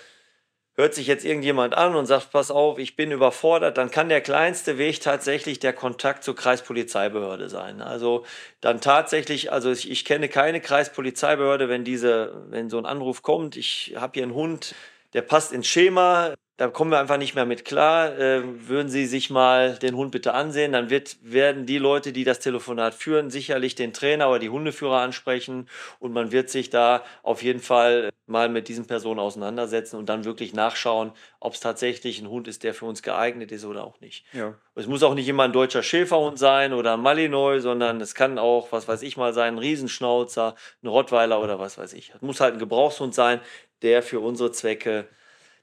hört 0.76 0.94
sich 0.94 1.08
jetzt 1.08 1.24
irgendjemand 1.24 1.74
an 1.74 1.96
und 1.96 2.06
sagt, 2.06 2.32
pass 2.32 2.52
auf, 2.52 2.80
ich 2.80 2.98
bin 2.98 3.12
überfordert, 3.12 3.78
dann 3.78 3.92
kann 3.92 4.10
der 4.10 4.20
kleinste 4.20 4.78
Weg 4.78 5.00
tatsächlich 5.00 5.60
der 5.60 5.72
Kontakt 5.72 6.26
zur 6.26 6.36
Kreispolizeibehörde 6.36 7.48
sein. 7.48 7.82
Also 7.82 8.26
dann 8.60 8.82
tatsächlich, 8.82 9.54
also 9.54 9.72
ich, 9.72 9.90
ich 9.90 10.04
kenne 10.04 10.28
keine 10.28 10.60
Kreispolizeibehörde, 10.60 11.70
wenn 11.70 11.86
diese, 11.86 12.44
wenn 12.50 12.70
so 12.70 12.78
ein 12.78 12.86
Anruf 12.86 13.22
kommt, 13.22 13.56
ich 13.56 13.96
habe 13.96 14.14
hier 14.16 14.24
einen 14.24 14.36
Hund, 14.36 14.76
der 15.14 15.22
passt 15.22 15.54
ins 15.54 15.68
Schema, 15.68 16.34
da 16.58 16.70
kommen 16.70 16.90
wir 16.90 17.00
einfach 17.00 17.18
nicht 17.18 17.36
mehr 17.36 17.46
mit 17.46 17.66
klar. 17.66 18.18
Äh, 18.18 18.42
würden 18.68 18.90
Sie 18.90 19.06
sich 19.06 19.30
mal 19.30 19.76
den 19.76 19.96
Hund 19.96 20.12
bitte 20.12 20.34
ansehen, 20.34 20.72
dann 20.72 20.90
wird, 20.90 21.18
werden 21.22 21.68
die 21.68 21.78
Leute, 21.78 22.12
die 22.12 22.24
das 22.24 22.40
Telefonat 22.40 22.96
führen, 22.96 23.30
sicherlich 23.30 23.76
den 23.76 23.94
Trainer 23.94 24.30
oder 24.30 24.40
die 24.40 24.50
Hundeführer 24.50 25.00
ansprechen 25.00 25.70
und 26.00 26.14
man 26.14 26.32
wird 26.32 26.50
sich 26.50 26.72
da 26.72 27.04
auf 27.22 27.44
jeden 27.44 27.60
Fall 27.60 28.10
mal 28.26 28.50
mit 28.50 28.68
diesen 28.68 28.88
Personen 28.88 29.20
auseinandersetzen 29.20 29.98
und 29.98 30.10
dann 30.10 30.26
wirklich 30.26 30.54
nachschauen, 30.54 31.12
ob 31.40 31.54
es 31.54 31.60
tatsächlich 31.60 32.20
ein 32.20 32.28
Hund 32.28 32.48
ist, 32.48 32.64
der 32.64 32.74
für 32.74 32.86
uns 32.86 33.04
geeignet 33.04 33.52
ist 33.52 33.64
oder 33.64 33.84
auch 33.84 34.02
nicht. 34.02 34.26
Ja. 34.34 34.56
Es 34.74 34.88
muss 34.88 35.04
auch 35.04 35.14
nicht 35.14 35.28
immer 35.28 35.44
ein 35.44 35.54
deutscher 35.54 35.84
Schäferhund 35.84 36.40
sein 36.40 36.74
oder 36.74 36.96
ein 36.96 37.02
Malinois, 37.02 37.60
sondern 37.60 38.02
es 38.02 38.16
kann 38.16 38.40
auch, 38.40 38.72
was 38.72 38.88
weiß 38.88 39.04
ich 39.04 39.16
mal 39.16 39.34
sein, 39.34 39.56
ein 39.56 39.60
Riesenschnauzer, 39.60 40.56
ein 40.84 40.88
Rottweiler 40.88 41.40
oder 41.42 41.60
was 41.60 41.78
weiß 41.78 41.94
ich. 41.94 42.12
Es 42.16 42.22
muss 42.22 42.42
halt 42.42 42.56
ein 42.56 42.60
Gebrauchshund 42.60 43.14
sein, 43.14 43.40
der 43.84 44.02
für 44.02 44.20
unsere 44.20 44.52
Zwecke 44.52 45.08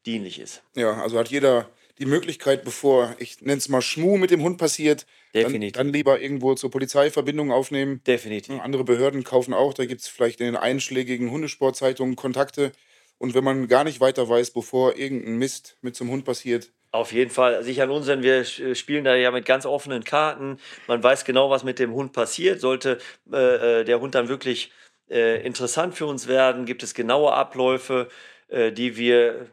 dienlich 0.07 0.39
ist. 0.39 0.63
Ja, 0.75 1.03
also 1.03 1.19
hat 1.19 1.29
jeder 1.29 1.69
die 1.99 2.07
Möglichkeit, 2.07 2.65
bevor, 2.65 3.15
ich 3.19 3.41
nenne 3.41 3.59
es 3.59 3.69
mal 3.69 3.83
Schmu 3.83 4.17
mit 4.17 4.31
dem 4.31 4.43
Hund 4.43 4.59
passiert, 4.59 5.07
Definitiv. 5.35 5.73
Dann, 5.73 5.87
dann 5.89 5.93
lieber 5.93 6.21
irgendwo 6.21 6.55
zur 6.55 6.71
Polizei 6.71 7.11
Verbindung 7.11 7.51
aufnehmen. 7.51 8.01
Definitiv. 8.07 8.61
Andere 8.61 8.85
Behörden 8.85 9.25
kaufen 9.25 9.53
auch, 9.53 9.75
da 9.75 9.85
gibt 9.85 10.01
es 10.01 10.09
vielleicht 10.09 10.41
in 10.41 10.47
den 10.47 10.57
einschlägigen 10.57 11.31
Hundesportzeitungen 11.31 12.15
Kontakte. 12.15 12.71
Und 13.19 13.35
wenn 13.35 13.43
man 13.43 13.67
gar 13.67 13.85
nicht 13.85 14.01
weiter 14.01 14.29
weiß, 14.29 14.53
bevor 14.53 14.97
irgendein 14.97 15.37
Mist 15.37 15.77
mit 15.83 15.97
zum 15.97 16.11
Hund 16.11 16.25
passiert, 16.25 16.71
auf 16.93 17.13
jeden 17.13 17.33
Fall, 17.33 17.65
sich 17.65 17.83
an 17.83 17.91
unseren, 17.91 18.23
wir 18.23 18.45
spielen 18.45 19.03
da 19.03 19.17
ja 19.17 19.33
mit 19.33 19.45
ganz 19.47 19.67
offenen 19.67 20.05
Karten. 20.05 20.59
Man 20.87 21.03
weiß 21.03 21.25
genau, 21.25 21.51
was 21.51 21.65
mit 21.65 21.81
dem 21.81 21.93
Hund 21.93 22.13
passiert. 22.13 22.61
Sollte 22.61 22.99
äh, 23.33 23.81
äh 23.81 23.85
der 23.85 24.01
Hund 24.01 24.15
dann 24.15 24.29
wirklich 24.29 24.71
äh, 25.11 25.45
interessant 25.45 25.97
für 25.97 26.07
uns 26.07 26.29
werden, 26.29 26.67
gibt 26.67 26.85
es 26.85 26.95
genaue 26.95 27.33
Abläufe, 27.33 28.09
äh, 28.47 28.71
die 28.71 28.97
wir 28.97 29.49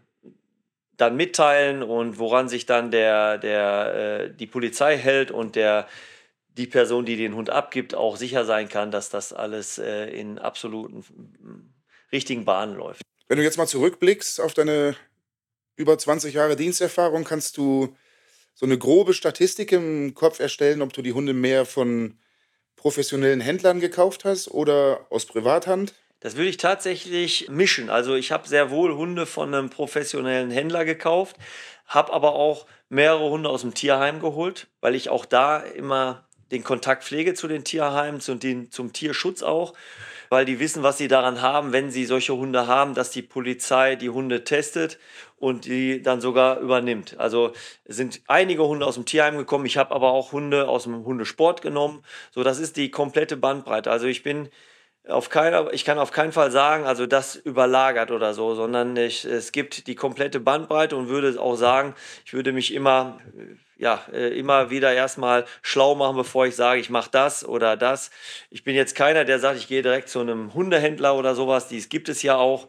dann 1.02 1.16
mitteilen 1.16 1.82
und 1.82 2.20
woran 2.20 2.48
sich 2.48 2.68
dann 2.68 2.92
der, 2.92 3.40
der, 3.40 3.96
äh, 4.30 4.34
die 4.34 4.46
Polizei 4.46 4.98
hält 4.98 5.32
und 5.32 5.56
der, 5.56 5.88
die 6.58 6.68
Person, 6.68 7.06
die 7.06 7.18
den 7.18 7.36
Hund 7.36 7.50
abgibt, 7.50 7.96
auch 7.96 8.18
sicher 8.18 8.46
sein 8.46 8.70
kann, 8.70 8.92
dass 8.92 9.10
das 9.10 9.34
alles 9.34 9.80
äh, 9.80 10.06
in 10.08 10.38
absoluten 10.38 11.04
richtigen 12.12 12.46
Bahnen 12.46 12.76
läuft. 12.76 13.02
Wenn 13.28 13.38
du 13.38 13.44
jetzt 13.44 13.58
mal 13.58 13.68
zurückblickst 13.68 14.40
auf 14.40 14.54
deine 14.54 14.96
über 15.76 15.98
20 15.98 16.36
Jahre 16.36 16.56
Diensterfahrung, 16.56 17.24
kannst 17.24 17.58
du 17.58 17.96
so 18.54 18.66
eine 18.68 18.78
grobe 18.78 19.16
Statistik 19.16 19.72
im 19.72 20.14
Kopf 20.14 20.40
erstellen, 20.40 20.84
ob 20.84 20.94
du 20.94 21.02
die 21.02 21.14
Hunde 21.14 21.34
mehr 21.34 21.66
von 21.66 22.20
professionellen 22.76 23.42
Händlern 23.42 23.80
gekauft 23.80 24.26
hast 24.26 24.50
oder 24.52 25.08
aus 25.10 25.26
Privathand? 25.26 25.96
Das 26.22 26.36
würde 26.36 26.50
ich 26.50 26.58
tatsächlich 26.58 27.50
mischen. 27.50 27.90
Also 27.90 28.16
ich 28.16 28.32
habe 28.32 28.48
sehr 28.48 28.70
wohl 28.70 28.96
Hunde 28.96 29.26
von 29.26 29.54
einem 29.54 29.70
professionellen 29.70 30.52
Händler 30.52 30.86
gekauft, 30.86 31.36
habe 31.88 32.14
aber 32.14 32.36
auch 32.36 32.68
mehrere 32.90 33.30
Hunde 33.30 33.50
aus 33.50 33.62
dem 33.62 33.74
Tierheim 33.74 34.22
geholt, 34.22 34.68
weil 34.82 34.94
ich 34.94 35.10
auch 35.10 35.26
da 35.26 35.58
immer 35.58 36.24
den 36.52 36.64
Kontakt 36.64 37.04
pflege 37.04 37.34
zu 37.34 37.48
den 37.48 37.64
Tierheimen, 37.64 38.22
zu 38.22 38.36
den, 38.36 38.70
zum 38.72 38.94
Tierschutz 38.94 39.42
auch, 39.42 39.74
weil 40.30 40.46
die 40.46 40.60
wissen, 40.60 40.84
was 40.84 41.00
sie 41.00 41.08
daran 41.08 41.42
haben, 41.42 41.74
wenn 41.74 41.90
sie 41.90 42.06
solche 42.06 42.36
Hunde 42.36 42.68
haben, 42.68 42.94
dass 42.94 43.10
die 43.10 43.24
Polizei 43.24 43.96
die 43.96 44.10
Hunde 44.10 44.44
testet 44.44 45.00
und 45.38 45.66
die 45.66 46.04
dann 46.04 46.22
sogar 46.22 46.60
übernimmt. 46.60 47.20
Also 47.20 47.52
es 47.86 47.96
sind 47.96 48.22
einige 48.28 48.68
Hunde 48.68 48.86
aus 48.86 48.96
dem 48.96 49.06
Tierheim 49.06 49.38
gekommen, 49.38 49.66
ich 49.66 49.78
habe 49.78 49.96
aber 49.96 50.12
auch 50.12 50.34
Hunde 50.34 50.68
aus 50.68 50.84
dem 50.84 51.04
Hundesport 51.04 51.64
genommen. 51.64 52.04
So, 52.30 52.44
das 52.44 52.60
ist 52.60 52.78
die 52.78 52.92
komplette 52.92 53.38
Bandbreite. 53.38 53.90
Also 53.90 54.06
ich 54.06 54.22
bin 54.22 54.50
auf 55.08 55.30
keiner, 55.30 55.74
ich 55.74 55.84
kann 55.84 55.98
auf 55.98 56.12
keinen 56.12 56.32
Fall 56.32 56.52
sagen, 56.52 56.86
also 56.86 57.08
das 57.08 57.36
überlagert 57.36 58.12
oder 58.12 58.34
so, 58.34 58.54
sondern 58.54 58.96
ich, 58.96 59.26
es 59.26 59.52
gibt 59.52 59.88
die 59.88 59.96
komplette 59.96 60.40
Bandbreite 60.40 60.96
und 60.96 61.10
würde 61.10 61.40
auch 61.42 61.56
sagen, 61.56 61.96
ich 62.26 62.34
würde 62.34 62.52
mich 62.52 62.74
immer, 62.74 63.20
ja, 63.78 64.04
äh, 64.14 64.38
immer 64.38 64.70
wieder 64.70 64.94
erstmal 64.94 65.46
schlau 65.64 65.96
machen, 65.96 66.18
bevor 66.18 66.46
ich 66.46 66.56
sage, 66.56 66.80
ich 66.80 66.90
mache 66.90 67.10
das 67.12 67.44
oder 67.44 67.78
das. 67.78 68.12
Ich 68.52 68.64
bin 68.64 68.76
jetzt 68.76 68.96
keiner, 68.96 69.26
der 69.26 69.40
sagt, 69.40 69.58
ich 69.58 69.68
gehe 69.68 69.82
direkt 69.82 70.08
zu 70.08 70.20
einem 70.20 70.54
Hundehändler 70.54 71.16
oder 71.16 71.34
sowas. 71.34 71.68
Dies 71.68 71.90
gibt 71.90 72.08
es 72.08 72.22
ja 72.22 72.38
auch. 72.38 72.68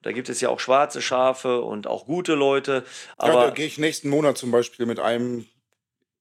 Da 0.00 0.12
gibt 0.12 0.28
es 0.28 0.40
ja 0.42 0.50
auch 0.50 0.60
schwarze 0.60 1.00
Schafe 1.00 1.62
und 1.62 1.86
auch 1.86 2.04
gute 2.04 2.34
Leute. 2.34 2.84
Aber 3.16 3.32
ja, 3.32 3.44
da 3.46 3.50
gehe 3.50 3.66
ich 3.66 3.78
nächsten 3.78 4.10
Monat 4.10 4.36
zum 4.36 4.50
Beispiel 4.50 4.84
mit 4.84 5.00
einem, 5.00 5.46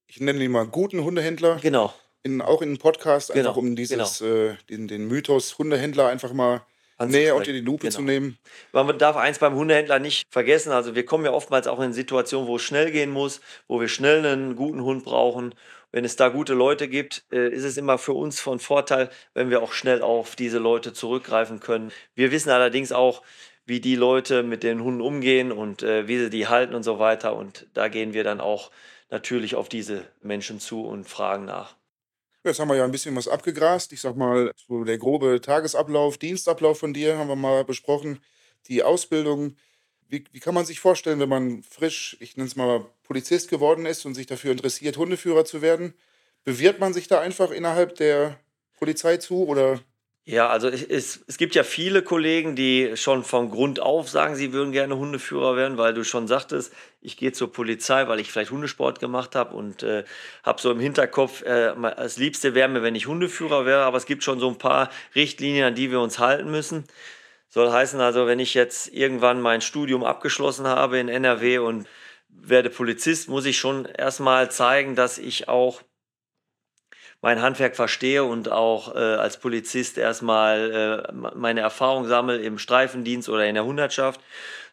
ich 0.07 0.21
nenne 0.21 0.41
ihn 0.41 0.51
mal 0.51 0.65
guten 0.65 1.03
Hundehändler. 1.03 1.57
Genau 1.61 1.93
in, 2.23 2.41
auch 2.41 2.61
in 2.61 2.69
einen 2.69 2.77
Podcast, 2.77 3.31
einfach 3.31 3.53
genau, 3.53 3.59
um 3.59 3.75
dieses, 3.75 4.19
genau. 4.19 4.31
äh, 4.31 4.55
den, 4.69 4.87
den 4.87 5.07
Mythos 5.07 5.57
Hundehändler 5.57 6.07
einfach 6.07 6.33
mal 6.33 6.65
näher 7.05 7.35
unter 7.35 7.51
die 7.51 7.61
Lupe 7.61 7.87
genau. 7.87 7.95
zu 7.95 8.01
nehmen. 8.01 8.37
Man 8.71 8.97
darf 8.97 9.15
eins 9.15 9.39
beim 9.39 9.55
Hundehändler 9.55 9.99
nicht 9.99 10.23
vergessen. 10.29 10.71
Also 10.71 10.95
wir 10.95 11.05
kommen 11.05 11.25
ja 11.25 11.31
oftmals 11.31 11.67
auch 11.67 11.79
in 11.79 11.93
Situationen, 11.93 12.47
wo 12.47 12.55
es 12.55 12.61
schnell 12.61 12.91
gehen 12.91 13.09
muss, 13.09 13.41
wo 13.67 13.81
wir 13.81 13.87
schnell 13.87 14.25
einen 14.25 14.55
guten 14.55 14.83
Hund 14.83 15.03
brauchen. 15.03 15.53
Wenn 15.91 16.05
es 16.05 16.15
da 16.15 16.29
gute 16.29 16.53
Leute 16.53 16.87
gibt, 16.87 17.23
äh, 17.31 17.49
ist 17.49 17.63
es 17.63 17.77
immer 17.77 17.97
für 17.97 18.13
uns 18.13 18.39
von 18.39 18.59
Vorteil, 18.59 19.09
wenn 19.33 19.49
wir 19.49 19.61
auch 19.61 19.73
schnell 19.73 20.01
auf 20.01 20.35
diese 20.35 20.57
Leute 20.57 20.93
zurückgreifen 20.93 21.59
können. 21.59 21.91
Wir 22.15 22.31
wissen 22.31 22.49
allerdings 22.49 22.91
auch, 22.91 23.21
wie 23.65 23.79
die 23.79 23.95
Leute 23.95 24.43
mit 24.43 24.63
den 24.63 24.83
Hunden 24.83 25.01
umgehen 25.01 25.51
und 25.51 25.83
äh, 25.83 26.07
wie 26.07 26.17
sie 26.17 26.29
die 26.29 26.47
halten 26.47 26.73
und 26.73 26.83
so 26.83 26.99
weiter. 26.99 27.35
Und 27.35 27.67
da 27.73 27.87
gehen 27.87 28.13
wir 28.13 28.23
dann 28.23 28.41
auch 28.41 28.71
natürlich 29.09 29.55
auf 29.55 29.69
diese 29.69 30.03
Menschen 30.21 30.59
zu 30.59 30.85
und 30.85 31.07
fragen 31.07 31.45
nach. 31.45 31.75
Jetzt 32.45 32.59
haben 32.59 32.67
wir 32.67 32.75
ja 32.75 32.83
ein 32.83 32.91
bisschen 32.91 33.15
was 33.15 33.29
abgegrast. 33.29 33.93
Ich 33.93 34.01
sag 34.01 34.17
mal, 34.17 34.51
so 34.67 34.83
der 34.83 34.97
grobe 34.97 35.39
Tagesablauf, 35.39 36.17
Dienstablauf 36.17 36.77
von 36.77 36.93
dir 36.93 37.17
haben 37.17 37.29
wir 37.29 37.37
mal 37.37 37.63
besprochen. 37.63 38.19
Die 38.67 38.83
Ausbildung. 38.83 39.55
Wie, 40.09 40.25
wie 40.31 40.39
kann 40.41 40.53
man 40.53 40.65
sich 40.65 40.81
vorstellen, 40.81 41.19
wenn 41.19 41.29
man 41.29 41.63
frisch, 41.63 42.17
ich 42.19 42.35
nenne 42.35 42.47
es 42.47 42.57
mal 42.57 42.85
Polizist 43.03 43.49
geworden 43.49 43.85
ist 43.85 44.05
und 44.05 44.13
sich 44.13 44.27
dafür 44.27 44.51
interessiert, 44.51 44.97
Hundeführer 44.97 45.45
zu 45.45 45.61
werden? 45.61 45.93
Bewirbt 46.43 46.81
man 46.81 46.93
sich 46.93 47.07
da 47.07 47.21
einfach 47.21 47.49
innerhalb 47.49 47.95
der 47.95 48.39
Polizei 48.77 49.17
zu 49.17 49.47
oder 49.47 49.79
ja, 50.25 50.47
also 50.47 50.69
es, 50.69 51.21
es 51.27 51.37
gibt 51.37 51.53
ja 51.53 51.63
viele 51.63 52.01
Kollegen, 52.01 52.55
die 52.55 52.95
schon 52.95 53.25
von 53.25 53.51
Grund 53.51 53.81
auf 53.81 54.09
sagen, 54.09 54.35
sie 54.35 54.53
würden 54.53 54.71
gerne 54.71 54.95
Hundeführer 54.95 55.57
werden, 55.57 55.77
weil 55.77 55.93
du 55.93 56.05
schon 56.05 56.27
sagtest, 56.29 56.73
ich 57.01 57.17
gehe 57.17 57.33
zur 57.33 57.51
Polizei, 57.51 58.07
weil 58.07 58.21
ich 58.21 58.31
vielleicht 58.31 58.51
Hundesport 58.51 59.01
gemacht 59.01 59.35
habe 59.35 59.53
und 59.53 59.83
äh, 59.83 60.05
habe 60.43 60.61
so 60.61 60.71
im 60.71 60.79
Hinterkopf, 60.79 61.41
äh, 61.41 61.73
das 61.97 62.15
Liebste 62.17 62.55
wäre 62.55 62.69
mir, 62.69 62.81
wenn 62.83 62.95
ich 62.95 63.07
Hundeführer 63.07 63.65
wäre, 63.65 63.83
aber 63.83 63.97
es 63.97 64.05
gibt 64.05 64.23
schon 64.23 64.39
so 64.39 64.47
ein 64.47 64.57
paar 64.57 64.89
Richtlinien, 65.13 65.65
an 65.65 65.75
die 65.75 65.91
wir 65.91 65.99
uns 65.99 66.19
halten 66.19 66.49
müssen. 66.49 66.85
Soll 67.49 67.69
heißen 67.71 67.99
also, 67.99 68.25
wenn 68.25 68.39
ich 68.39 68.53
jetzt 68.53 68.93
irgendwann 68.93 69.41
mein 69.41 69.59
Studium 69.59 70.05
abgeschlossen 70.05 70.67
habe 70.67 70.99
in 70.99 71.09
NRW 71.09 71.57
und 71.57 71.85
werde 72.29 72.69
Polizist, 72.69 73.27
muss 73.27 73.45
ich 73.45 73.57
schon 73.57 73.85
erstmal 73.85 74.49
zeigen, 74.49 74.95
dass 74.95 75.17
ich 75.17 75.49
auch 75.49 75.81
mein 77.23 77.41
Handwerk 77.41 77.77
verstehe 77.77 78.25
und 78.25 78.51
auch 78.51 78.93
äh, 78.95 78.99
als 78.99 79.37
Polizist 79.37 79.97
erstmal 79.97 81.05
äh, 81.09 81.13
meine 81.13 81.61
Erfahrung 81.61 82.05
sammle 82.05 82.37
im 82.37 82.59
Streifendienst 82.59 83.29
oder 83.29 83.45
in 83.45 83.55
der 83.55 83.63
Hundertschaft. 83.63 84.19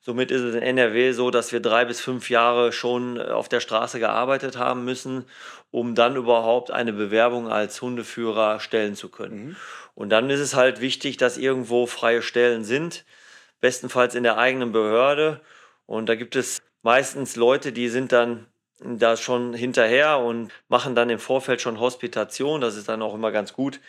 Somit 0.01 0.33
ist 0.33 0.41
es 0.41 0.57
in 0.57 0.63
NRW 0.63 1.13
so, 1.13 1.31
dass 1.31 1.53
wir 1.53 1.61
drei 1.61 1.85
bis 1.85 2.01
fünf 2.01 2.29
Jahre 2.29 2.73
schon 2.73 3.19
äh, 3.19 3.29
auf 3.29 3.49
der 3.49 3.61
Straße 3.61 4.01
gearbeitet 4.01 4.59
haben 4.59 4.85
müssen, 4.85 5.27
um 5.71 5.95
dann 5.95 6.17
überhaupt 6.17 6.73
eine 6.73 6.93
Bewerbung 6.93 7.49
als 7.49 7.81
Hundeführer 7.81 8.59
stellen 8.59 8.97
zu 8.97 9.11
können. 9.11 9.47
Mhm. 9.47 9.57
Und 9.95 10.11
dann 10.11 10.29
ist 10.29 10.41
es 10.41 10.57
halt 10.57 10.81
wichtig, 10.81 11.19
dass 11.19 11.39
irgendwo 11.39 11.87
freie 11.87 12.21
Stellen 12.21 12.65
sind, 12.65 13.05
bestenfalls 13.61 14.17
in 14.17 14.25
der 14.25 14.39
eigenen 14.39 14.73
Behörde. 14.73 15.41
Und 15.87 16.09
da 16.09 16.17
gibt 16.17 16.35
es 16.35 16.61
meistens 16.83 17.37
Leute, 17.37 17.71
die 17.71 17.89
sind 17.89 18.11
dann 18.11 18.49
da 18.83 19.17
schon 19.17 19.55
hinterher 19.55 20.19
und 20.19 20.51
machen 20.69 20.95
dann 20.95 21.11
im 21.11 21.19
Vorfeld 21.19 21.61
schon 21.61 21.81
Hospitation. 21.81 22.61
Das 22.61 22.77
ist 22.77 22.89
dann 22.89 23.03
auch 23.03 23.15
immer 23.15 23.33
ganz 23.33 23.53
gut, 23.53 23.81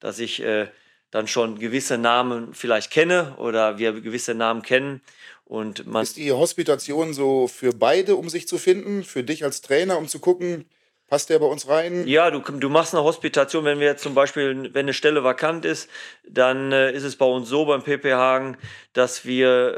dass 0.00 0.18
ich 0.18 0.42
äh, 0.42 0.68
dann 1.10 1.28
schon 1.28 1.58
gewisse 1.58 1.98
Namen 1.98 2.54
vielleicht 2.54 2.90
kenne 2.90 3.34
oder 3.38 3.78
wir 3.78 3.92
gewisse 4.00 4.34
Namen 4.34 4.62
kennen. 4.62 5.00
Und 5.44 5.86
man 5.86 6.02
ist 6.02 6.16
die 6.16 6.32
Hospitation 6.32 7.12
so 7.12 7.48
für 7.48 7.72
beide, 7.72 8.16
um 8.16 8.28
sich 8.28 8.46
zu 8.46 8.58
finden? 8.58 9.02
Für 9.02 9.24
dich 9.24 9.44
als 9.44 9.62
Trainer, 9.62 9.98
um 9.98 10.06
zu 10.06 10.20
gucken, 10.20 10.66
Passt 11.10 11.28
der 11.28 11.40
bei 11.40 11.46
uns 11.46 11.66
rein? 11.66 12.06
Ja, 12.06 12.30
du, 12.30 12.38
du 12.38 12.68
machst 12.68 12.94
eine 12.94 13.02
Hospitation, 13.02 13.64
wenn 13.64 13.80
wir 13.80 13.88
jetzt 13.88 14.02
zum 14.04 14.14
Beispiel, 14.14 14.72
wenn 14.72 14.84
eine 14.84 14.94
Stelle 14.94 15.24
vakant 15.24 15.64
ist, 15.64 15.90
dann 16.22 16.70
äh, 16.70 16.92
ist 16.92 17.02
es 17.02 17.16
bei 17.16 17.26
uns 17.26 17.48
so 17.48 17.66
beim 17.66 17.82
PP 17.82 18.12
Hagen, 18.12 18.56
dass 18.92 19.24
wir 19.24 19.76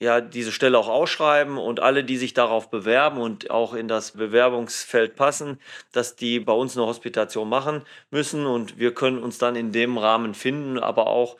ja, 0.00 0.22
diese 0.22 0.50
Stelle 0.50 0.78
auch 0.78 0.88
ausschreiben 0.88 1.58
und 1.58 1.80
alle, 1.80 2.04
die 2.04 2.16
sich 2.16 2.32
darauf 2.32 2.70
bewerben 2.70 3.20
und 3.20 3.50
auch 3.50 3.74
in 3.74 3.86
das 3.86 4.12
Bewerbungsfeld 4.12 5.14
passen, 5.14 5.60
dass 5.92 6.16
die 6.16 6.40
bei 6.40 6.54
uns 6.54 6.76
eine 6.76 6.86
Hospitation 6.86 7.48
machen 7.48 7.82
müssen 8.10 8.46
und 8.46 8.78
wir 8.78 8.94
können 8.94 9.22
uns 9.22 9.36
dann 9.36 9.56
in 9.56 9.72
dem 9.72 9.98
Rahmen 9.98 10.32
finden. 10.34 10.78
Aber 10.78 11.08
auch 11.08 11.36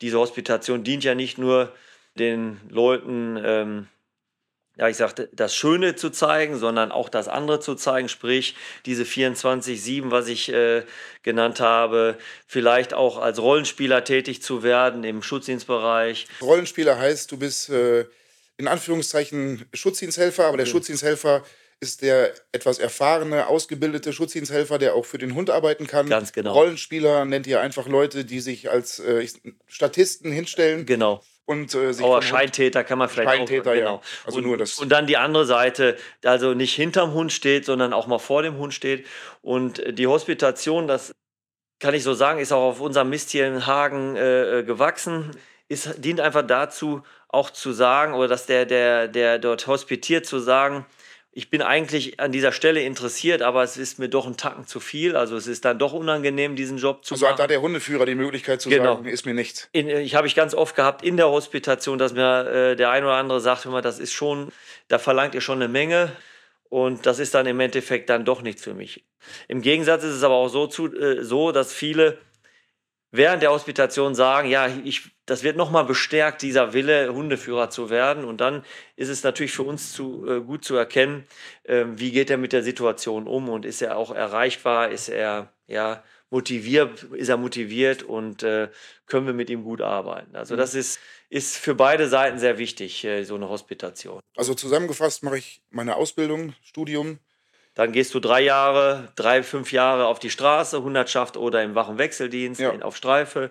diese 0.00 0.18
Hospitation 0.18 0.82
dient 0.82 1.04
ja 1.04 1.14
nicht 1.14 1.38
nur 1.38 1.72
den 2.18 2.60
Leuten, 2.68 3.40
ähm, 3.44 3.86
ja, 4.76 4.88
ich 4.88 4.96
sagte, 4.96 5.28
das 5.32 5.54
Schöne 5.54 5.94
zu 5.94 6.10
zeigen, 6.10 6.56
sondern 6.56 6.90
auch 6.90 7.08
das 7.08 7.28
andere 7.28 7.60
zu 7.60 7.74
zeigen, 7.74 8.08
sprich 8.08 8.54
diese 8.86 9.02
24-7, 9.02 10.10
was 10.10 10.28
ich 10.28 10.50
äh, 10.50 10.84
genannt 11.22 11.60
habe, 11.60 12.16
vielleicht 12.46 12.94
auch 12.94 13.18
als 13.18 13.40
Rollenspieler 13.40 14.04
tätig 14.04 14.42
zu 14.42 14.62
werden 14.62 15.04
im 15.04 15.22
Schutzdienstbereich. 15.22 16.26
Rollenspieler 16.40 16.98
heißt, 16.98 17.30
du 17.30 17.36
bist 17.36 17.68
äh, 17.68 18.06
in 18.56 18.68
Anführungszeichen 18.68 19.66
Schutzdiensthelfer, 19.74 20.46
aber 20.46 20.56
der 20.56 20.66
ja. 20.66 20.72
Schutzdiensthelfer 20.72 21.42
ist 21.80 22.02
der 22.02 22.32
etwas 22.52 22.78
erfahrene, 22.78 23.48
ausgebildete 23.48 24.12
Schutzdiensthelfer, 24.12 24.78
der 24.78 24.94
auch 24.94 25.04
für 25.04 25.18
den 25.18 25.34
Hund 25.34 25.50
arbeiten 25.50 25.86
kann. 25.86 26.08
Ganz 26.08 26.32
genau. 26.32 26.52
Rollenspieler 26.52 27.24
nennt 27.24 27.46
ihr 27.46 27.60
einfach 27.60 27.86
Leute, 27.86 28.24
die 28.24 28.40
sich 28.40 28.70
als 28.70 28.98
äh, 29.00 29.26
Statisten 29.66 30.30
hinstellen. 30.30 30.86
Genau 30.86 31.22
und 31.50 31.74
äh, 31.74 31.92
sich 31.92 32.06
Aber 32.06 32.22
Scheintäter 32.22 32.84
kann 32.84 32.98
man 32.98 33.08
vielleicht 33.08 33.28
Scheintäter, 33.30 33.70
auch. 33.70 33.74
Genau. 33.74 33.94
Ja. 33.96 34.00
Also 34.24 34.38
und, 34.38 34.44
nur 34.44 34.56
das. 34.56 34.78
Und 34.78 34.90
dann 34.90 35.08
die 35.08 35.16
andere 35.16 35.44
Seite, 35.44 35.96
also 36.24 36.54
nicht 36.54 36.74
hinterm 36.74 37.12
Hund 37.12 37.32
steht, 37.32 37.64
sondern 37.64 37.92
auch 37.92 38.06
mal 38.06 38.20
vor 38.20 38.42
dem 38.42 38.56
Hund 38.56 38.72
steht. 38.72 39.04
Und 39.42 39.82
die 39.98 40.06
Hospitation, 40.06 40.86
das 40.86 41.12
kann 41.80 41.92
ich 41.94 42.04
so 42.04 42.14
sagen, 42.14 42.38
ist 42.38 42.52
auch 42.52 42.70
auf 42.70 42.80
unserem 42.80 43.10
Mist 43.10 43.30
hier 43.30 43.48
in 43.48 43.66
Hagen 43.66 44.14
äh, 44.14 44.60
äh 44.60 44.62
gewachsen. 44.62 45.32
Ist, 45.66 46.04
dient 46.04 46.20
einfach 46.20 46.46
dazu, 46.46 47.02
auch 47.26 47.50
zu 47.50 47.72
sagen, 47.72 48.14
oder 48.14 48.28
dass 48.28 48.46
der, 48.46 48.64
der, 48.64 49.08
der 49.08 49.40
dort 49.40 49.66
hospitiert, 49.66 50.26
zu 50.26 50.38
sagen, 50.38 50.86
ich 51.32 51.48
bin 51.48 51.62
eigentlich 51.62 52.18
an 52.18 52.32
dieser 52.32 52.50
Stelle 52.50 52.82
interessiert, 52.82 53.40
aber 53.40 53.62
es 53.62 53.76
ist 53.76 54.00
mir 54.00 54.08
doch 54.08 54.26
ein 54.26 54.36
Tacken 54.36 54.66
zu 54.66 54.80
viel. 54.80 55.14
Also 55.14 55.36
es 55.36 55.46
ist 55.46 55.64
dann 55.64 55.78
doch 55.78 55.92
unangenehm, 55.92 56.56
diesen 56.56 56.78
Job 56.78 57.04
zu 57.04 57.14
also 57.14 57.24
machen. 57.24 57.32
Also 57.32 57.42
hat 57.42 57.50
da 57.50 57.52
der 57.52 57.62
Hundeführer 57.62 58.04
die 58.04 58.16
Möglichkeit 58.16 58.60
zu 58.60 58.68
genau. 58.68 58.96
sagen, 58.96 59.06
ist 59.06 59.26
mir 59.26 59.34
nichts. 59.34 59.68
In, 59.72 59.88
ich 59.88 60.16
habe 60.16 60.26
ich 60.26 60.34
ganz 60.34 60.54
oft 60.54 60.74
gehabt 60.74 61.04
in 61.04 61.16
der 61.16 61.28
Hospitation, 61.28 61.98
dass 61.98 62.14
mir 62.14 62.46
äh, 62.46 62.76
der 62.76 62.90
ein 62.90 63.04
oder 63.04 63.14
andere 63.14 63.40
sagt, 63.40 63.64
immer, 63.64 63.80
das 63.80 64.00
ist 64.00 64.12
schon, 64.12 64.50
da 64.88 64.98
verlangt 64.98 65.34
ihr 65.36 65.40
schon 65.40 65.58
eine 65.62 65.68
Menge. 65.68 66.10
Und 66.68 67.06
das 67.06 67.18
ist 67.18 67.34
dann 67.34 67.46
im 67.46 67.58
Endeffekt 67.60 68.10
dann 68.10 68.24
doch 68.24 68.42
nichts 68.42 68.62
für 68.62 68.74
mich. 68.74 69.04
Im 69.48 69.60
Gegensatz 69.62 70.02
ist 70.02 70.14
es 70.14 70.22
aber 70.22 70.34
auch 70.34 70.48
so, 70.48 70.66
zu, 70.66 70.92
äh, 70.94 71.22
so 71.22 71.52
dass 71.52 71.72
viele 71.72 72.18
während 73.10 73.42
der 73.42 73.50
Hospitation 73.50 74.14
sagen, 74.14 74.48
ja, 74.48 74.68
ich, 74.84 75.10
das 75.26 75.42
wird 75.42 75.56
nochmal 75.56 75.84
bestärkt, 75.84 76.42
dieser 76.42 76.72
Wille, 76.72 77.12
Hundeführer 77.12 77.70
zu 77.70 77.90
werden. 77.90 78.24
Und 78.24 78.40
dann 78.40 78.64
ist 78.96 79.08
es 79.08 79.22
natürlich 79.22 79.52
für 79.52 79.62
uns 79.62 79.92
zu, 79.92 80.26
äh, 80.28 80.40
gut 80.40 80.64
zu 80.64 80.76
erkennen, 80.76 81.26
äh, 81.64 81.84
wie 81.88 82.12
geht 82.12 82.30
er 82.30 82.38
mit 82.38 82.52
der 82.52 82.62
Situation 82.62 83.26
um 83.26 83.48
und 83.48 83.64
ist 83.64 83.82
er 83.82 83.96
auch 83.96 84.14
erreichbar, 84.14 84.90
ist 84.90 85.08
er 85.08 85.52
ja, 85.66 86.02
motiviert, 86.30 87.04
ist 87.12 87.28
er 87.28 87.36
motiviert 87.36 88.02
und 88.02 88.42
äh, 88.42 88.68
können 89.06 89.26
wir 89.26 89.34
mit 89.34 89.50
ihm 89.50 89.64
gut 89.64 89.80
arbeiten. 89.80 90.36
Also 90.36 90.56
das 90.56 90.74
mhm. 90.74 90.80
ist, 90.80 91.00
ist 91.28 91.56
für 91.56 91.74
beide 91.74 92.08
Seiten 92.08 92.38
sehr 92.38 92.58
wichtig, 92.58 93.04
äh, 93.04 93.24
so 93.24 93.34
eine 93.34 93.48
Hospitation. 93.48 94.20
Also 94.36 94.54
zusammengefasst 94.54 95.22
mache 95.22 95.38
ich 95.38 95.62
meine 95.70 95.96
Ausbildung, 95.96 96.54
Studium, 96.62 97.18
dann 97.74 97.92
gehst 97.92 98.14
du 98.14 98.20
drei 98.20 98.42
Jahre, 98.42 99.12
drei, 99.14 99.42
fünf 99.42 99.72
Jahre 99.72 100.06
auf 100.06 100.18
die 100.18 100.30
Straße, 100.30 100.82
Hundertschaft 100.82 101.36
oder 101.36 101.62
im 101.62 101.74
Wachenwechseldienst 101.74 102.60
ja. 102.60 102.72
auf 102.82 102.96
Streife. 102.96 103.50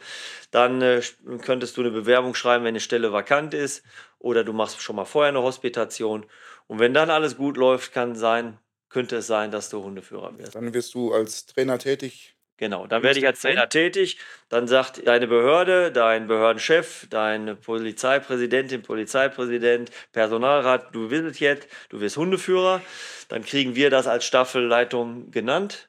Dann 0.51 0.82
äh, 0.82 1.01
könntest 1.41 1.77
du 1.77 1.82
eine 1.82 1.91
Bewerbung 1.91 2.36
schreiben, 2.36 2.65
wenn 2.65 2.69
eine 2.69 2.82
Stelle 2.82 3.13
vakant 3.13 3.53
ist. 3.53 3.84
Oder 4.19 4.43
du 4.43 4.51
machst 4.51 4.82
schon 4.82 4.97
mal 4.97 5.05
vorher 5.05 5.29
eine 5.29 5.41
Hospitation. 5.41 6.25
Und 6.67 6.79
wenn 6.79 6.93
dann 6.93 7.10
alles 7.10 7.38
gut 7.38 7.55
läuft, 7.55 7.93
kann 7.93 8.15
sein, 8.15 8.58
könnte 8.89 9.17
es 9.17 9.27
sein, 9.27 9.51
dass 9.51 9.69
du 9.69 9.84
Hundeführer 9.84 10.38
wirst. 10.38 10.55
Dann 10.55 10.73
wirst 10.73 10.93
du 10.93 11.13
als 11.13 11.45
Trainer 11.45 11.79
tätig. 11.79 12.36
Genau, 12.60 12.88
dann 12.88 13.04
werde 13.04 13.17
ich 13.19 13.26
als 13.26 13.39
Trainer 13.39 13.69
tätig. 13.69 14.17
Dann 14.50 14.67
sagt 14.67 15.08
deine 15.08 15.28
Behörde, 15.28 15.93
dein 15.93 16.28
Behördenchef, 16.28 17.08
deine 17.10 17.56
Polizeipräsidentin, 17.56 18.82
Polizeipräsident, 18.82 19.91
Personalrat, 20.12 20.93
du 20.93 21.10
willst 21.10 21.32
es 21.32 21.39
jetzt, 21.39 21.69
du 21.88 22.02
wirst 22.02 22.17
Hundeführer. 22.17 22.82
Dann 23.30 23.45
kriegen 23.45 23.76
wir 23.76 23.89
das 23.89 24.08
als 24.08 24.26
Staffelleitung 24.26 25.32
genannt 25.32 25.88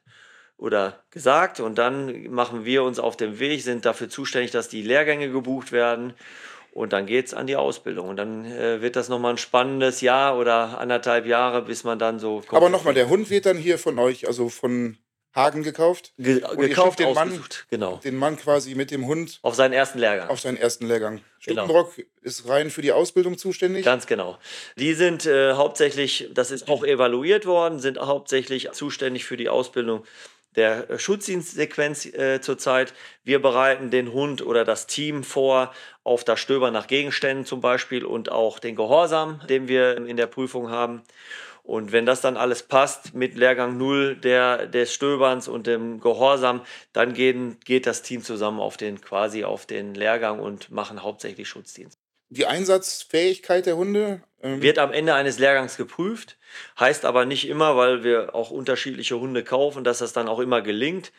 oder 0.55 1.03
gesagt 1.11 1.59
und 1.59 1.77
dann 1.77 2.29
machen 2.31 2.63
wir 2.63 2.83
uns 2.83 2.99
auf 2.99 3.17
den 3.17 3.39
Weg, 3.39 3.61
sind 3.63 3.85
dafür 3.85 4.07
zuständig, 4.07 4.51
dass 4.51 4.69
die 4.69 4.81
Lehrgänge 4.81 5.29
gebucht 5.29 5.73
werden 5.73 6.13
und 6.71 6.93
dann 6.93 7.05
geht 7.05 7.25
es 7.25 7.33
an 7.33 7.47
die 7.47 7.57
Ausbildung. 7.57 8.07
Und 8.07 8.15
dann 8.15 8.45
äh, 8.45 8.81
wird 8.81 8.95
das 8.95 9.09
nochmal 9.09 9.33
ein 9.33 9.37
spannendes 9.37 9.99
Jahr 9.99 10.37
oder 10.37 10.79
anderthalb 10.79 11.25
Jahre, 11.25 11.63
bis 11.63 11.83
man 11.83 11.99
dann 11.99 12.17
so. 12.17 12.43
Aber 12.47 12.69
nochmal, 12.69 12.93
der 12.93 13.09
Hund 13.09 13.29
wird 13.29 13.45
dann 13.45 13.57
hier 13.57 13.77
von 13.77 13.99
euch, 13.99 14.25
also 14.25 14.47
von 14.47 14.97
Hagen 15.33 15.63
gekauft. 15.63 16.13
Ge 16.17 16.43
Und 16.43 16.59
gekauft, 16.59 16.99
den 16.99 17.13
Mann. 17.13 17.43
Genau. 17.69 17.97
den 18.03 18.17
Mann 18.17 18.37
quasi 18.37 18.75
mit 18.75 18.91
dem 18.91 19.05
Hund 19.07 19.39
Auf 19.43 19.55
seinen 19.55 19.73
ersten 19.73 19.99
Lehrgang. 19.99 20.29
auf 20.29 20.41
seinen 20.41 20.57
ersten 20.57 20.87
Lehrgang. 20.87 21.21
Genau. 21.45 21.89
Ist 22.21 22.47
rein 22.47 22.69
für 22.69 22.81
die 22.81 22.91
Ausbildung 22.91 23.37
zuständig. 23.37 23.85
Ganz 23.85 24.07
genau. 24.07 24.37
Die 24.75 24.93
sind 24.93 25.25
äh, 25.25 25.53
hauptsächlich, 25.53 26.29
das 26.33 26.51
ist 26.51 26.69
auch 26.69 26.83
evaluiert 26.83 27.45
worden, 27.45 27.79
sind 27.79 27.97
hauptsächlich 27.99 28.71
zuständig 28.73 29.25
für 29.25 29.37
die 29.37 29.49
Ausbildung 29.49 30.03
der 30.55 30.89
äh, 30.89 30.99
Schutzdienstsequenz 30.99 32.05
äh, 32.07 32.41
zurzeit. 32.41 32.93
Wir 33.23 33.41
bereiten 33.41 33.89
den 33.89 34.11
Hund 34.11 34.45
oder 34.45 34.65
das 34.65 34.85
Team 34.87 35.23
vor 35.23 35.73
auf 36.03 36.23
das 36.23 36.39
Stöbern 36.39 36.73
nach 36.73 36.87
Gegenständen 36.87 37.45
zum 37.45 37.61
Beispiel 37.61 38.05
und 38.05 38.31
auch 38.31 38.59
den 38.59 38.75
Gehorsam, 38.75 39.41
den 39.47 39.67
wir 39.67 39.95
in 39.97 40.17
der 40.17 40.27
Prüfung 40.27 40.69
haben. 40.69 41.03
Und 41.63 41.91
wenn 41.91 42.05
das 42.05 42.21
dann 42.21 42.37
alles 42.37 42.63
passt 42.63 43.13
mit 43.13 43.35
Lehrgang 43.35 43.77
0 43.77 44.15
der, 44.15 44.67
des 44.67 44.93
Stöberns 44.93 45.47
und 45.47 45.67
dem 45.67 45.99
Gehorsam, 45.99 46.61
dann 46.91 47.13
gehen, 47.13 47.59
geht 47.63 47.85
das 47.85 48.01
Team 48.01 48.23
zusammen 48.23 48.59
auf 48.59 48.77
den, 48.77 48.99
quasi 48.99 49.43
auf 49.43 49.65
den 49.65 49.93
Lehrgang 49.93 50.39
und 50.39 50.71
machen 50.71 51.03
hauptsächlich 51.03 51.47
Schutzdienst. 51.47 52.00
Die 52.33 52.45
Einsatzfähigkeit 52.45 53.65
der 53.65 53.75
Hunde. 53.75 54.21
ähm, 54.41 54.61
Wird 54.61 54.79
am 54.79 54.93
Ende 54.93 55.13
eines 55.13 55.37
Lehrgangs 55.37 55.75
geprüft, 55.75 56.37
heißt 56.79 57.03
aber 57.03 57.25
nicht 57.25 57.45
immer, 57.45 57.75
weil 57.75 58.05
wir 58.05 58.33
auch 58.33 58.51
unterschiedliche 58.51 59.19
Hunde 59.19 59.43
kaufen, 59.43 59.83
dass 59.83 59.99
das 59.99 60.13
dann 60.13 60.29
auch 60.29 60.39
immer 60.39 60.61
gelingt. 60.61 61.11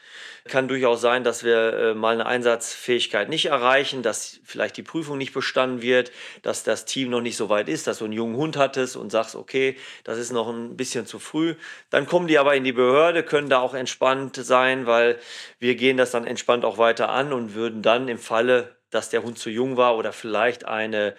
Kann 0.49 0.69
durchaus 0.69 1.03
sein, 1.03 1.23
dass 1.23 1.45
wir 1.45 1.75
äh, 1.75 1.95
mal 1.95 2.15
eine 2.15 2.25
Einsatzfähigkeit 2.25 3.29
nicht 3.29 3.45
erreichen, 3.45 4.03
dass 4.03 4.41
vielleicht 4.43 4.79
die 4.79 4.83
Prüfung 4.83 5.19
nicht 5.19 5.35
bestanden 5.35 5.83
wird, 5.83 6.13
dass 6.41 6.65
das 6.65 6.87
Team 6.87 7.11
noch 7.11 7.21
nicht 7.21 7.37
so 7.37 7.51
weit 7.51 7.69
ist, 7.69 7.87
dass 7.87 7.99
du 7.99 8.05
einen 8.07 8.15
jungen 8.15 8.37
Hund 8.37 8.57
hattest 8.57 8.97
und 8.97 9.11
sagst, 9.13 9.37
okay, 9.37 9.77
das 10.05 10.17
ist 10.17 10.33
noch 10.33 10.49
ein 10.49 10.79
bisschen 10.79 11.05
zu 11.05 11.19
früh. 11.19 11.57
Dann 11.91 12.07
kommen 12.07 12.27
die 12.27 12.39
aber 12.39 12.57
in 12.57 12.65
die 12.65 12.73
Behörde, 12.73 13.23
können 13.23 13.51
da 13.51 13.61
auch 13.61 13.75
entspannt 13.75 14.37
sein, 14.37 14.87
weil 14.87 15.19
wir 15.59 15.75
gehen 15.75 15.99
das 15.99 16.11
dann 16.11 16.27
entspannt 16.27 16.65
auch 16.65 16.79
weiter 16.79 17.11
an 17.11 17.35
und 17.35 17.55
würden 17.55 17.83
dann 17.83 18.09
im 18.09 18.19
Falle, 18.19 18.77
dass 18.93 19.11
der 19.11 19.25
Hund 19.25 19.39
zu 19.39 19.51
jung 19.51 19.77
war 19.77 19.97
oder 19.97 20.13
vielleicht 20.13 20.65
eine, 20.65 21.17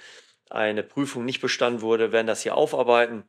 eine 0.49 0.83
Prüfung 0.83 1.25
nicht 1.25 1.41
bestanden 1.41 1.81
wurde, 1.81 2.13
werden 2.13 2.27
das 2.27 2.43
hier 2.43 2.55
aufarbeiten 2.55 3.23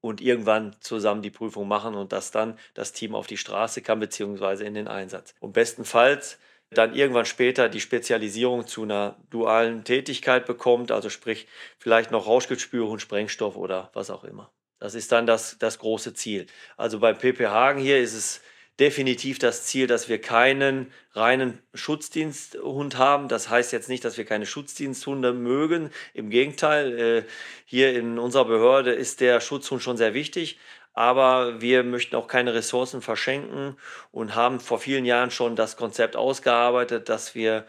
und 0.00 0.20
irgendwann 0.20 0.76
zusammen 0.80 1.22
die 1.22 1.30
Prüfung 1.30 1.66
machen 1.66 1.94
und 1.94 2.12
dass 2.12 2.30
dann 2.30 2.58
das 2.74 2.92
Team 2.92 3.14
auf 3.14 3.26
die 3.26 3.38
Straße 3.38 3.80
kann, 3.80 4.00
beziehungsweise 4.00 4.64
in 4.64 4.74
den 4.74 4.86
Einsatz. 4.86 5.34
Und 5.40 5.54
bestenfalls 5.54 6.38
dann 6.70 6.94
irgendwann 6.94 7.24
später 7.24 7.68
die 7.68 7.80
Spezialisierung 7.80 8.66
zu 8.66 8.82
einer 8.82 9.16
dualen 9.30 9.84
Tätigkeit 9.84 10.44
bekommt, 10.44 10.92
also 10.92 11.08
sprich 11.08 11.46
vielleicht 11.78 12.10
noch 12.10 12.26
Rauschgiftspürhund, 12.26 13.00
Sprengstoff 13.00 13.56
oder 13.56 13.90
was 13.94 14.10
auch 14.10 14.24
immer. 14.24 14.52
Das 14.78 14.94
ist 14.94 15.12
dann 15.12 15.26
das, 15.26 15.56
das 15.58 15.78
große 15.78 16.12
Ziel. 16.12 16.46
Also 16.76 16.98
bei 16.98 17.14
PP 17.14 17.46
Hagen 17.46 17.80
hier 17.80 17.98
ist 17.98 18.12
es 18.12 18.40
definitiv 18.80 19.38
das 19.38 19.64
Ziel, 19.64 19.86
dass 19.86 20.08
wir 20.08 20.20
keinen 20.20 20.92
reinen 21.12 21.60
Schutzdiensthund 21.74 22.98
haben. 22.98 23.28
Das 23.28 23.48
heißt 23.48 23.72
jetzt 23.72 23.88
nicht, 23.88 24.04
dass 24.04 24.16
wir 24.18 24.24
keine 24.24 24.46
Schutzdiensthunde 24.46 25.32
mögen. 25.32 25.90
Im 26.12 26.30
Gegenteil, 26.30 26.98
äh, 26.98 27.24
hier 27.64 27.94
in 27.94 28.18
unserer 28.18 28.46
Behörde 28.46 28.92
ist 28.92 29.20
der 29.20 29.40
Schutzhund 29.40 29.82
schon 29.82 29.96
sehr 29.96 30.14
wichtig. 30.14 30.58
Aber 30.92 31.60
wir 31.60 31.82
möchten 31.82 32.14
auch 32.14 32.28
keine 32.28 32.54
Ressourcen 32.54 33.02
verschenken 33.02 33.76
und 34.12 34.36
haben 34.36 34.60
vor 34.60 34.78
vielen 34.78 35.04
Jahren 35.04 35.32
schon 35.32 35.56
das 35.56 35.76
Konzept 35.76 36.14
ausgearbeitet, 36.14 37.08
dass 37.08 37.34
wir 37.34 37.66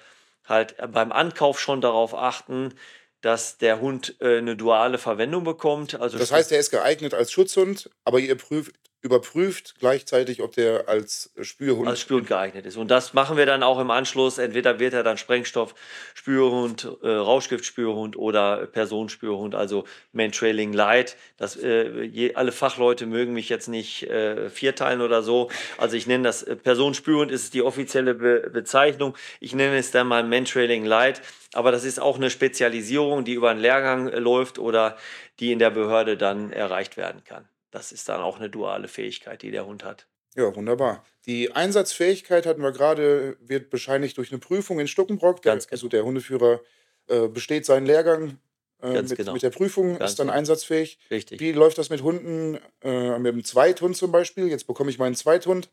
halt 0.48 0.76
beim 0.91 1.12
Ankauf 1.12 1.60
schon 1.60 1.82
darauf 1.82 2.13
achten, 2.13 2.74
dass 3.22 3.58
der 3.58 3.82
Hund 3.82 4.15
äh, 4.20 4.38
eine 4.38 4.56
duale 4.56 5.00
Verwendung 5.00 5.44
bekommt. 5.44 6.00
Also 6.00 6.20
Das 6.20 6.32
heißt, 6.32 6.52
er 6.52 6.60
ist 6.60 6.70
geeignet 6.70 7.15
als 7.15 7.32
Schutzhund, 7.32 7.89
aber 8.04 8.20
ihr 8.20 8.36
prüft, 8.36 8.76
überprüft 9.06 9.76
gleichzeitig, 9.80 10.41
ob 10.41 10.54
der 10.56 10.89
als 10.89 11.32
Spürhund. 11.39 11.88
als 11.88 12.02
Spürhund 12.02 12.26
geeignet 12.26 12.65
ist. 12.65 12.76
Und 12.76 12.89
das 12.89 13.13
machen 13.13 13.38
wir 13.38 13.46
dann 13.46 13.62
auch 13.62 13.80
im 13.80 13.91
Anschluss. 13.91 14.39
Entweder 14.39 14.80
wird 14.80 14.96
er 14.96 15.04
dann 15.04 15.20
Sprengstoff, 15.20 15.76
Spürhund, 16.15 16.89
äh, 17.04 17.10
Rauschgiftspürhund 17.10 18.18
oder 18.18 18.65
Personenspürhund, 18.65 19.54
also 19.54 19.86
Man-Trailing 20.12 20.74
Light. 20.74 21.18
Das, 21.38 21.56
äh, 21.56 22.02
je, 22.02 22.34
alle 22.34 22.52
Fachleute 22.52 23.06
mögen 23.06 23.34
mich 23.34 23.48
jetzt 23.48 23.68
nicht 23.68 24.10
äh, 24.10 24.50
vierteilen 24.50 25.02
oder 25.02 25.22
so. 25.22 25.52
Also 25.78 25.96
ich 25.96 26.08
nenne 26.08 26.24
das 26.24 26.41
äh, 26.41 26.56
Personenspürhund 26.56 27.32
ist 27.32 27.54
die 27.54 27.62
offizielle 27.62 28.15
Be 28.15 28.50
Bezeichnung. 28.52 29.15
Ich 29.39 29.54
nenne 29.54 29.78
es 29.78 29.91
dann 29.91 30.08
mal 30.08 30.24
Man-Trailing 30.24 30.84
Light. 30.84 31.22
Aber 31.54 31.72
das 31.72 31.84
ist 31.84 32.02
auch 32.02 32.18
eine 32.18 32.32
Spezialisierung, 32.32 33.24
die 33.24 33.34
über 33.34 33.52
einen 33.52 33.60
Lehrgang 33.60 34.08
äh, 34.08 34.18
läuft 34.18 34.58
oder 34.58 34.98
die 35.39 35.52
in 35.52 35.60
der 35.60 35.70
Behörde 35.70 36.18
dann 36.18 36.52
erreicht 36.52 36.98
werden 36.98 37.24
kann. 37.24 37.48
Das 37.75 37.91
ist 37.91 38.07
dann 38.07 38.21
auch 38.21 38.38
eine 38.38 38.49
duale 38.49 38.88
Fähigkeit, 38.88 39.41
die 39.41 39.51
der 39.51 39.65
Hund 39.65 39.83
hat. 39.83 40.07
Ja, 40.35 40.55
wunderbar. 40.55 41.03
Die 41.25 41.51
Einsatzfähigkeit 41.51 42.45
hatten 42.45 42.61
wir 42.61 42.71
gerade, 42.71 43.35
wird 43.41 43.69
bescheinigt 43.69 44.17
durch 44.17 44.31
eine 44.31 44.39
Prüfung 44.39 44.79
in 44.79 44.88
Stuckenbrock. 44.88 45.41
Der, 45.41 45.51
Ganz 45.51 45.67
genau. 45.67 45.73
Also 45.73 45.89
der 45.89 46.05
Hundeführer 46.05 46.61
äh, 47.07 47.27
besteht 47.27 47.65
seinen 47.65 47.85
Lehrgang 47.85 48.39
äh, 48.81 49.01
mit, 49.01 49.13
genau. 49.13 49.33
mit 49.33 49.43
der 49.43 49.49
Prüfung, 49.49 49.97
Ganz 49.97 50.11
ist 50.11 50.19
dann 50.19 50.27
genau. 50.27 50.38
einsatzfähig. 50.38 50.99
Richtig. 51.11 51.41
Wie 51.41 51.51
läuft 51.51 51.77
das 51.77 51.89
mit 51.89 52.01
Hunden? 52.01 52.59
Äh, 52.81 53.19
mit 53.19 53.33
dem 53.33 53.43
Zweithund 53.43 53.97
zum 53.97 54.13
Beispiel. 54.13 54.47
Jetzt 54.47 54.67
bekomme 54.67 54.89
ich 54.89 54.97
meinen 54.97 55.15
Zweithund. 55.15 55.69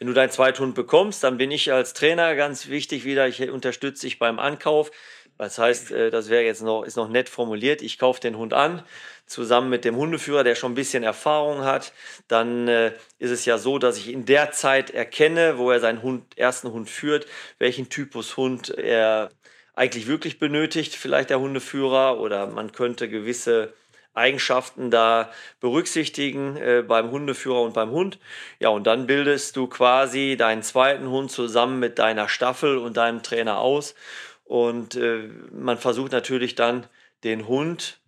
Wenn 0.00 0.08
du 0.08 0.12
deinen 0.12 0.30
Zweithund 0.30 0.74
bekommst, 0.74 1.22
dann 1.22 1.38
bin 1.38 1.52
ich 1.52 1.72
als 1.72 1.94
Trainer 1.94 2.34
ganz 2.34 2.68
wichtig 2.68 3.04
wieder, 3.04 3.28
ich 3.28 3.48
unterstütze 3.48 4.06
dich 4.06 4.18
beim 4.18 4.40
Ankauf. 4.40 4.90
Das 5.38 5.58
heißt, 5.58 5.90
äh, 5.90 6.10
das 6.10 6.28
wäre 6.28 6.44
jetzt 6.44 6.62
noch, 6.62 6.82
ist 6.84 6.96
noch 6.96 7.08
nett 7.08 7.28
formuliert, 7.28 7.82
ich 7.82 7.98
kaufe 7.98 8.20
den 8.20 8.36
Hund 8.36 8.52
an, 8.52 8.82
zusammen 9.26 9.70
mit 9.70 9.84
dem 9.84 9.96
Hundeführer, 9.96 10.44
der 10.44 10.54
schon 10.54 10.72
ein 10.72 10.76
bisschen 10.76 11.02
Erfahrung 11.02 11.64
hat. 11.64 11.92
Dann 12.28 12.68
äh, 12.68 12.92
ist 13.18 13.30
es 13.30 13.44
ja 13.44 13.58
so, 13.58 13.78
dass 13.78 13.96
ich 13.96 14.12
in 14.12 14.26
der 14.26 14.52
Zeit 14.52 14.90
erkenne, 14.90 15.58
wo 15.58 15.70
er 15.70 15.80
seinen 15.80 16.02
Hund, 16.02 16.36
ersten 16.38 16.72
Hund 16.72 16.88
führt, 16.90 17.26
welchen 17.58 17.88
Typus 17.88 18.36
Hund 18.36 18.70
er 18.70 19.30
eigentlich 19.74 20.06
wirklich 20.06 20.38
benötigt, 20.38 20.94
vielleicht 20.94 21.30
der 21.30 21.40
Hundeführer, 21.40 22.20
oder 22.20 22.46
man 22.46 22.72
könnte 22.72 23.08
gewisse 23.08 23.74
Eigenschaften 24.14 24.92
da 24.92 25.30
berücksichtigen 25.58 26.56
äh, 26.56 26.84
beim 26.86 27.10
Hundeführer 27.10 27.62
und 27.62 27.74
beim 27.74 27.90
Hund. 27.90 28.20
Ja, 28.60 28.68
und 28.68 28.86
dann 28.86 29.08
bildest 29.08 29.56
du 29.56 29.66
quasi 29.66 30.36
deinen 30.38 30.62
zweiten 30.62 31.08
Hund 31.08 31.32
zusammen 31.32 31.80
mit 31.80 31.98
deiner 31.98 32.28
Staffel 32.28 32.78
und 32.78 32.96
deinem 32.96 33.24
Trainer 33.24 33.58
aus. 33.58 33.96
Und 34.44 34.94
äh, 34.94 35.28
man 35.50 35.78
versucht 35.78 36.12
natürlich 36.12 36.54
dann 36.54 36.86
den 37.24 37.48
Hund 37.48 38.00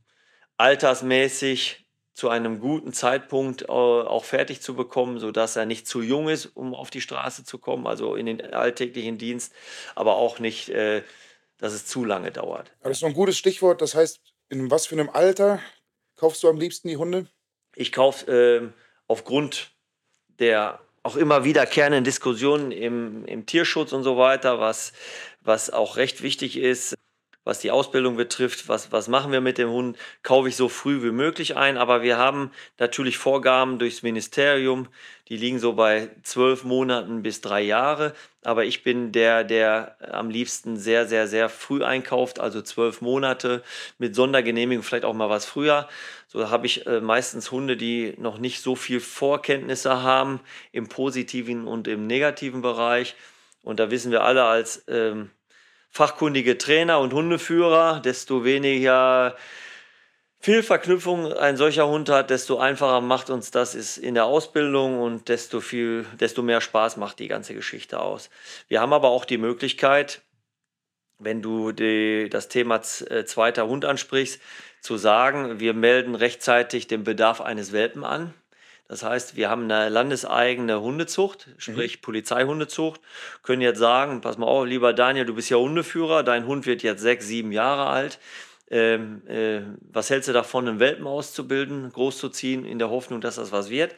altersmäßig 0.59 1.87
zu 2.13 2.31
einem 2.31 2.61
guten 2.61 2.95
Zeitpunkt 2.95 3.63
äh, 3.63 3.67
auch 3.67 4.25
fertig 4.25 4.63
zu 4.63 4.75
bekommen, 4.75 5.19
sodass 5.19 5.57
er 5.57 5.67
nicht 5.67 5.87
zu 5.87 6.01
jung 6.01 6.29
ist, 6.29 6.47
um 6.47 6.75
auf 6.75 6.91
die 6.91 7.03
Straße 7.03 7.45
zu 7.45 7.59
kommen, 7.59 7.87
also 7.87 8.15
in 8.15 8.25
den 8.25 8.55
alltäglichen 8.55 9.19
Dienst, 9.19 9.53
aber 9.95 10.17
auch 10.17 10.39
nicht, 10.39 10.71
äh, 10.71 11.03
dass 11.59 11.75
es 11.75 11.85
zu 11.85 12.05
lange 12.05 12.33
dauert. 12.33 12.73
Aber 12.81 12.89
das 12.89 12.99
ist 12.99 13.03
noch 13.03 13.11
ein 13.11 13.15
gutes 13.15 13.37
Stichwort. 13.37 13.83
Das 13.83 13.95
heißt, 13.95 14.21
in 14.49 14.71
was 14.71 14.87
für 14.87 14.95
einem 14.95 15.11
Alter 15.11 15.61
kaufst 16.17 16.43
du 16.43 16.49
am 16.49 16.59
liebsten 16.59 16.89
die 16.89 16.97
Hunde? 16.97 17.27
Ich 17.75 17.93
kaufe 17.93 18.31
ähm, 18.33 18.73
aufgrund 19.07 19.73
der 20.39 20.81
auch 21.03 21.17
immer 21.17 21.45
wiederkehrenden 21.45 22.03
Diskussionen 22.03 22.73
im, 22.73 23.25
im 23.27 23.47
Tierschutz 23.47 23.93
und 23.93 24.03
so 24.03 24.17
weiter, 24.17 24.59
was, 24.59 24.93
was 25.47 25.71
auch 25.71 25.97
recht 25.97 26.23
wichtig 26.23 26.57
ist, 26.57 26.97
was 27.47 27.61
die 27.61 27.71
Ausbildung 27.71 28.17
betrifft, 28.17 28.69
was, 28.69 28.91
was 28.91 29.07
machen 29.07 29.31
wir 29.31 29.41
mit 29.41 29.57
dem 29.57 29.71
Hund, 29.71 29.97
kaufe 30.25 30.49
ich 30.49 30.57
so 30.57 30.69
früh 30.69 31.05
wie 31.05 31.13
möglich 31.13 31.57
ein. 31.57 31.79
Aber 31.79 32.03
wir 32.03 32.19
haben 32.19 32.51
natürlich 32.77 33.19
Vorgaben 33.19 33.79
durchs 33.79 34.03
Ministerium, 34.03 34.89
die 35.29 35.37
liegen 35.37 35.61
so 35.61 35.75
bei 35.75 36.11
zwölf 36.25 36.65
Monaten 36.65 37.23
bis 37.23 37.43
drei 37.43 37.63
Jahre. 37.63 38.15
Aber 38.43 38.65
ich 38.65 38.83
bin 38.83 39.13
der, 39.13 39.45
der 39.45 39.97
am 40.13 40.29
liebsten 40.29 40.77
sehr, 40.77 41.07
sehr, 41.07 41.29
sehr 41.29 41.49
früh 41.49 41.85
einkauft, 41.85 42.41
also 42.41 42.63
zwölf 42.63 43.01
Monate 43.01 43.63
mit 43.99 44.17
Sondergenehmigung, 44.17 44.83
vielleicht 44.83 45.05
auch 45.05 45.15
mal 45.15 45.31
was 45.31 45.47
früher. 45.47 45.89
So 46.27 46.51
habe 46.51 46.67
ich 46.67 46.85
äh, 46.87 47.01
meistens 47.01 47.53
Hunde, 47.53 47.77
die 47.77 48.15
noch 48.19 48.39
nicht 48.39 48.61
so 48.61 48.75
viel 48.75 48.99
Vorkenntnisse 48.99 50.03
haben 50.03 50.41
im 50.73 50.89
positiven 50.89 51.69
und 51.69 51.87
im 51.87 52.09
negativen 52.09 52.61
Bereich. 52.61 53.15
Und 53.63 53.79
da 53.79 53.93
wissen 53.93 54.11
wir 54.11 54.25
alle 54.25 54.45
als 54.45 54.85
ähm, 54.89 55.31
fachkundige 55.97 56.59
Trainer 56.59 57.01
und 57.01 57.15
Hundeführer, 57.15 58.01
desto 58.01 58.45
weniger 58.45 59.35
viel 60.39 60.63
Verknüpfung 60.63 61.33
ein 61.33 61.57
solcher 61.57 61.89
Hund 61.89 62.11
hat, 62.11 62.29
desto 62.29 62.59
einfacher 62.59 63.01
macht 63.01 63.31
uns 63.31 63.51
das 63.51 63.75
ist 63.75 63.97
in 63.97 64.15
der 64.15 64.27
Ausbildung 64.27 65.01
und 65.01 65.31
desto 65.31 65.61
viel, 65.61 66.05
desto 66.21 66.43
mehr 66.43 66.61
Spaß 66.61 66.99
macht 66.99 67.19
die 67.19 67.29
ganze 67.29 67.55
Geschichte 67.55 67.99
aus. 67.99 68.29
Wir 68.69 68.83
haben 68.83 68.93
aber 68.93 69.09
auch 69.09 69.25
die 69.25 69.39
Möglichkeit, 69.39 70.21
wenn 71.19 71.41
du 71.41 71.73
die, 71.73 72.29
das 72.31 72.49
Thema 72.49 72.77
äh, 72.77 73.25
zweiter 73.25 73.67
Hund 73.67 73.87
ansprichst, 73.87 74.41
zu 74.83 74.99
sagen, 74.99 75.61
wir 75.61 75.73
melden 75.73 76.15
rechtzeitig 76.15 76.87
den 76.87 77.05
Bedarf 77.05 77.41
eines 77.41 77.73
Welpen 77.73 78.05
an. 78.05 78.35
Das 78.89 79.03
heißt, 79.03 79.37
wir 79.37 79.51
haben 79.51 79.65
eine 79.65 79.89
landeseigene 79.89 80.81
Hundezucht, 80.81 81.49
sprich 81.59 81.97
mhm. 81.97 82.03
Polizeihundezucht, 82.03 83.01
können 83.43 83.63
jetzt 83.63 83.79
sagen, 83.79 84.21
pass 84.21 84.39
mal 84.39 84.47
auf, 84.47 84.67
lieber 84.67 84.93
Daniel, 84.93 85.25
du 85.25 85.35
bist 85.35 85.51
ja 85.51 85.57
Hundeführer, 85.57 86.23
dein 86.23 86.47
Hund 86.47 86.67
wird 86.67 86.83
jetzt 86.83 87.03
sechs, 87.03 87.27
sieben 87.27 87.53
Jahre 87.53 87.87
alt. 87.87 88.19
Ähm, 88.69 89.23
äh, 89.29 89.61
was 89.93 90.11
hältst 90.11 90.29
du 90.29 90.33
davon, 90.33 90.69
einen 90.69 90.81
Welpen 90.81 91.07
auszubilden, 91.07 91.93
großzuziehen, 91.93 92.65
in 92.65 92.79
der 92.79 92.91
Hoffnung, 92.91 93.21
dass 93.21 93.37
das 93.37 93.53
was 93.53 93.71
wird? 93.71 93.95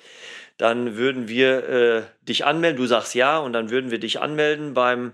Dann 0.59 0.97
würden 0.97 1.29
wir 1.29 1.69
äh, 1.69 2.03
dich 2.23 2.45
anmelden, 2.45 2.79
du 2.79 2.87
sagst 2.87 3.15
ja, 3.15 3.39
und 3.39 3.53
dann 3.53 3.71
würden 3.71 3.91
wir 3.91 3.99
dich 4.01 4.21
anmelden 4.21 4.75
beim 4.75 5.13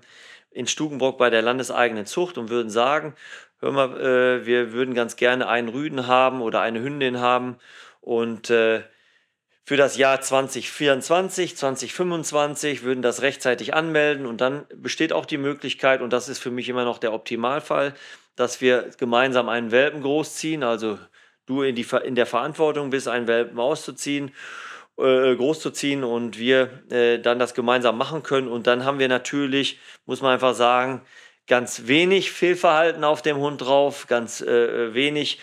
in 0.50 0.66
Stukenbrock 0.66 1.18
bei 1.18 1.30
der 1.30 1.42
landeseigenen 1.42 2.06
Zucht 2.06 2.38
und 2.38 2.48
würden 2.48 2.70
sagen, 2.70 3.14
hör 3.60 3.72
mal, 3.72 4.00
äh, 4.00 4.46
wir 4.46 4.72
würden 4.72 4.94
ganz 4.94 5.16
gerne 5.16 5.48
einen 5.48 5.68
Rüden 5.68 6.06
haben 6.06 6.40
oder 6.40 6.60
eine 6.60 6.80
Hündin 6.80 7.20
haben 7.20 7.56
und 8.00 8.50
äh, 8.50 8.82
für 9.66 9.78
das 9.78 9.96
Jahr 9.96 10.20
2024, 10.20 11.56
2025 11.56 12.82
würden 12.82 13.00
das 13.00 13.22
rechtzeitig 13.22 13.72
anmelden 13.72 14.26
und 14.26 14.42
dann 14.42 14.66
besteht 14.76 15.12
auch 15.14 15.24
die 15.24 15.38
Möglichkeit, 15.38 16.02
und 16.02 16.12
das 16.12 16.28
ist 16.28 16.38
für 16.38 16.50
mich 16.50 16.68
immer 16.68 16.84
noch 16.84 16.98
der 16.98 17.14
Optimalfall, 17.14 17.94
dass 18.36 18.60
wir 18.60 18.90
gemeinsam 18.98 19.48
einen 19.48 19.70
Welpen 19.70 20.02
großziehen, 20.02 20.62
also 20.62 20.98
du 21.46 21.62
in, 21.62 21.74
die, 21.74 21.86
in 22.04 22.14
der 22.14 22.26
Verantwortung 22.26 22.90
bist, 22.90 23.08
einen 23.08 23.26
Welpen 23.26 23.58
auszuziehen, 23.58 24.32
äh, 24.98 25.34
großzuziehen 25.34 26.04
und 26.04 26.38
wir 26.38 26.82
äh, 26.90 27.18
dann 27.18 27.38
das 27.38 27.54
gemeinsam 27.54 27.96
machen 27.96 28.22
können. 28.22 28.48
Und 28.48 28.66
dann 28.66 28.84
haben 28.84 28.98
wir 28.98 29.08
natürlich, 29.08 29.78
muss 30.04 30.20
man 30.20 30.34
einfach 30.34 30.54
sagen, 30.54 31.02
ganz 31.46 31.86
wenig 31.86 32.32
Fehlverhalten 32.32 33.02
auf 33.02 33.22
dem 33.22 33.38
Hund 33.38 33.62
drauf, 33.62 34.06
ganz 34.08 34.40
äh, 34.40 34.94
wenig 34.94 35.38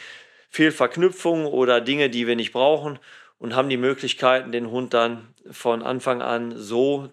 Fehlverknüpfung 0.50 1.46
oder 1.46 1.82
Dinge, 1.82 2.10
die 2.10 2.28
wir 2.28 2.36
nicht 2.36 2.52
brauchen 2.52 3.00
und 3.42 3.56
haben 3.56 3.70
die 3.70 3.78
Möglichkeiten, 3.78 4.52
den 4.52 4.70
Hund 4.70 4.94
dann 4.94 5.34
von 5.50 5.82
Anfang 5.82 6.22
an 6.22 6.54
so 6.56 7.10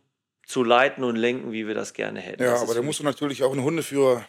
zu 0.47 0.63
leiten 0.63 1.03
und 1.03 1.17
lenken, 1.17 1.53
wie 1.53 1.67
wir 1.67 1.75
das 1.75 1.95
gerne 1.95 2.21
hätten. 2.21 2.43
Ja, 2.43 2.61
aber 2.61 2.75
da 2.75 2.83
musst 2.83 3.01
du 3.01 3.05
natürlich 3.05 3.43
auch 3.43 3.53
einen 3.53 3.65
Hundeführer 3.65 4.27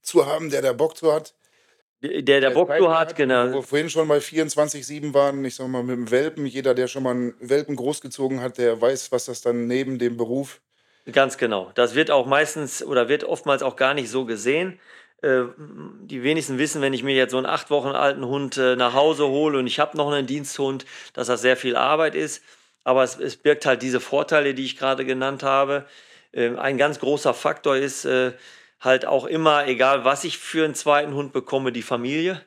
zu 0.00 0.26
haben, 0.26 0.50
der 0.50 0.62
da 0.62 0.72
Bock 0.72 0.96
zu 0.96 1.12
hat. 1.12 1.34
Der, 2.02 2.22
der, 2.22 2.40
der 2.40 2.50
Bock 2.50 2.68
zu 2.68 2.88
hat, 2.88 3.08
hat, 3.08 3.16
genau. 3.16 3.48
Wo 3.48 3.54
wir 3.54 3.62
vorhin 3.64 3.90
schon 3.90 4.06
bei 4.06 4.18
24-7 4.18 5.12
waren, 5.12 5.44
ich 5.44 5.56
sag 5.56 5.66
mal, 5.66 5.82
mit 5.82 5.96
dem 5.96 6.10
Welpen. 6.12 6.46
Jeder, 6.46 6.72
der 6.72 6.86
schon 6.86 7.02
mal 7.02 7.10
einen 7.10 7.34
Welpen 7.40 7.74
großgezogen 7.74 8.40
hat, 8.40 8.56
der 8.56 8.80
weiß, 8.80 9.10
was 9.10 9.24
das 9.24 9.40
dann 9.40 9.66
neben 9.66 9.98
dem 9.98 10.16
Beruf. 10.16 10.60
Ganz 11.10 11.36
genau. 11.36 11.72
Das 11.74 11.96
wird 11.96 12.12
auch 12.12 12.26
meistens 12.26 12.80
oder 12.80 13.08
wird 13.08 13.24
oftmals 13.24 13.64
auch 13.64 13.74
gar 13.74 13.94
nicht 13.94 14.08
so 14.08 14.24
gesehen. 14.24 14.78
Äh, 15.22 15.44
die 15.58 16.22
wenigsten 16.22 16.58
wissen, 16.58 16.80
wenn 16.80 16.94
ich 16.94 17.02
mir 17.02 17.14
jetzt 17.14 17.32
so 17.32 17.36
einen 17.36 17.46
acht 17.46 17.70
Wochen 17.70 17.88
alten 17.88 18.24
Hund 18.24 18.56
äh, 18.56 18.74
nach 18.76 18.94
Hause 18.94 19.26
hole 19.28 19.58
und 19.58 19.66
ich 19.66 19.78
habe 19.78 19.96
noch 19.96 20.10
einen 20.10 20.26
Diensthund, 20.26 20.86
dass 21.12 21.26
das 21.26 21.42
sehr 21.42 21.56
viel 21.56 21.76
Arbeit 21.76 22.14
ist. 22.14 22.42
Aber 22.84 23.02
es, 23.04 23.18
es 23.18 23.36
birgt 23.36 23.66
halt 23.66 23.82
diese 23.82 24.00
Vorteile, 24.00 24.54
die 24.54 24.64
ich 24.64 24.78
gerade 24.78 25.04
genannt 25.04 25.42
habe. 25.42 25.84
Ähm, 26.32 26.58
ein 26.58 26.78
ganz 26.78 27.00
großer 27.00 27.34
Faktor 27.34 27.76
ist 27.76 28.06
äh, 28.06 28.32
halt 28.80 29.04
auch 29.04 29.26
immer, 29.26 29.66
egal 29.66 30.04
was 30.06 30.24
ich 30.24 30.38
für 30.38 30.64
einen 30.64 30.74
zweiten 30.74 31.12
Hund 31.12 31.32
bekomme, 31.32 31.70
die 31.72 31.82
Familie. 31.82 32.40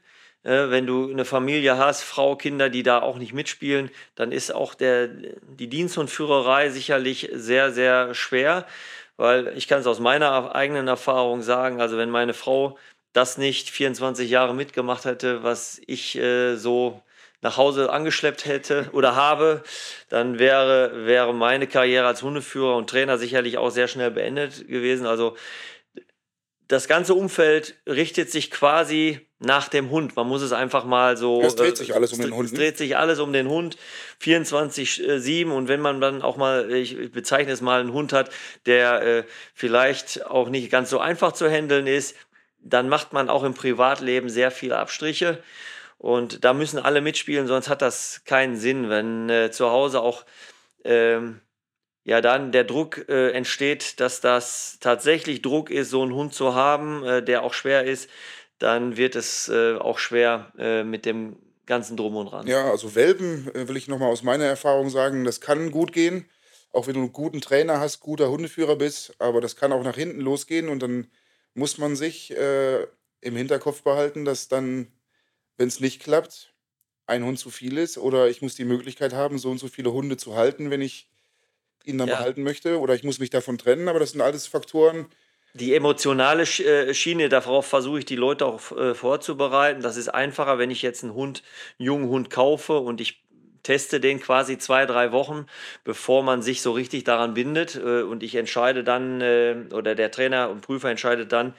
wenn 0.46 0.86
du 0.86 1.10
eine 1.10 1.24
Familie 1.24 1.78
hast, 1.78 2.04
Frau, 2.04 2.36
Kinder, 2.36 2.70
die 2.70 2.84
da 2.84 3.02
auch 3.02 3.18
nicht 3.18 3.34
mitspielen, 3.34 3.90
dann 4.16 4.34
ist 4.34 4.54
auch 4.54 4.74
der, 4.74 5.08
die 5.08 5.70
Diensthundführerei 5.70 6.70
sicherlich 6.70 7.30
sehr, 7.34 7.72
sehr 7.72 8.14
schwer 8.14 8.66
weil 9.18 9.56
ich 9.58 9.68
kann 9.68 9.80
es 9.80 9.88
aus 9.88 10.00
meiner 10.00 10.56
eigenen 10.56 10.88
Erfahrung 10.88 11.42
sagen, 11.42 11.82
also 11.82 11.98
wenn 11.98 12.10
meine 12.10 12.34
Frau 12.34 12.78
das 13.14 13.38
nicht 13.38 13.70
24 13.70 14.30
Jahre 14.30 14.56
mitgemacht 14.56 15.06
hätte, 15.06 15.44
was 15.44 15.80
ich 15.86 16.16
äh, 16.18 16.56
so 16.56 17.02
nach 17.42 17.58
Hause 17.58 17.92
angeschleppt 17.92 18.46
hätte 18.46 18.90
oder 18.94 19.16
habe, 19.16 19.64
dann 20.10 20.40
wäre, 20.40 21.06
wäre 21.06 21.34
meine 21.34 21.68
Karriere 21.68 22.08
als 22.08 22.24
Hundeführer 22.24 22.76
und 22.76 22.90
Trainer 22.90 23.18
sicherlich 23.18 23.58
auch 23.58 23.70
sehr 23.70 23.88
schnell 23.88 24.12
beendet 24.12 24.68
gewesen. 24.68 25.06
Also 25.06 25.36
das 26.68 26.88
ganze 26.88 27.14
Umfeld 27.14 27.76
richtet 27.86 28.32
sich 28.32 28.50
quasi 28.50 29.28
nach 29.44 29.68
dem 29.68 29.90
Hund. 29.90 30.16
Man 30.16 30.28
muss 30.28 30.42
es 30.42 30.54
einfach 30.54 30.86
mal 30.86 31.18
so. 31.18 31.42
Es 31.42 31.56
dreht 31.56 31.78
sich 31.78 31.94
alles 31.94 32.14
um 32.14 32.22
den 32.22 32.34
Hund. 32.34 32.52
Es 32.52 32.54
dreht 32.54 32.78
sich 32.78 32.98
alles 32.98 33.20
um 33.20 33.34
den 33.34 33.48
Hund. 33.48 33.78
24-7. 34.22 35.52
Und 35.52 35.68
wenn 35.68 35.82
man 35.82 36.02
dann 36.02 36.22
auch 36.22 36.38
mal, 36.38 36.72
ich 36.72 37.12
bezeichne 37.12 37.52
es 37.52 37.62
mal, 37.62 37.82
einen 37.82 37.94
Hund 37.94 38.14
hat, 38.14 38.30
der 38.66 39.02
äh, 39.02 39.24
vielleicht 39.54 40.26
auch 40.26 40.50
nicht 40.50 40.72
ganz 40.72 40.90
so 40.90 41.00
einfach 41.00 41.34
zu 41.34 41.50
handeln 41.50 41.88
ist, 41.88 42.16
dann 42.60 42.88
macht 42.88 43.12
man 43.14 43.30
auch 43.30 43.44
im 43.44 43.54
Privatleben 43.54 44.30
sehr 44.30 44.52
viele 44.52 44.78
Abstriche. 44.78 45.44
Und 45.98 46.44
da 46.44 46.54
müssen 46.54 46.80
alle 46.80 47.02
mitspielen, 47.02 47.48
sonst 47.48 47.70
hat 47.70 47.82
das 47.82 48.24
keinen 48.26 48.56
Sinn, 48.58 48.90
wenn 48.90 49.30
äh, 49.30 49.52
zu 49.52 49.70
Hause 49.70 50.02
auch 50.02 50.26
ähm, 50.84 51.40
ja 52.04 52.20
dann 52.20 52.52
der 52.52 52.64
Druck 52.64 53.08
äh, 53.10 53.32
entsteht, 53.32 54.00
dass 54.00 54.20
das 54.20 54.78
tatsächlich 54.82 55.42
Druck 55.42 55.70
ist, 55.70 55.90
so 55.90 56.02
einen 56.02 56.14
Hund 56.14 56.34
zu 56.34 56.56
haben, 56.56 57.06
äh, 57.06 57.24
der 57.24 57.44
auch 57.44 57.54
schwer 57.54 57.86
ist, 57.86 58.10
dann 58.64 58.96
wird 58.96 59.18
es 59.18 59.50
äh, 59.50 59.76
auch 59.76 60.00
schwer 60.00 60.54
äh, 60.58 60.86
mit 60.86 61.06
dem 61.06 61.36
ganzen 61.66 61.98
Drum 61.98 62.16
und 62.16 62.28
Dran. 62.28 62.48
Ja, 62.48 62.72
also 62.72 62.96
Welpen 62.96 63.54
äh, 63.54 63.68
will 63.68 63.76
ich 63.76 63.90
nochmal 63.90 64.10
aus 64.10 64.24
meiner 64.24 64.46
Erfahrung 64.46 64.90
sagen, 64.90 65.26
das 65.26 65.42
kann 65.42 65.70
gut 65.70 65.92
gehen, 65.92 66.30
auch 66.72 66.88
wenn 66.88 66.94
du 66.94 67.02
einen 67.02 67.12
guten 67.12 67.42
Trainer 67.42 67.82
hast, 67.82 68.00
guter 68.00 68.30
Hundeführer 68.30 68.78
bist, 68.78 69.16
aber 69.20 69.42
das 69.42 69.58
kann 69.58 69.74
auch 69.74 69.84
nach 69.84 69.98
hinten 69.98 70.22
losgehen 70.22 70.70
und 70.70 70.82
dann 70.82 71.08
muss 71.54 71.78
man 71.78 71.98
sich 71.98 72.32
äh, 72.38 72.88
im 73.20 73.36
Hinterkopf 73.36 73.84
behalten, 73.84 74.24
dass 74.24 74.48
dann, 74.48 74.88
wenn 75.58 75.68
es 75.68 75.82
nicht 75.82 76.02
klappt, 76.02 76.54
ein 77.06 77.26
Hund 77.26 77.40
zu 77.40 77.50
viel 77.50 77.78
ist 77.78 77.98
oder 77.98 78.30
ich 78.30 78.42
muss 78.42 78.56
die 78.56 78.64
Möglichkeit 78.64 79.12
haben, 79.14 79.40
so 79.40 79.52
und 79.52 79.58
so 79.58 79.68
viele 79.68 79.92
Hunde 79.92 80.16
zu 80.16 80.36
halten, 80.36 80.72
wenn 80.72 80.82
ich 80.82 81.10
ihn 81.84 81.98
dann 81.98 82.08
ja. 82.08 82.16
behalten 82.16 82.44
möchte 82.44 82.80
oder 82.80 82.96
ich 82.96 83.04
muss 83.04 83.20
mich 83.20 83.30
davon 83.30 83.58
trennen. 83.58 83.90
Aber 83.90 84.00
das 84.00 84.12
sind 84.12 84.22
alles 84.22 84.48
Faktoren. 84.48 85.08
Die 85.56 85.76
emotionale 85.76 86.44
äh, 86.44 86.94
Schiene, 86.96 87.30
darauf 87.30 87.68
versuche 87.68 88.00
ich 88.00 88.06
die 88.06 88.16
Leute 88.16 88.46
auch 88.48 88.72
äh, 88.72 88.96
vorzubereiten. 88.96 89.82
Das 89.82 89.98
ist 89.98 90.10
einfacher, 90.10 90.58
wenn 90.58 90.72
ich 90.72 90.82
jetzt 90.82 91.04
einen 91.04 91.14
Hund, 91.14 91.44
einen 91.78 91.86
jungen 91.86 92.10
Hund 92.10 92.30
kaufe 92.32 92.80
und 92.80 93.00
ich 93.00 93.24
teste 93.62 94.00
den 94.00 94.20
quasi 94.20 94.58
zwei, 94.58 94.88
drei 94.88 95.12
Wochen, 95.12 95.46
bevor 95.84 96.24
man 96.24 96.42
sich 96.42 96.64
so 96.64 96.72
richtig 96.72 97.04
daran 97.04 97.36
bindet. 97.36 97.76
Äh, 97.76 98.02
und 98.02 98.24
ich 98.24 98.34
entscheide 98.34 98.84
dann, 98.84 99.22
oder 99.72 99.94
der 99.94 100.10
Trainer 100.10 100.50
und 100.50 100.62
Prüfer 100.62 100.90
entscheidet 100.90 101.32
dann, 101.32 101.54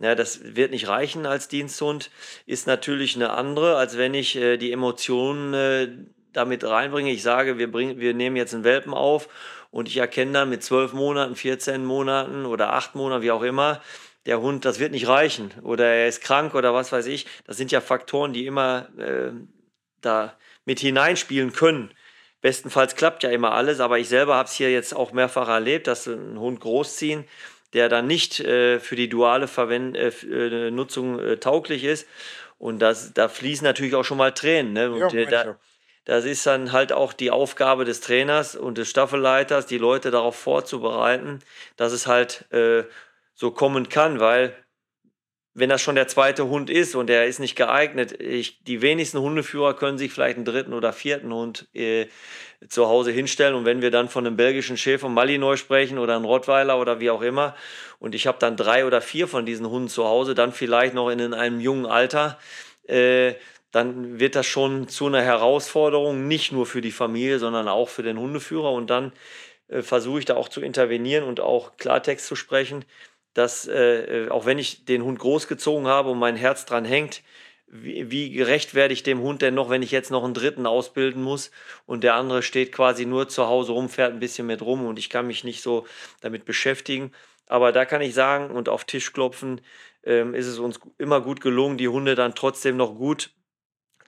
ja, 0.00 0.14
das 0.14 0.56
wird 0.56 0.70
nicht 0.70 0.88
reichen 0.88 1.26
als 1.26 1.46
Diensthund, 1.46 2.10
ist 2.46 2.66
natürlich 2.66 3.14
eine 3.14 3.30
andere, 3.30 3.76
als 3.76 3.96
wenn 3.96 4.14
ich 4.14 4.32
die 4.32 4.72
Emotionen 4.72 6.13
damit 6.36 6.64
reinbringe. 6.64 7.10
Ich 7.10 7.22
sage, 7.22 7.58
wir, 7.58 7.70
bringen, 7.70 7.98
wir 7.98 8.14
nehmen 8.14 8.36
jetzt 8.36 8.54
einen 8.54 8.64
Welpen 8.64 8.94
auf 8.94 9.28
und 9.70 9.88
ich 9.88 9.96
erkenne 9.96 10.32
dann 10.32 10.50
mit 10.50 10.62
zwölf 10.62 10.92
Monaten, 10.92 11.36
14 11.36 11.84
Monaten 11.84 12.46
oder 12.46 12.72
acht 12.72 12.94
Monaten, 12.94 13.22
wie 13.22 13.30
auch 13.30 13.42
immer, 13.42 13.80
der 14.26 14.40
Hund, 14.40 14.64
das 14.64 14.78
wird 14.78 14.92
nicht 14.92 15.08
reichen 15.08 15.52
oder 15.62 15.86
er 15.86 16.08
ist 16.08 16.22
krank 16.22 16.54
oder 16.54 16.72
was 16.72 16.92
weiß 16.92 17.06
ich. 17.06 17.26
Das 17.46 17.56
sind 17.56 17.72
ja 17.72 17.80
Faktoren, 17.80 18.32
die 18.32 18.46
immer 18.46 18.88
äh, 18.98 19.32
da 20.00 20.36
mit 20.64 20.80
hineinspielen 20.80 21.52
können. 21.52 21.90
Bestenfalls 22.40 22.94
klappt 22.94 23.22
ja 23.22 23.30
immer 23.30 23.52
alles, 23.52 23.80
aber 23.80 23.98
ich 23.98 24.08
selber 24.08 24.34
habe 24.34 24.48
es 24.48 24.54
hier 24.54 24.70
jetzt 24.70 24.94
auch 24.94 25.12
mehrfach 25.12 25.48
erlebt, 25.48 25.86
dass 25.86 26.06
ein 26.06 26.38
Hund 26.38 26.60
großziehen, 26.60 27.24
der 27.72 27.88
dann 27.88 28.06
nicht 28.06 28.40
äh, 28.40 28.80
für 28.80 28.96
die 28.96 29.08
duale 29.08 29.48
Verwend 29.48 29.96
äh, 29.96 30.08
äh 30.08 30.70
Nutzung 30.70 31.18
äh, 31.18 31.36
tauglich 31.38 31.84
ist. 31.84 32.06
Und 32.58 32.80
das, 32.80 33.12
da 33.12 33.28
fließen 33.28 33.64
natürlich 33.64 33.94
auch 33.94 34.04
schon 34.04 34.18
mal 34.18 34.32
Tränen. 34.32 34.72
Ne? 34.72 34.90
Und, 34.90 35.12
ja, 35.12 35.20
äh, 35.20 35.26
da, 35.26 35.58
das 36.04 36.24
ist 36.24 36.44
dann 36.46 36.72
halt 36.72 36.92
auch 36.92 37.12
die 37.12 37.30
Aufgabe 37.30 37.84
des 37.84 38.00
Trainers 38.00 38.56
und 38.56 38.78
des 38.78 38.90
Staffelleiters, 38.90 39.66
die 39.66 39.78
Leute 39.78 40.10
darauf 40.10 40.36
vorzubereiten, 40.36 41.38
dass 41.76 41.92
es 41.92 42.06
halt 42.06 42.50
äh, 42.52 42.84
so 43.34 43.50
kommen 43.50 43.88
kann, 43.88 44.20
weil 44.20 44.54
wenn 45.54 45.70
das 45.70 45.80
schon 45.80 45.94
der 45.94 46.08
zweite 46.08 46.48
Hund 46.48 46.68
ist 46.68 46.96
und 46.96 47.06
der 47.06 47.26
ist 47.26 47.38
nicht 47.38 47.54
geeignet, 47.54 48.20
ich, 48.20 48.64
die 48.64 48.82
wenigsten 48.82 49.20
Hundeführer 49.20 49.74
können 49.74 49.98
sich 49.98 50.12
vielleicht 50.12 50.36
einen 50.36 50.44
dritten 50.44 50.72
oder 50.72 50.92
vierten 50.92 51.32
Hund 51.32 51.68
äh, 51.74 52.06
zu 52.68 52.88
Hause 52.88 53.12
hinstellen. 53.12 53.54
Und 53.54 53.64
wenn 53.64 53.80
wir 53.80 53.92
dann 53.92 54.08
von 54.08 54.26
einem 54.26 54.36
belgischen 54.36 54.76
Schäfer 54.76 55.08
Malinois 55.08 55.56
sprechen 55.56 55.98
oder 55.98 56.16
einem 56.16 56.24
Rottweiler 56.24 56.80
oder 56.80 56.98
wie 56.98 57.10
auch 57.10 57.22
immer, 57.22 57.54
und 58.00 58.16
ich 58.16 58.26
habe 58.26 58.38
dann 58.40 58.56
drei 58.56 58.84
oder 58.84 59.00
vier 59.00 59.28
von 59.28 59.46
diesen 59.46 59.70
Hunden 59.70 59.88
zu 59.88 60.04
Hause, 60.04 60.34
dann 60.34 60.52
vielleicht 60.52 60.92
noch 60.92 61.08
in, 61.08 61.20
in 61.20 61.34
einem 61.34 61.60
jungen 61.60 61.86
Alter, 61.86 62.36
äh, 62.88 63.34
dann 63.74 64.20
wird 64.20 64.36
das 64.36 64.46
schon 64.46 64.86
zu 64.86 65.06
einer 65.06 65.22
Herausforderung, 65.22 66.28
nicht 66.28 66.52
nur 66.52 66.64
für 66.64 66.80
die 66.80 66.92
Familie, 66.92 67.40
sondern 67.40 67.66
auch 67.66 67.88
für 67.88 68.04
den 68.04 68.20
Hundeführer. 68.20 68.70
Und 68.70 68.88
dann 68.88 69.12
äh, 69.66 69.82
versuche 69.82 70.20
ich 70.20 70.24
da 70.26 70.36
auch 70.36 70.48
zu 70.48 70.60
intervenieren 70.60 71.24
und 71.24 71.40
auch 71.40 71.76
Klartext 71.76 72.26
zu 72.26 72.36
sprechen, 72.36 72.84
dass 73.32 73.66
äh, 73.66 74.26
äh, 74.26 74.28
auch 74.30 74.46
wenn 74.46 74.60
ich 74.60 74.84
den 74.84 75.02
Hund 75.02 75.18
großgezogen 75.18 75.88
habe 75.88 76.10
und 76.10 76.20
mein 76.20 76.36
Herz 76.36 76.66
dran 76.66 76.84
hängt, 76.84 77.22
wie, 77.66 78.12
wie 78.12 78.30
gerecht 78.30 78.74
werde 78.74 78.94
ich 78.94 79.02
dem 79.02 79.20
Hund 79.20 79.42
denn 79.42 79.54
noch, 79.54 79.70
wenn 79.70 79.82
ich 79.82 79.90
jetzt 79.90 80.12
noch 80.12 80.22
einen 80.22 80.34
dritten 80.34 80.66
ausbilden 80.66 81.20
muss 81.20 81.50
und 81.84 82.04
der 82.04 82.14
andere 82.14 82.44
steht 82.44 82.70
quasi 82.70 83.06
nur 83.06 83.28
zu 83.28 83.48
Hause 83.48 83.72
rum, 83.72 83.88
fährt 83.88 84.12
ein 84.12 84.20
bisschen 84.20 84.46
mit 84.46 84.62
rum 84.62 84.86
und 84.86 85.00
ich 85.00 85.10
kann 85.10 85.26
mich 85.26 85.42
nicht 85.42 85.62
so 85.62 85.84
damit 86.20 86.44
beschäftigen. 86.44 87.10
Aber 87.48 87.72
da 87.72 87.84
kann 87.86 88.02
ich 88.02 88.14
sagen 88.14 88.52
und 88.52 88.68
auf 88.68 88.84
Tisch 88.84 89.12
klopfen, 89.12 89.60
ähm, 90.04 90.32
ist 90.32 90.46
es 90.46 90.60
uns 90.60 90.78
immer 90.98 91.20
gut 91.20 91.40
gelungen, 91.40 91.76
die 91.76 91.88
Hunde 91.88 92.14
dann 92.14 92.36
trotzdem 92.36 92.76
noch 92.76 92.94
gut 92.94 93.30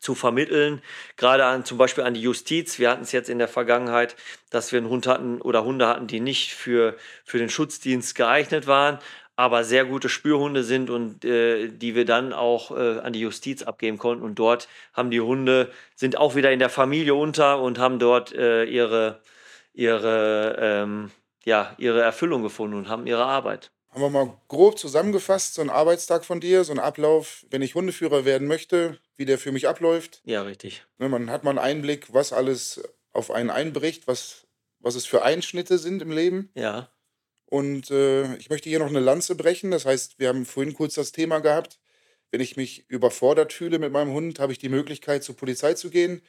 zu 0.07 0.15
vermitteln, 0.15 0.81
gerade 1.17 1.45
an 1.45 1.65
zum 1.65 1.79
Beispiel 1.79 2.05
an 2.05 2.15
die 2.15 2.23
Justiz. 2.23 2.79
Wir 2.79 2.91
hatten 2.91 3.03
es 3.03 3.11
jetzt 3.11 3.29
in 3.29 3.41
der 3.41 3.49
Vergangenheit, 3.49 4.15
dass 4.51 4.71
wir 4.71 4.79
einen 4.79 4.89
Hund 4.89 5.09
hatten 5.09 5.41
oder 5.41 5.65
Hunde 5.65 5.89
hatten, 5.89 6.07
die 6.07 6.21
nicht 6.21 6.55
für, 6.55 6.97
für 7.25 7.39
den 7.39 7.51
Schutzdienst 7.51 8.15
geeignet 8.15 8.69
waren, 8.69 9.01
aber 9.35 9.65
sehr 9.65 9.85
gute 9.85 10.09
Spürhunde 10.09 10.63
sind 10.63 10.91
und 10.91 11.25
äh, 11.25 11.69
die 11.69 11.97
wir 11.97 12.05
dann 12.05 12.33
auch 12.33 12.71
äh, 12.71 13.01
an 13.01 13.13
die 13.13 13.21
Justiz 13.21 13.65
abgeben 13.65 13.99
konnten. 13.99 14.25
Und 14.25 14.39
dort 14.39 14.69
haben 14.93 15.11
die 15.11 15.21
Hunde, 15.21 15.73
sind 15.97 16.17
auch 16.17 16.37
wieder 16.37 16.53
in 16.53 16.61
der 16.61 16.71
Familie 16.71 17.17
unter 17.17 17.61
und 17.61 17.81
haben 17.81 17.99
dort 17.99 18.33
äh, 18.33 18.63
ihre, 18.65 19.21
ihre, 19.75 20.57
ähm, 20.61 21.11
ja, 21.45 21.75
ihre 21.79 22.01
Erfüllung 22.01 22.45
gefunden 22.45 22.77
und 22.77 22.89
haben 22.89 23.09
ihre 23.09 23.25
Arbeit. 23.25 23.73
Haben 23.97 24.13
wir 24.13 24.27
mal 24.27 24.37
grob 24.49 24.79
zusammengefasst, 24.79 25.55
so 25.55 25.63
ein 25.63 25.71
Arbeitstag 25.71 26.27
von 26.27 26.39
dir, 26.39 26.65
so 26.65 26.73
ein 26.73 26.79
Ablauf, 26.79 27.47
wenn 27.49 27.63
ich 27.63 27.75
Hundeführer 27.75 28.27
werden 28.27 28.47
möchte, 28.47 28.99
wie 29.17 29.25
der 29.25 29.39
für 29.39 29.53
mich 29.53 29.69
abläuft. 29.69 30.21
Ja, 30.27 30.43
richtig. 30.43 30.85
Ne, 30.99 31.09
man 31.09 31.31
hat 31.31 31.45
mal 31.45 31.51
einen 31.53 31.59
Einblick, 31.59 32.13
was 32.13 32.35
alles 32.35 32.83
auf 33.15 33.31
einen 33.31 33.49
einbricht, 33.49 34.07
was, 34.07 34.47
was 34.81 34.97
es 34.97 35.07
für 35.07 35.23
Einschnitte 35.23 35.79
sind 35.79 36.03
im 36.03 36.11
Leben. 36.11 36.51
Ja. 36.55 36.91
Und 37.47 37.91
äh, 37.91 38.37
ich 38.37 38.51
möchte 38.51 38.69
hier 38.69 38.81
noch 38.81 38.91
eine 38.91 39.01
Lanze 39.01 39.35
brechen. 39.35 39.71
Das 39.71 39.87
heißt, 39.87 40.19
wir 40.19 40.29
haben 40.29 40.45
vorhin 40.45 40.75
kurz 40.75 40.93
das 40.93 41.13
Thema 41.13 41.39
gehabt. 41.39 41.79
Wenn 42.31 42.43
ich 42.43 42.59
mich 42.59 42.85
überfordert 42.91 43.55
fühle 43.55 43.79
mit 43.79 43.93
meinem 43.93 44.13
Hund, 44.13 44.41
habe 44.41 44.53
ich 44.53 44.59
die 44.59 44.69
Möglichkeit, 44.69 45.25
zur 45.25 45.37
Polizei 45.39 45.73
zu 45.73 45.89
gehen. 45.89 46.21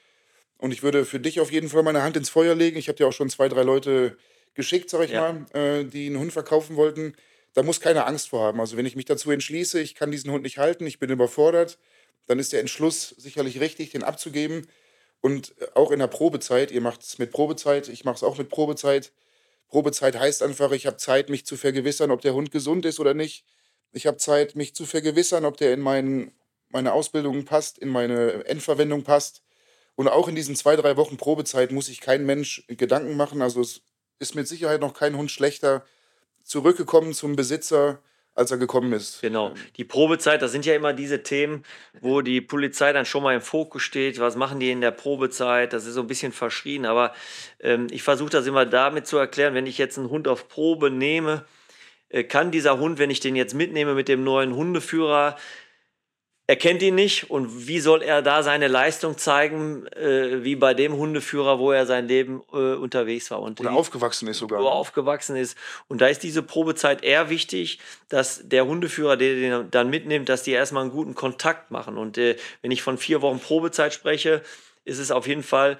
Und 0.58 0.72
ich 0.72 0.84
würde 0.84 1.04
für 1.04 1.20
dich 1.20 1.42
auf 1.42 1.52
jeden 1.52 1.68
Fall 1.68 1.84
meine 1.84 2.02
Hand 2.02 2.16
ins 2.16 2.30
Feuer 2.30 2.56
legen. 2.56 2.78
Ich 2.78 2.88
habe 2.88 2.96
dir 2.96 3.08
auch 3.10 3.14
schon 3.14 3.30
zwei, 3.30 3.50
drei 3.50 3.64
Leute 3.64 4.16
geschickt, 4.54 4.90
sag 4.90 5.04
ich 5.04 5.12
Ja. 5.12 5.34
mal, 5.34 5.46
äh, 5.54 5.84
die 5.84 6.06
einen 6.08 6.20
Hund 6.20 6.32
verkaufen 6.32 6.78
wollten. 6.78 7.14
Da 7.54 7.64
muss 7.64 7.82
keiner 7.82 8.08
Angst 8.08 8.30
vor 8.30 8.42
haben. 8.42 8.60
Also 8.60 8.78
wenn 8.78 8.86
ich 8.86 8.96
mich 8.96 9.06
dazu 9.06 9.32
entschließe, 9.32 9.80
ich 9.80 9.96
kann 9.96 10.12
diesen 10.12 10.32
Hund 10.32 10.44
nicht 10.44 10.58
halten, 10.58 10.86
ich 10.86 11.00
bin 11.00 11.10
überfordert, 11.10 11.80
dann 12.28 12.40
ist 12.40 12.54
der 12.54 12.60
Entschluss 12.60 13.10
sicherlich 13.18 13.60
richtig, 13.60 13.92
den 13.92 14.04
abzugeben. 14.04 14.68
Und 15.22 15.60
äh, 15.60 15.68
auch 15.74 15.92
in 15.92 16.00
der 16.00 16.08
Probezeit, 16.08 16.72
ihr 16.72 16.82
macht 16.82 17.02
es 17.02 17.18
mit 17.18 17.32
Probezeit, 17.32 17.90
ich 17.90 18.06
mache 18.06 18.18
es 18.18 18.24
auch 18.24 18.38
mit 18.38 18.50
Probezeit. 18.50 19.12
Probezeit 19.68 20.18
heißt 20.18 20.44
einfach, 20.44 20.72
ich 20.72 20.86
habe 20.86 20.98
Zeit, 20.98 21.30
mich 21.30 21.46
zu 21.46 21.58
vergewissern, 21.58 22.12
ob 22.12 22.22
der 22.22 22.34
Hund 22.34 22.52
gesund 22.52 22.86
ist 22.86 23.00
oder 23.00 23.14
nicht. 23.14 23.46
Ich 23.92 24.06
habe 24.08 24.18
Zeit, 24.18 24.56
mich 24.56 24.76
zu 24.76 24.86
vergewissern, 24.86 25.46
ob 25.46 25.58
der 25.58 25.74
in 25.74 25.82
mein, 25.82 26.32
meine 26.70 26.94
Ausbildung 26.94 27.46
passt, 27.46 27.78
in 27.78 27.90
meine 27.90 28.46
Endverwendung 28.46 29.04
passt. 29.04 29.42
Und 29.96 30.08
auch 30.08 30.28
in 30.28 30.36
diesen 30.36 30.56
zwei, 30.56 30.76
drei 30.76 30.96
Wochen 30.96 31.18
Probezeit 31.18 31.72
muss 31.72 31.88
sich 31.88 32.02
kein 32.02 32.26
Mensch 32.26 32.64
Gedanken 32.68 33.18
machen. 33.18 33.42
Also 33.42 33.62
es 33.62 33.82
ist 34.20 34.36
mit 34.36 34.48
Sicherheit 34.48 34.82
noch 34.82 34.94
kein 34.94 35.18
Hund 35.18 35.32
schlechter 35.32 35.86
zurückgekommen 36.48 37.14
zum 37.14 37.36
Besitzer, 37.36 38.00
als 38.34 38.52
er 38.52 38.58
gekommen 38.58 38.94
ist. 38.94 39.22
Genau. 39.22 39.54
Die 39.76 39.84
Probezeit, 39.84 40.42
das 40.42 40.52
sind 40.52 40.66
ja 40.66 40.76
immer 40.76 40.94
diese 40.94 41.24
Themen, 41.24 41.64
wo 42.02 42.22
die 42.22 42.40
Polizei 42.40 42.94
dann 42.94 43.06
schon 43.06 43.24
mal 43.24 43.36
im 43.36 43.42
Fokus 43.42 43.82
steht. 43.82 44.20
Was 44.20 44.36
machen 44.36 44.60
die 44.60 44.72
in 44.72 44.80
der 44.80 44.92
Probezeit? 44.92 45.74
Das 45.74 45.86
ist 45.86 45.96
so 45.96 46.02
ein 46.02 46.08
bisschen 46.08 46.32
verschrien, 46.32 46.86
aber 46.86 47.14
ähm, 47.60 47.88
ich 47.92 48.04
versuche 48.04 48.30
das 48.30 48.46
immer 48.46 48.66
damit 48.66 49.08
zu 49.08 49.18
erklären, 49.18 49.56
wenn 49.56 49.66
ich 49.66 49.78
jetzt 49.78 49.98
einen 49.98 50.10
Hund 50.10 50.28
auf 50.28 50.48
Probe 50.48 50.92
nehme, 50.92 51.46
äh, 52.10 52.24
kann 52.24 52.52
dieser 52.52 52.80
Hund, 52.80 53.00
wenn 53.00 53.10
ich 53.10 53.20
den 53.20 53.36
jetzt 53.36 53.54
mitnehme 53.54 53.96
mit 53.96 54.08
dem 54.08 54.24
neuen 54.24 54.56
Hundeführer, 54.56 55.36
er 56.50 56.56
kennt 56.56 56.82
ihn 56.82 56.96
nicht 56.96 57.30
und 57.30 57.68
wie 57.68 57.82
soll 57.82 58.02
er 58.02 58.22
da 58.22 58.42
seine 58.42 58.70
Leistung 58.70 59.18
zeigen, 59.18 59.86
äh, 59.88 60.46
wie 60.46 60.56
bei 60.56 60.74
dem 60.74 60.94
Hundeführer, 60.96 61.60
wo 61.60 61.74
er 61.74 61.86
sein 61.86 62.08
Leben 62.08 62.42
äh, 62.54 62.76
unterwegs 62.76 63.30
war. 63.32 63.42
Und 63.42 63.60
Oder 63.60 63.74
aufgewachsen 63.74 64.30
ist 64.30 64.38
sogar. 64.38 64.62
wo 64.62 64.66
er 64.66 64.72
aufgewachsen 64.72 65.36
ist. 65.36 65.58
Und 65.90 66.00
da 66.00 66.08
ist 66.08 66.24
diese 66.24 66.42
Probezeit 66.42 67.04
eher 67.04 67.30
wichtig, 67.30 67.80
dass 68.08 68.48
der 68.48 68.66
Hundeführer, 68.66 69.18
der 69.18 69.36
den 69.36 69.72
dann 69.72 69.90
mitnimmt, 69.90 70.30
dass 70.30 70.44
die 70.44 70.52
erstmal 70.52 70.84
einen 70.84 70.92
guten 70.92 71.16
Kontakt 71.16 71.70
machen. 71.70 71.98
Und 71.98 72.18
äh, 72.18 72.38
wenn 72.62 72.72
ich 72.72 72.82
von 72.82 72.98
vier 72.98 73.22
Wochen 73.22 73.40
Probezeit 73.40 73.94
spreche, 73.94 74.42
ist 74.86 75.00
es 75.00 75.12
auf 75.12 75.28
jeden 75.28 75.44
Fall, 75.44 75.78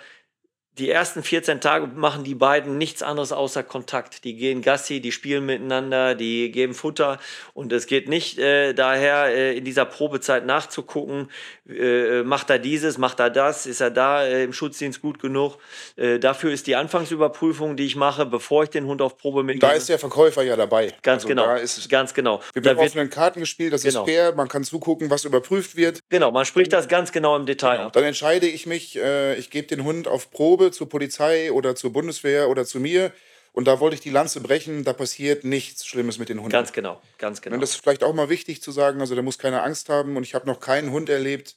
die 0.78 0.90
ersten 0.90 1.24
14 1.24 1.62
Tage 1.62 1.88
machen 1.88 2.24
die 2.24 2.36
beiden 2.36 2.78
nichts 2.78 3.02
anderes 3.04 3.32
außer 3.32 3.64
Kontakt. 3.64 4.24
Die 4.24 4.36
gehen 4.36 4.62
Gassi, 4.62 5.00
die 5.02 5.12
spielen 5.12 5.46
miteinander, 5.46 6.16
die 6.16 6.52
geben 6.52 6.74
Futter. 6.74 7.20
Und 7.54 7.72
es 7.74 7.88
geht 7.88 8.08
nicht 8.10 8.38
äh, 8.40 8.74
daher, 8.74 9.26
äh, 9.28 9.58
in 9.58 9.66
dieser 9.66 9.86
Probezeit 9.86 10.46
nachzugucken, 10.46 11.30
äh, 11.70 12.24
macht 12.24 12.50
er 12.50 12.60
dieses, 12.60 12.98
macht 12.98 13.20
er 13.20 13.30
das, 13.30 13.66
ist 13.66 13.82
er 13.82 13.92
da 13.92 14.24
äh, 14.26 14.44
im 14.44 14.54
Schutzdienst 14.54 15.02
gut 15.02 15.20
genug. 15.20 15.58
Äh, 15.96 16.20
dafür 16.20 16.52
ist 16.52 16.68
die 16.68 16.76
Anfangsüberprüfung, 16.76 17.76
die 17.76 17.86
ich 17.86 17.96
mache, 17.96 18.26
bevor 18.26 18.64
ich 18.64 18.70
den 18.70 18.86
Hund 18.86 19.02
auf 19.02 19.18
Probe 19.18 19.44
mitnehme. 19.44 19.72
da 19.72 19.76
ist 19.78 19.90
der 19.90 20.00
Verkäufer 20.00 20.44
ja 20.44 20.56
dabei. 20.56 20.94
ganz 21.04 21.24
Also 21.24 21.28
genau. 21.30 21.46
Da 21.46 21.58
ist 21.58 21.90
ganz 21.90 22.14
genau. 22.14 22.42
wir 22.54 22.62
haben 22.70 22.78
wird, 22.78 22.88
offenen 22.88 23.10
Karten 23.10 23.40
gespielt, 23.40 23.74
das 23.74 23.84
Genau. 23.84 24.04
ist 24.06 24.10
fair, 24.12 24.34
man 24.36 24.48
kann 24.48 24.64
zugucken, 24.64 25.10
was 25.10 25.26
überprüft 25.26 25.76
wird. 25.76 26.02
genau, 26.10 26.32
man 26.32 26.46
spricht 26.46 26.74
das 26.74 26.88
ganz 26.88 27.12
genau 27.12 27.36
im 27.36 27.46
Detail 27.46 27.80
ab. 27.80 27.94
Dann 27.94 28.04
entscheide 28.04 28.48
ich 28.48 28.66
mich, 28.66 28.98
äh, 28.98 29.36
ich 29.36 29.50
gebe 29.50 29.68
den 29.68 29.84
Hund 29.84 30.08
auf 30.08 30.32
Probe 30.32 30.67
zur 30.72 30.90
Polizei 30.90 31.52
oder 31.52 31.76
zur 31.76 31.94
Bundeswehr 31.94 32.50
oder 32.50 32.66
zu 32.66 32.80
mir. 32.80 33.12
Und 33.54 33.66
da 33.68 33.80
wollte 33.80 33.96
ich 33.96 34.02
die 34.02 34.12
Lanze 34.12 34.40
brechen, 34.42 34.84
da 34.84 34.94
passiert 34.94 35.44
nichts 35.44 35.86
Schlimmes 35.88 36.20
mit 36.20 36.30
den 36.30 36.38
Hunden. 36.38 36.52
Ganz 36.52 36.74
genau, 36.74 37.02
ganz 37.18 37.42
genau. 37.42 37.56
Und 37.56 37.62
das 37.62 37.72
ist 37.72 37.82
vielleicht 37.82 38.04
auch 38.04 38.14
mal 38.14 38.30
wichtig 38.30 38.62
zu 38.62 38.72
sagen, 38.72 39.02
also 39.02 39.16
da 39.16 39.22
muss 39.24 39.40
keiner 39.40 39.64
Angst 39.64 39.90
haben. 39.90 40.16
Und 40.16 40.24
ich 40.24 40.36
habe 40.36 40.46
noch 40.46 40.60
keinen 40.60 40.92
Hund 40.92 41.10
erlebt, 41.10 41.56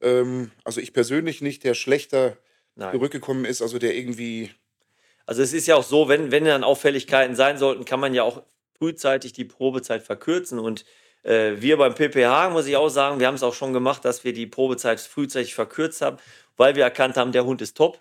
ähm, 0.00 0.52
also 0.64 0.80
ich 0.80 0.92
persönlich 0.92 1.40
nicht, 1.40 1.64
der 1.64 1.74
schlechter 1.74 2.36
Nein. 2.76 2.92
zurückgekommen 2.92 3.44
ist, 3.44 3.62
also 3.62 3.78
der 3.78 3.94
irgendwie 3.94 4.50
Also 5.26 5.42
es 5.42 5.52
ist 5.52 5.66
ja 5.66 5.76
auch 5.76 5.82
so, 5.82 6.08
wenn, 6.08 6.30
wenn 6.30 6.44
dann 6.44 6.64
Auffälligkeiten 6.64 7.36
sein 7.36 7.58
sollten, 7.58 7.84
kann 7.84 8.00
man 8.00 8.14
ja 8.14 8.22
auch 8.22 8.42
frühzeitig 8.78 9.32
die 9.32 9.44
Probezeit 9.44 10.02
verkürzen. 10.02 10.58
Und 10.58 10.84
äh, 11.24 11.52
wir 11.56 11.76
beim 11.76 11.94
PPH, 11.94 12.50
muss 12.50 12.66
ich 12.66 12.76
auch 12.76 12.88
sagen, 12.88 13.20
wir 13.20 13.26
haben 13.26 13.34
es 13.34 13.42
auch 13.42 13.54
schon 13.54 13.72
gemacht, 13.72 14.04
dass 14.04 14.24
wir 14.24 14.32
die 14.32 14.46
Probezeit 14.46 15.00
frühzeitig 15.00 15.54
verkürzt 15.54 16.00
haben, 16.00 16.18
weil 16.56 16.76
wir 16.76 16.84
erkannt 16.84 17.16
haben, 17.16 17.32
der 17.32 17.44
Hund 17.44 17.60
ist 17.60 17.76
top. 17.76 18.00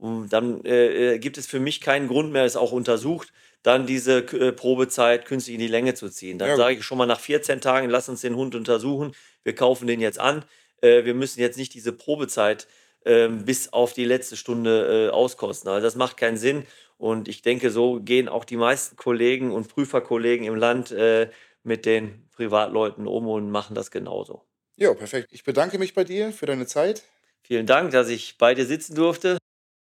Dann 0.00 0.64
äh, 0.64 1.14
äh, 1.14 1.18
gibt 1.18 1.38
es 1.38 1.46
für 1.46 1.58
mich 1.58 1.80
keinen 1.80 2.06
Grund 2.08 2.32
mehr, 2.32 2.44
ist 2.44 2.56
auch 2.56 2.70
untersucht, 2.72 3.32
dann 3.62 3.86
diese 3.86 4.18
äh, 4.18 4.52
Probezeit 4.52 5.24
künstlich 5.24 5.54
in 5.54 5.60
die 5.60 5.66
Länge 5.66 5.94
zu 5.94 6.08
ziehen. 6.08 6.38
Dann 6.38 6.50
Ja. 6.50 6.56
sage 6.56 6.76
ich 6.76 6.84
schon 6.84 6.98
mal 6.98 7.06
nach 7.06 7.18
14 7.20 7.60
Tagen, 7.60 7.90
lass 7.90 8.08
uns 8.08 8.20
den 8.20 8.36
Hund 8.36 8.54
untersuchen, 8.54 9.12
wir 9.42 9.54
kaufen 9.56 9.88
den 9.88 10.00
jetzt 10.00 10.20
an. 10.20 10.44
Äh, 10.80 11.04
wir 11.04 11.14
müssen 11.14 11.40
jetzt 11.40 11.58
nicht 11.58 11.74
diese 11.74 11.92
Probezeit 11.92 12.68
ähm, 13.04 13.44
bis 13.44 13.72
auf 13.72 13.92
die 13.92 14.04
letzte 14.04 14.36
Stunde 14.36 15.08
äh, 15.08 15.10
auskosten. 15.10 15.68
Also 15.68 15.82
das 15.84 15.96
macht 15.96 16.16
keinen 16.16 16.36
Sinn. 16.36 16.64
Und 16.96 17.26
ich 17.28 17.42
denke, 17.42 17.70
so 17.70 18.00
gehen 18.00 18.28
auch 18.28 18.44
die 18.44 18.56
meisten 18.56 18.96
Kollegen 18.96 19.50
und 19.52 19.68
Prüferkollegen 19.68 20.46
im 20.46 20.54
Land 20.54 20.92
äh, 20.92 21.30
mit 21.64 21.86
den 21.86 22.28
Privatleuten 22.36 23.06
um 23.06 23.26
und 23.26 23.50
machen 23.50 23.74
das 23.74 23.90
genauso. 23.90 24.42
Ja, 24.76 24.94
perfekt. 24.94 25.28
Ich 25.32 25.42
bedanke 25.42 25.78
mich 25.78 25.94
bei 25.94 26.04
dir 26.04 26.32
für 26.32 26.46
deine 26.46 26.66
Zeit. 26.66 27.02
Vielen 27.42 27.66
Dank, 27.66 27.92
dass 27.92 28.08
ich 28.08 28.36
bei 28.38 28.54
dir 28.54 28.66
sitzen 28.66 28.94
durfte. 28.94 29.37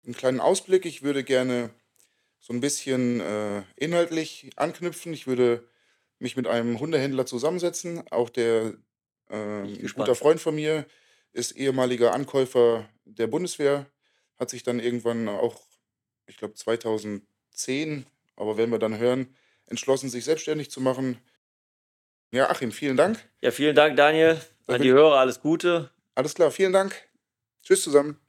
Einen 0.09 0.15
kleinen 0.15 0.39
Ausblick. 0.39 0.87
Ich 0.87 1.03
würde 1.03 1.23
gerne 1.23 1.69
so 2.39 2.51
ein 2.51 2.61
bisschen 2.61 3.19
äh, 3.21 3.61
inhaltlich 3.75 4.49
anknüpfen. 4.55 5.13
Ich 5.13 5.27
würde 5.27 5.69
mich 6.17 6.35
mit 6.35 6.47
einem 6.47 6.79
Hundehändler 6.79 7.27
zusammensetzen. 7.27 8.01
Auch 8.09 8.31
der 8.31 8.73
äh, 9.29 9.35
ein 9.35 9.93
guter 9.95 10.15
Freund 10.15 10.41
von 10.41 10.55
mir 10.55 10.87
ist 11.31 11.51
ehemaliger 11.51 12.11
Ankäufer 12.11 12.89
der 13.05 13.27
Bundeswehr, 13.27 13.85
hat 14.39 14.49
sich 14.49 14.63
dann 14.63 14.79
irgendwann 14.79 15.29
auch, 15.29 15.61
ich 16.25 16.37
glaube 16.37 16.55
2010, 16.55 18.07
aber 18.35 18.57
werden 18.57 18.71
wir 18.71 18.79
dann 18.79 18.97
hören, 18.97 19.35
entschlossen, 19.67 20.09
sich 20.09 20.25
selbstständig 20.25 20.71
zu 20.71 20.81
machen. 20.81 21.19
Ja, 22.31 22.49
Achim, 22.49 22.71
vielen 22.71 22.97
Dank. 22.97 23.29
Ja, 23.41 23.51
vielen 23.51 23.75
Dank, 23.75 23.95
Daniel. 23.95 24.41
An 24.65 24.81
die 24.81 24.91
Hörer 24.91 25.19
alles 25.19 25.39
Gute. 25.39 25.91
Alles 26.15 26.33
klar, 26.33 26.49
vielen 26.49 26.73
Dank. 26.73 26.95
Tschüss 27.61 27.83
zusammen. 27.83 28.19